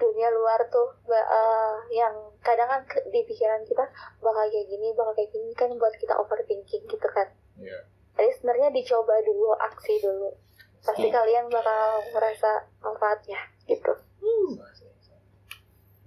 dunia 0.00 0.28
luar 0.32 0.72
tuh 0.72 0.96
eh, 1.12 1.76
yang 1.92 2.32
kadang 2.40 2.72
kan 2.72 2.80
di 3.12 3.20
pikiran 3.28 3.60
kita 3.68 3.84
bakal 4.24 4.48
kayak 4.48 4.64
gini 4.72 4.96
bakal 4.96 5.12
kayak 5.12 5.28
gini 5.28 5.52
kan 5.52 5.68
buat 5.76 5.92
kita 6.00 6.16
overthinking 6.16 6.88
gitu 6.88 7.08
kan. 7.12 7.28
Iya. 7.60 7.84
jadi 8.18 8.34
sebenarnya 8.34 8.68
dicoba 8.72 9.14
dulu 9.20 9.52
aksi 9.52 10.00
dulu. 10.00 10.32
Pasti 10.80 11.06
Hmm. 11.06 11.14
kalian 11.14 11.46
bakal 11.52 12.02
merasa 12.16 12.64
manfaatnya 12.80 13.38
gitu 13.68 13.92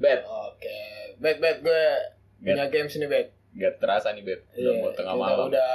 Bet, 0.01 0.25
Oke, 0.25 0.77
bet 1.15 1.37
bet 1.37 1.61
gue 1.61 1.83
punya 2.39 2.65
games 2.67 2.97
nih 2.97 3.05
bet. 3.05 3.27
gak 3.51 3.77
terasa 3.77 4.09
nih 4.11 4.23
Bet. 4.23 4.41
Udah 4.55 4.73
mau 4.75 4.89
tengah 4.91 5.13
kita 5.13 5.21
malam. 5.21 5.45
Udah 5.45 5.73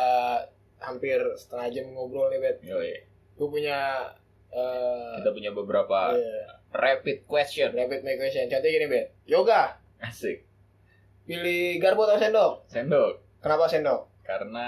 hampir 0.78 1.18
setengah 1.34 1.68
jam 1.70 1.86
ngobrol 1.90 2.26
nih 2.28 2.40
bet. 2.40 2.56
Yoi. 2.60 3.06
Gue 3.34 3.48
punya 3.48 4.10
eh 4.48 5.12
Kita 5.16 5.30
punya 5.30 5.50
beberapa 5.50 6.10
iya, 6.10 6.58
rapid 6.72 7.22
question. 7.24 7.70
rapid 7.70 8.00
my 8.00 8.16
question. 8.16 8.48
Contohnya 8.48 8.72
gini 8.72 8.86
bet. 8.86 9.06
Yoga, 9.24 9.78
Asik. 9.98 10.42
pilih 11.22 11.78
garpu 11.78 12.02
atau 12.02 12.16
sendok? 12.16 12.52
Sendok. 12.66 13.12
Kenapa 13.38 13.66
sendok? 13.66 14.10
Karena 14.22 14.66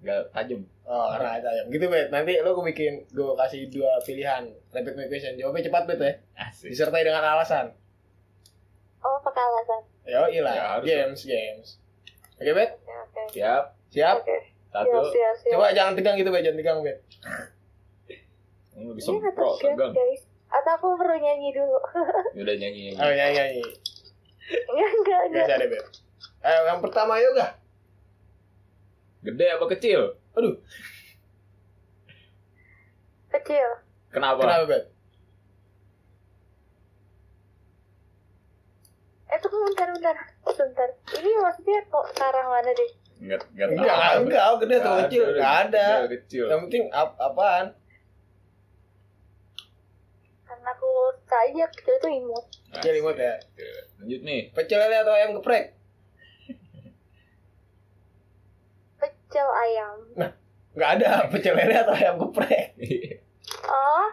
gak 0.00 0.32
tajam. 0.32 0.66
Oh, 0.82 1.12
karena 1.12 1.38
ayam. 1.38 1.66
Gitu 1.68 1.86
bet. 1.86 2.08
Nanti 2.08 2.40
lo 2.40 2.54
gue 2.54 2.66
bikin, 2.68 3.06
gue 3.06 3.32
kasih 3.36 3.68
dua 3.68 4.00
pilihan 4.00 4.42
rapid 4.70 4.94
my 4.96 5.06
question. 5.06 5.36
Jawabnya 5.36 5.68
cepat 5.68 5.82
bet 5.86 5.98
ya. 6.00 6.12
Asik. 6.40 6.72
Disertai 6.72 7.04
dengan 7.04 7.22
alasan. 7.22 7.70
Oh 10.12 10.28
Yo, 10.28 10.40
ilah. 10.40 10.52
Ya, 10.52 10.64
harus 10.76 10.84
games, 10.84 11.20
games. 11.24 11.68
Oke 12.36 12.50
bet? 12.52 12.70
oke 12.76 12.92
oke 12.92 13.22
Siap. 13.32 13.64
Siap? 13.88 14.16
oke 14.20 14.36
Satu. 14.72 14.88
siap 14.88 15.04
siap 15.12 15.34
siap 15.40 15.52
Coba 15.52 15.66
jangan 15.72 15.92
tegang 15.96 16.16
gitu 16.16 16.30
bet, 16.32 16.42
jangan 16.42 16.58
tegang 16.58 16.78
bet. 16.80 16.98
Ini 18.72 18.92
bisa 18.96 19.08
nggak 19.12 19.34
pro, 19.36 19.52
tegang, 19.56 19.92
guys 19.92 20.22
atau 20.52 20.72
aku 20.76 20.86
perlu 21.00 21.16
nyanyi 21.16 21.48
dulu 21.56 21.80
Udah 22.36 22.54
nyanyi 22.60 22.92
nyanyi. 22.92 23.00
Oh, 23.00 23.08
nyanyi 23.08 23.32
nyanyi. 23.36 23.62
enggak 24.68 24.90
enggak 24.92 25.20
enggak 25.28 25.44
Bisa 25.48 25.54
deh 25.56 25.68
bet. 25.68 25.84
Eh, 26.42 26.60
yang 26.68 26.80
pertama 26.84 27.16
yoga. 27.16 27.56
Gede 29.22 29.46
apa 29.48 29.64
kecil? 29.70 30.18
Aduh, 30.36 30.56
kecil 33.32 33.68
Kenapa? 34.12 34.44
kenapa 34.44 34.64
bet? 34.68 34.84
Eh 39.32 39.38
tunggu 39.40 39.58
bentar 39.72 39.88
bentar 39.96 40.16
bentar 40.44 40.88
ini 41.16 41.30
maksudnya 41.40 41.80
kok 41.88 42.04
sekarang 42.12 42.46
mana 42.52 42.70
deh 42.70 42.90
Enggak 43.22 43.38
enggak 43.54 43.70
tahu. 43.70 43.86
Enggak, 43.86 44.12
enggak, 44.18 44.46
gede 44.58 44.74
atau 44.82 44.94
kecil, 45.06 45.24
enggak 45.30 45.54
ada. 45.70 45.86
Kecil. 46.10 46.44
Yang 46.50 46.60
penting 46.66 46.84
ap 46.90 47.10
apaan? 47.22 47.66
karena 50.42 50.68
aku 50.76 50.90
saja 51.24 51.64
kecil 51.72 51.96
itu 51.96 52.08
imut 52.22 52.44
Kecil 52.76 52.94
imut 53.00 53.16
ya. 53.16 53.34
Lanjut 53.98 54.20
nih. 54.20 54.52
Pecel 54.52 54.78
lele 54.84 54.96
atau 55.00 55.14
ayam 55.16 55.32
geprek? 55.40 55.72
pecel 59.00 59.48
ayam 59.48 59.96
Enggak 60.76 60.90
ada 61.00 61.10
pecel 61.32 61.56
lele 61.56 61.72
atau 61.72 61.94
ayam 61.96 62.20
geprek. 62.20 62.76
oh 63.70 64.08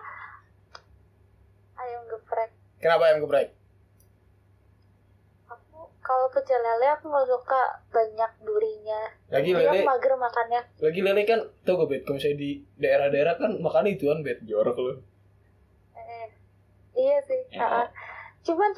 ayam 1.76 2.02
geprek 2.08 2.50
Kenapa 2.80 3.04
ayam 3.12 3.20
geprek? 3.26 3.59
Kalau 6.10 6.26
pecel 6.28 6.58
lele 6.58 6.90
aku 6.90 7.06
nggak 7.06 7.28
suka 7.28 7.62
banyak 7.88 8.32
durinya 8.42 9.02
Lagi 9.30 9.54
Jadi 9.54 9.62
lele, 9.62 9.70
aku 9.70 9.86
mager 9.86 10.14
makannya 10.18 10.62
lagi 10.80 11.00
lele 11.00 11.22
kan 11.24 11.40
tau 11.62 11.78
gak 11.78 11.88
bet? 11.88 12.02
Kalau 12.02 12.18
misalnya 12.18 12.38
di 12.40 12.50
daerah-daerah 12.76 13.34
kan 13.36 13.52
makan 13.56 13.86
itu 13.88 14.10
kan 14.10 14.20
bet. 14.20 14.42
Jorok 14.42 14.78
lu. 14.80 14.94
eh, 15.94 16.28
iya 16.96 17.22
sih 17.22 17.42
Ya. 17.52 17.62
ah, 17.62 17.74
ah. 17.80 17.88
cuman 18.42 18.74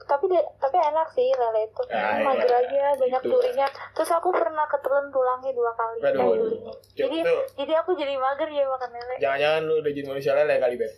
tapi 0.00 0.24
de- 0.26 0.50
tapi 0.54 0.76
enak 0.78 1.08
sih 1.10 1.28
lele 1.30 1.60
itu 1.66 1.82
Ah, 1.86 2.16
mager 2.22 2.48
iya. 2.48 2.58
aja 2.58 2.96
banyak 2.98 3.20
Gitu. 3.20 3.28
durinya 3.30 3.66
terus 3.92 4.10
aku 4.10 4.28
pernah 4.30 4.64
ketelan 4.66 5.08
tulangnya 5.08 5.52
dua 5.52 5.72
kali 5.72 5.98
eh, 5.98 6.12
durinya. 6.12 6.72
jadi 6.94 7.16
Tuh, 7.20 7.40
jadi 7.54 7.72
aku 7.78 7.92
jadi 7.92 8.16
mager 8.16 8.48
ya 8.48 8.64
makan 8.66 8.88
lele 8.90 9.14
jangan-jangan 9.18 9.60
lu 9.62 9.74
udah 9.78 9.92
jadi 9.92 10.06
manusia 10.06 10.32
lele 10.34 10.56
kali 10.58 10.74
bet. 10.74 10.92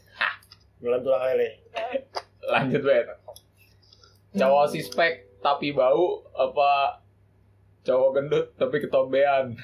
Jualan 0.77 1.01
tulang 1.01 1.23
lele. 1.25 1.49
Lanjut, 2.47 2.79
Bet. 2.81 3.11
Cowok 4.33 4.67
sispek 4.69 5.26
tapi 5.47 5.71
bau 5.71 6.27
apa 6.35 6.99
cowok 7.87 8.11
gendut 8.19 8.47
tapi 8.59 8.83
ketombean? 8.83 9.55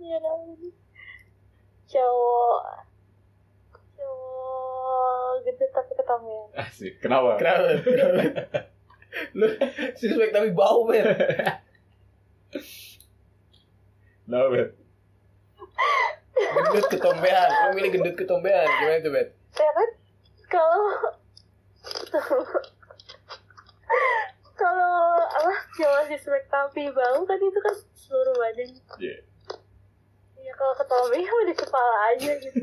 Iya 0.00 0.16
namanya. 0.16 0.72
cowok 1.92 2.60
cowok 4.00 5.32
gede 5.44 5.66
tapi 5.68 5.92
ketombean 5.92 6.48
Asik. 6.56 6.92
Kenapa? 7.04 7.36
Kenapa? 7.36 7.84
Kenapa? 7.84 8.24
lu 9.38 9.46
suspek 10.00 10.32
tapi 10.32 10.56
bau 10.56 10.88
bet. 10.88 11.04
Kenapa, 14.24 14.48
Bet? 14.54 14.70
Gendut 16.50 16.86
gendut 17.90 18.14
ketombean. 18.16 18.66
Gimana 18.66 18.98
itu 18.98 19.10
bet? 19.10 19.28
ya 19.50 19.70
kan 19.74 19.88
kalau 20.46 20.82
kalau 24.54 24.94
apa 25.26 25.52
cowok 25.74 26.02
suspek 26.06 26.44
tapi 26.46 26.86
bau 26.92 27.26
kan 27.26 27.38
itu 27.40 27.60
kan 27.60 27.74
seluruh 27.98 28.34
badan 28.38 28.70
Iya. 29.00 29.16
ya 30.38 30.52
kalau 30.54 30.74
ketombean 30.76 31.26
udah 31.26 31.46
di 31.50 31.54
kepala 31.56 31.94
aja 32.14 32.30
gitu 32.38 32.60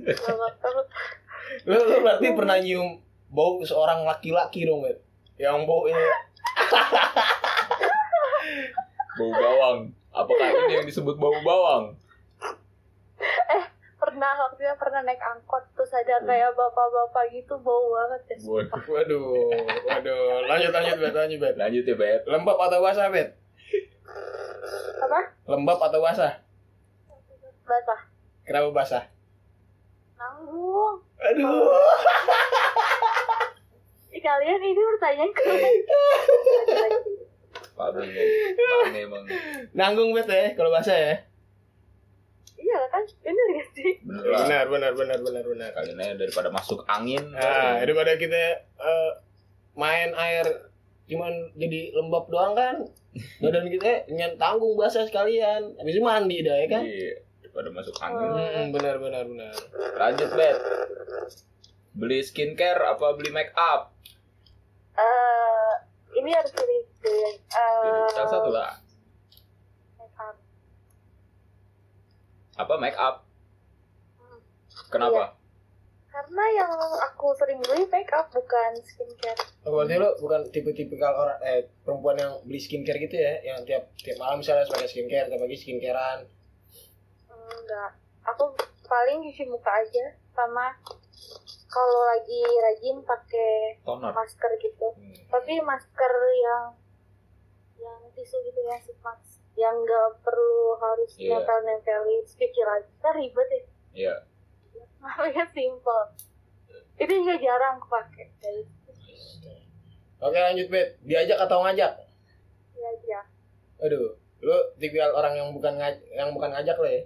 Lu, 1.63 1.75
lu 1.80 1.95
berarti 2.03 2.28
pernah 2.36 2.59
nyium 2.59 2.99
bau 3.28 3.59
seorang 3.63 4.03
laki-laki 4.03 4.63
dong 4.63 4.84
bet? 4.84 4.99
Yang 5.36 5.63
bau 5.67 5.88
ini 5.88 5.99
Bau 9.17 9.32
bawang. 9.34 9.80
Apakah 10.13 10.47
ini 10.49 10.78
yang 10.78 10.86
disebut 10.86 11.17
bau 11.17 11.34
bawang? 11.41 11.97
Pernah 14.98 15.14
naik 15.14 15.22
angkot 15.22 15.62
terus 15.78 15.93
ada 15.93 16.18
kayak 16.26 16.58
bapak-bapak 16.58 17.30
gitu 17.30 17.54
bau 17.62 17.93
banget 17.93 18.34
ya 18.34 18.36
Waduh. 18.50 18.82
Waduh, 18.98 19.30
waduh. 19.86 20.41
Lanjut, 20.50 20.74
lanjut, 20.74 20.98
bet, 20.98 21.14
lanjut, 21.14 21.38
bet. 21.38 21.54
Lanjut 21.54 21.86
ya, 21.86 21.93
Bet. 21.93 22.26
Lembab 22.26 22.58
atau 22.58 22.82
basah, 22.82 23.14
bet? 23.14 23.38
apa 24.98 25.22
Lembab 25.45 25.78
atau 25.78 26.02
basah? 26.02 26.41
basah 27.62 28.02
Kenapa 28.41 28.74
basah? 28.74 29.06
nanggung 30.18 30.98
Aduh. 31.22 31.78
Kalian 34.26 34.62
ini 34.66 34.82
pertanyaan 34.82 35.30
ke 35.30 35.41
Parah 37.78 38.02
nih. 38.02 38.26
Parah 38.58 38.98
emang. 38.98 39.24
Nanggung, 39.78 40.10
bet 40.18 40.26
ya, 40.26 40.58
kalau 40.58 40.74
basah 40.74 40.98
ya. 40.98 41.26
Iya 42.78 42.86
kan 42.88 43.03
bener 43.19 43.47
gak 43.51 43.67
sih. 43.73 43.91
Benar, 44.03 44.65
benar, 44.67 44.91
benar, 44.93 45.19
benar, 45.19 45.43
benar. 45.43 45.69
Kalian 45.73 45.97
aja 45.97 46.13
daripada 46.15 46.49
masuk 46.49 46.86
angin. 46.86 47.23
Nah, 47.32 47.82
daripada 47.82 48.13
kita 48.15 48.38
eh, 48.61 49.11
main 49.73 50.13
air 50.13 50.45
cuman 51.07 51.32
jadi 51.55 51.93
lembab 51.93 52.28
doang 52.28 52.51
kan 52.51 52.75
badan 53.41 53.65
kita 53.65 54.05
nyan 54.09 54.36
tanggung 54.36 54.75
basah 54.75 55.01
sekalian 55.01 55.71
habis 55.73 55.95
itu 55.95 56.03
mandi 56.03 56.43
dah 56.43 56.53
ya 56.53 56.67
kan 56.67 56.84
Iya. 56.84 57.15
Daripada 57.39 57.69
masuk 57.71 57.95
angin. 57.97 58.28
hmm, 58.28 58.65
benar 58.69 58.95
benar 58.97 59.23
benar 59.23 59.53
Lanjut, 59.97 60.30
Bet. 60.36 60.57
Beli 61.91 62.19
skincare 62.21 62.84
apa 62.86 63.15
beli 63.15 63.32
make 63.32 63.55
up? 63.55 63.95
eh 64.93 65.73
ini 66.13 66.30
harus 66.30 66.51
pilih 66.51 66.84
eh 67.47 68.05
Salah 68.11 68.30
satu 68.30 68.49
lah. 68.49 68.78
make 69.95 70.17
up. 70.19 70.36
Apa 72.58 72.74
make 72.82 72.97
up? 72.97 73.24
Hmm. 74.18 74.39
Kenapa? 74.89 75.38
karena 76.18 76.45
yang 76.49 76.74
aku 77.14 77.30
sering 77.38 77.62
beli 77.62 77.86
make 77.93 78.10
up 78.10 78.26
bukan 78.34 78.74
skincare 78.82 79.38
oh, 79.70 79.70
berarti 79.70 80.01
lo 80.01 80.18
bukan 80.18 80.49
tipe-tipikal 80.49 81.14
orang 81.14 81.38
eh 81.45 81.70
perempuan 81.86 82.18
yang 82.18 82.34
beli 82.41 82.58
skincare 82.58 82.97
gitu 82.97 83.22
ya 83.22 83.38
yang 83.45 83.62
tiap 83.70 83.93
tiap 84.01 84.18
malam 84.18 84.41
misalnya 84.41 84.66
pakai 84.66 84.89
skincare 84.89 85.30
tiap 85.30 85.38
pagi 85.38 85.53
skincarean 85.62 86.26
enggak 87.30 87.91
aku 88.26 88.49
paling 88.89 89.30
cuci 89.30 89.45
muka 89.45 89.70
aja 89.70 90.18
sama 90.34 90.74
kalau 91.70 92.01
lagi 92.10 92.41
rajin 92.66 92.97
pakai 93.05 93.78
Toner. 93.86 94.10
masker 94.10 94.51
gitu 94.58 94.88
Hmm. 94.97 95.14
tapi 95.30 95.62
masker 95.62 96.14
yang 96.34 96.64
yang 97.78 98.01
tisu 98.18 98.41
gitu 98.41 98.62
ya 98.66 98.82
sih 98.82 98.97
mas 99.05 99.22
yang 99.58 99.76
nggak 99.82 100.22
perlu 100.22 100.78
harus 100.78 101.12
Iya. 101.18 101.41
nempel 101.41 101.60
nempelin 101.66 102.22
cuci 102.24 102.62
lagi 102.62 102.91
kan 103.01 103.14
ribet 103.18 103.47
ya. 103.49 103.62
Iya. 103.93 104.16
namanya 104.97 105.45
simple. 105.49 106.03
Itu 106.97 107.14
juga 107.14 107.36
jarang 107.38 107.78
kayak 107.82 108.30
gitu 108.41 108.68
oke 110.18 110.34
lanjut 110.38 110.68
bet 110.74 110.97
diajak 111.05 111.38
atau 111.38 111.62
ngajak? 111.62 111.93
Ya 112.74 112.88
aja 112.89 113.20
aduh 113.78 114.18
lo 114.41 114.58
tipikal 114.78 115.14
orang 115.14 115.34
yang 115.38 115.49
bukan 115.53 115.78
ngaj 115.78 115.97
yang 116.14 116.30
bukan 116.34 116.49
ngajak 116.53 116.78
lo 116.78 116.89
ya? 116.89 117.01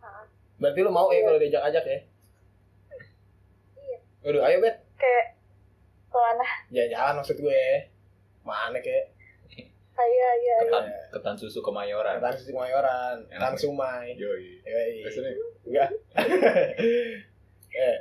Nah, 0.00 0.24
berarti 0.60 0.80
lo 0.84 0.90
mau 0.92 1.08
ya 1.12 1.24
kalau 1.24 1.40
diajak 1.40 1.64
ajak 1.72 1.84
ya? 1.88 1.98
Iya. 3.80 3.98
aduh 4.28 4.40
ayo 4.44 4.56
bet 4.60 4.76
kayak 5.00 5.26
ke 6.10 6.18
mana? 6.18 6.46
Jalan 6.68 7.14
maksud 7.20 7.36
gue 7.40 7.62
mana 8.44 8.78
kek 8.80 9.16
saya 10.00 10.28
ya 10.40 10.56
Ketan, 10.64 10.84
ketan 11.12 11.36
susu 11.36 11.60
kemayoran. 11.60 12.16
Tan 12.18 12.32
Susi 12.32 12.50
Kemayoran, 12.50 13.20
Enak 13.28 13.40
Tan 13.42 13.52
ya? 13.52 13.60
Sumai. 13.60 14.16
Yoi. 14.16 14.64
Yoi. 14.64 15.04
Terus 15.04 15.16
ini, 15.20 15.32
Enggak. 15.68 15.88
eh. 17.84 17.96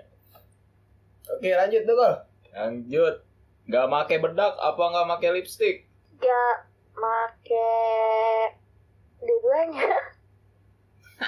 Oke, 1.30 1.50
lanjut 1.52 1.82
tuh, 1.84 1.96
Kol. 1.96 2.14
Lanjut. 2.56 3.16
Nggak 3.68 3.86
make 3.86 4.16
bedak 4.18 4.54
apa 4.56 4.82
nggak 4.82 5.08
make 5.08 5.30
lipstick? 5.30 5.78
gak 6.20 6.56
make 6.96 7.64
dua-duanya 9.20 9.88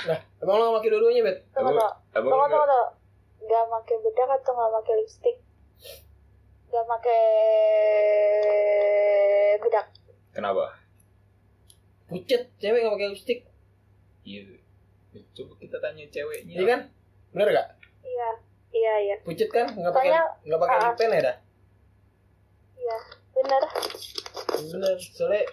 Nah, 0.08 0.20
emang 0.40 0.56
lo 0.56 0.64
gak 0.68 0.76
pakai 0.80 0.92
dua-duanya, 0.92 1.22
Bet? 1.22 1.38
tunggu 1.52 1.76
tunggu 1.76 1.84
tunggu 2.12 2.28
nggak- 2.28 2.52
tunggu 2.52 2.52
tunggu 2.52 2.84
gak 3.42 3.66
make 3.68 3.96
bedak 4.04 4.30
atau 4.36 4.52
gak 4.52 4.70
make 4.70 4.94
lipstick 5.00 5.38
gak 6.68 6.86
make 6.88 7.20
bedak 9.60 9.88
Kenapa? 10.32 10.66
Pucet, 12.08 12.52
cewek 12.58 12.84
gak 12.84 12.94
pakai 12.94 13.08
lipstick. 13.12 13.40
Iya. 14.22 14.60
Coba 15.32 15.54
kita 15.60 15.78
tanya 15.80 16.04
ceweknya. 16.08 16.56
Iya 16.56 16.66
kan? 16.68 16.82
Bener 17.32 17.48
gak? 17.52 17.68
iya 18.02 18.30
iya 18.72 18.94
iya 19.02 19.16
Pucet 19.24 19.48
kan? 19.48 19.68
Gak 19.68 19.92
pakai 19.92 20.12
nggak 20.44 20.60
pakai 20.60 20.76
Ah. 20.76 20.84
lip 20.86 20.96
pen 20.96 21.12
ya 21.12 21.22
dah? 21.22 21.38
iya 22.74 22.98
bener 23.32 23.64
Bener, 24.62 24.96
soalnya 25.00 25.44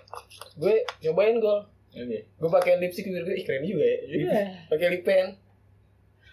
gue 0.54 0.74
cobain 1.02 1.38
gol. 1.38 1.60
Ini 1.90 2.18
Gue 2.36 2.50
pakai 2.50 2.78
lipstick 2.78 3.06
biar 3.06 3.24
gue 3.24 3.34
ih 3.34 3.44
keren 3.44 3.62
juga 3.62 3.82
ya. 3.82 3.98
Iya. 4.04 4.40
Pakai 4.68 4.86
lip 4.90 5.02
pen, 5.02 5.26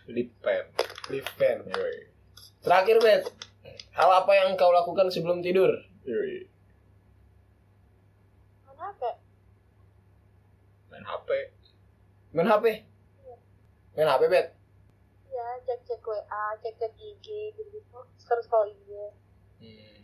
lip 0.07 0.29
pen. 0.39 0.63
lip 1.07 1.27
pen. 1.35 1.57
Yoi. 1.65 1.95
Terakhir, 2.59 2.97
Bet. 2.99 3.23
Hal 3.91 4.09
apa 4.11 4.31
yang 4.33 4.53
kau 4.55 4.69
lakukan 4.69 5.07
sebelum 5.07 5.39
tidur? 5.39 5.69
Yoi. 6.03 6.49
mana 8.65 8.91
apa 8.91 9.09
Main 10.89 10.94
HP. 11.05 11.29
Main 12.33 12.49
HP. 12.49 12.65
Main 13.95 14.09
HP, 14.09 14.23
Bet. 14.27 14.47
ya 15.29 15.47
cek 15.67 15.83
cek 15.83 15.99
wa 15.99 16.15
cek 16.63 16.75
cek 16.79 16.93
IG 16.95 17.27
gitu 17.51 17.61
gitu 17.69 17.99
terus 18.17 18.47
kalau 18.47 18.65
IG 18.67 18.89
Hmm. 19.55 20.03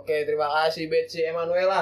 Oke, 0.00 0.24
terima 0.24 0.48
kasih 0.52 0.88
Betsy 0.88 1.24
Emanuela. 1.24 1.80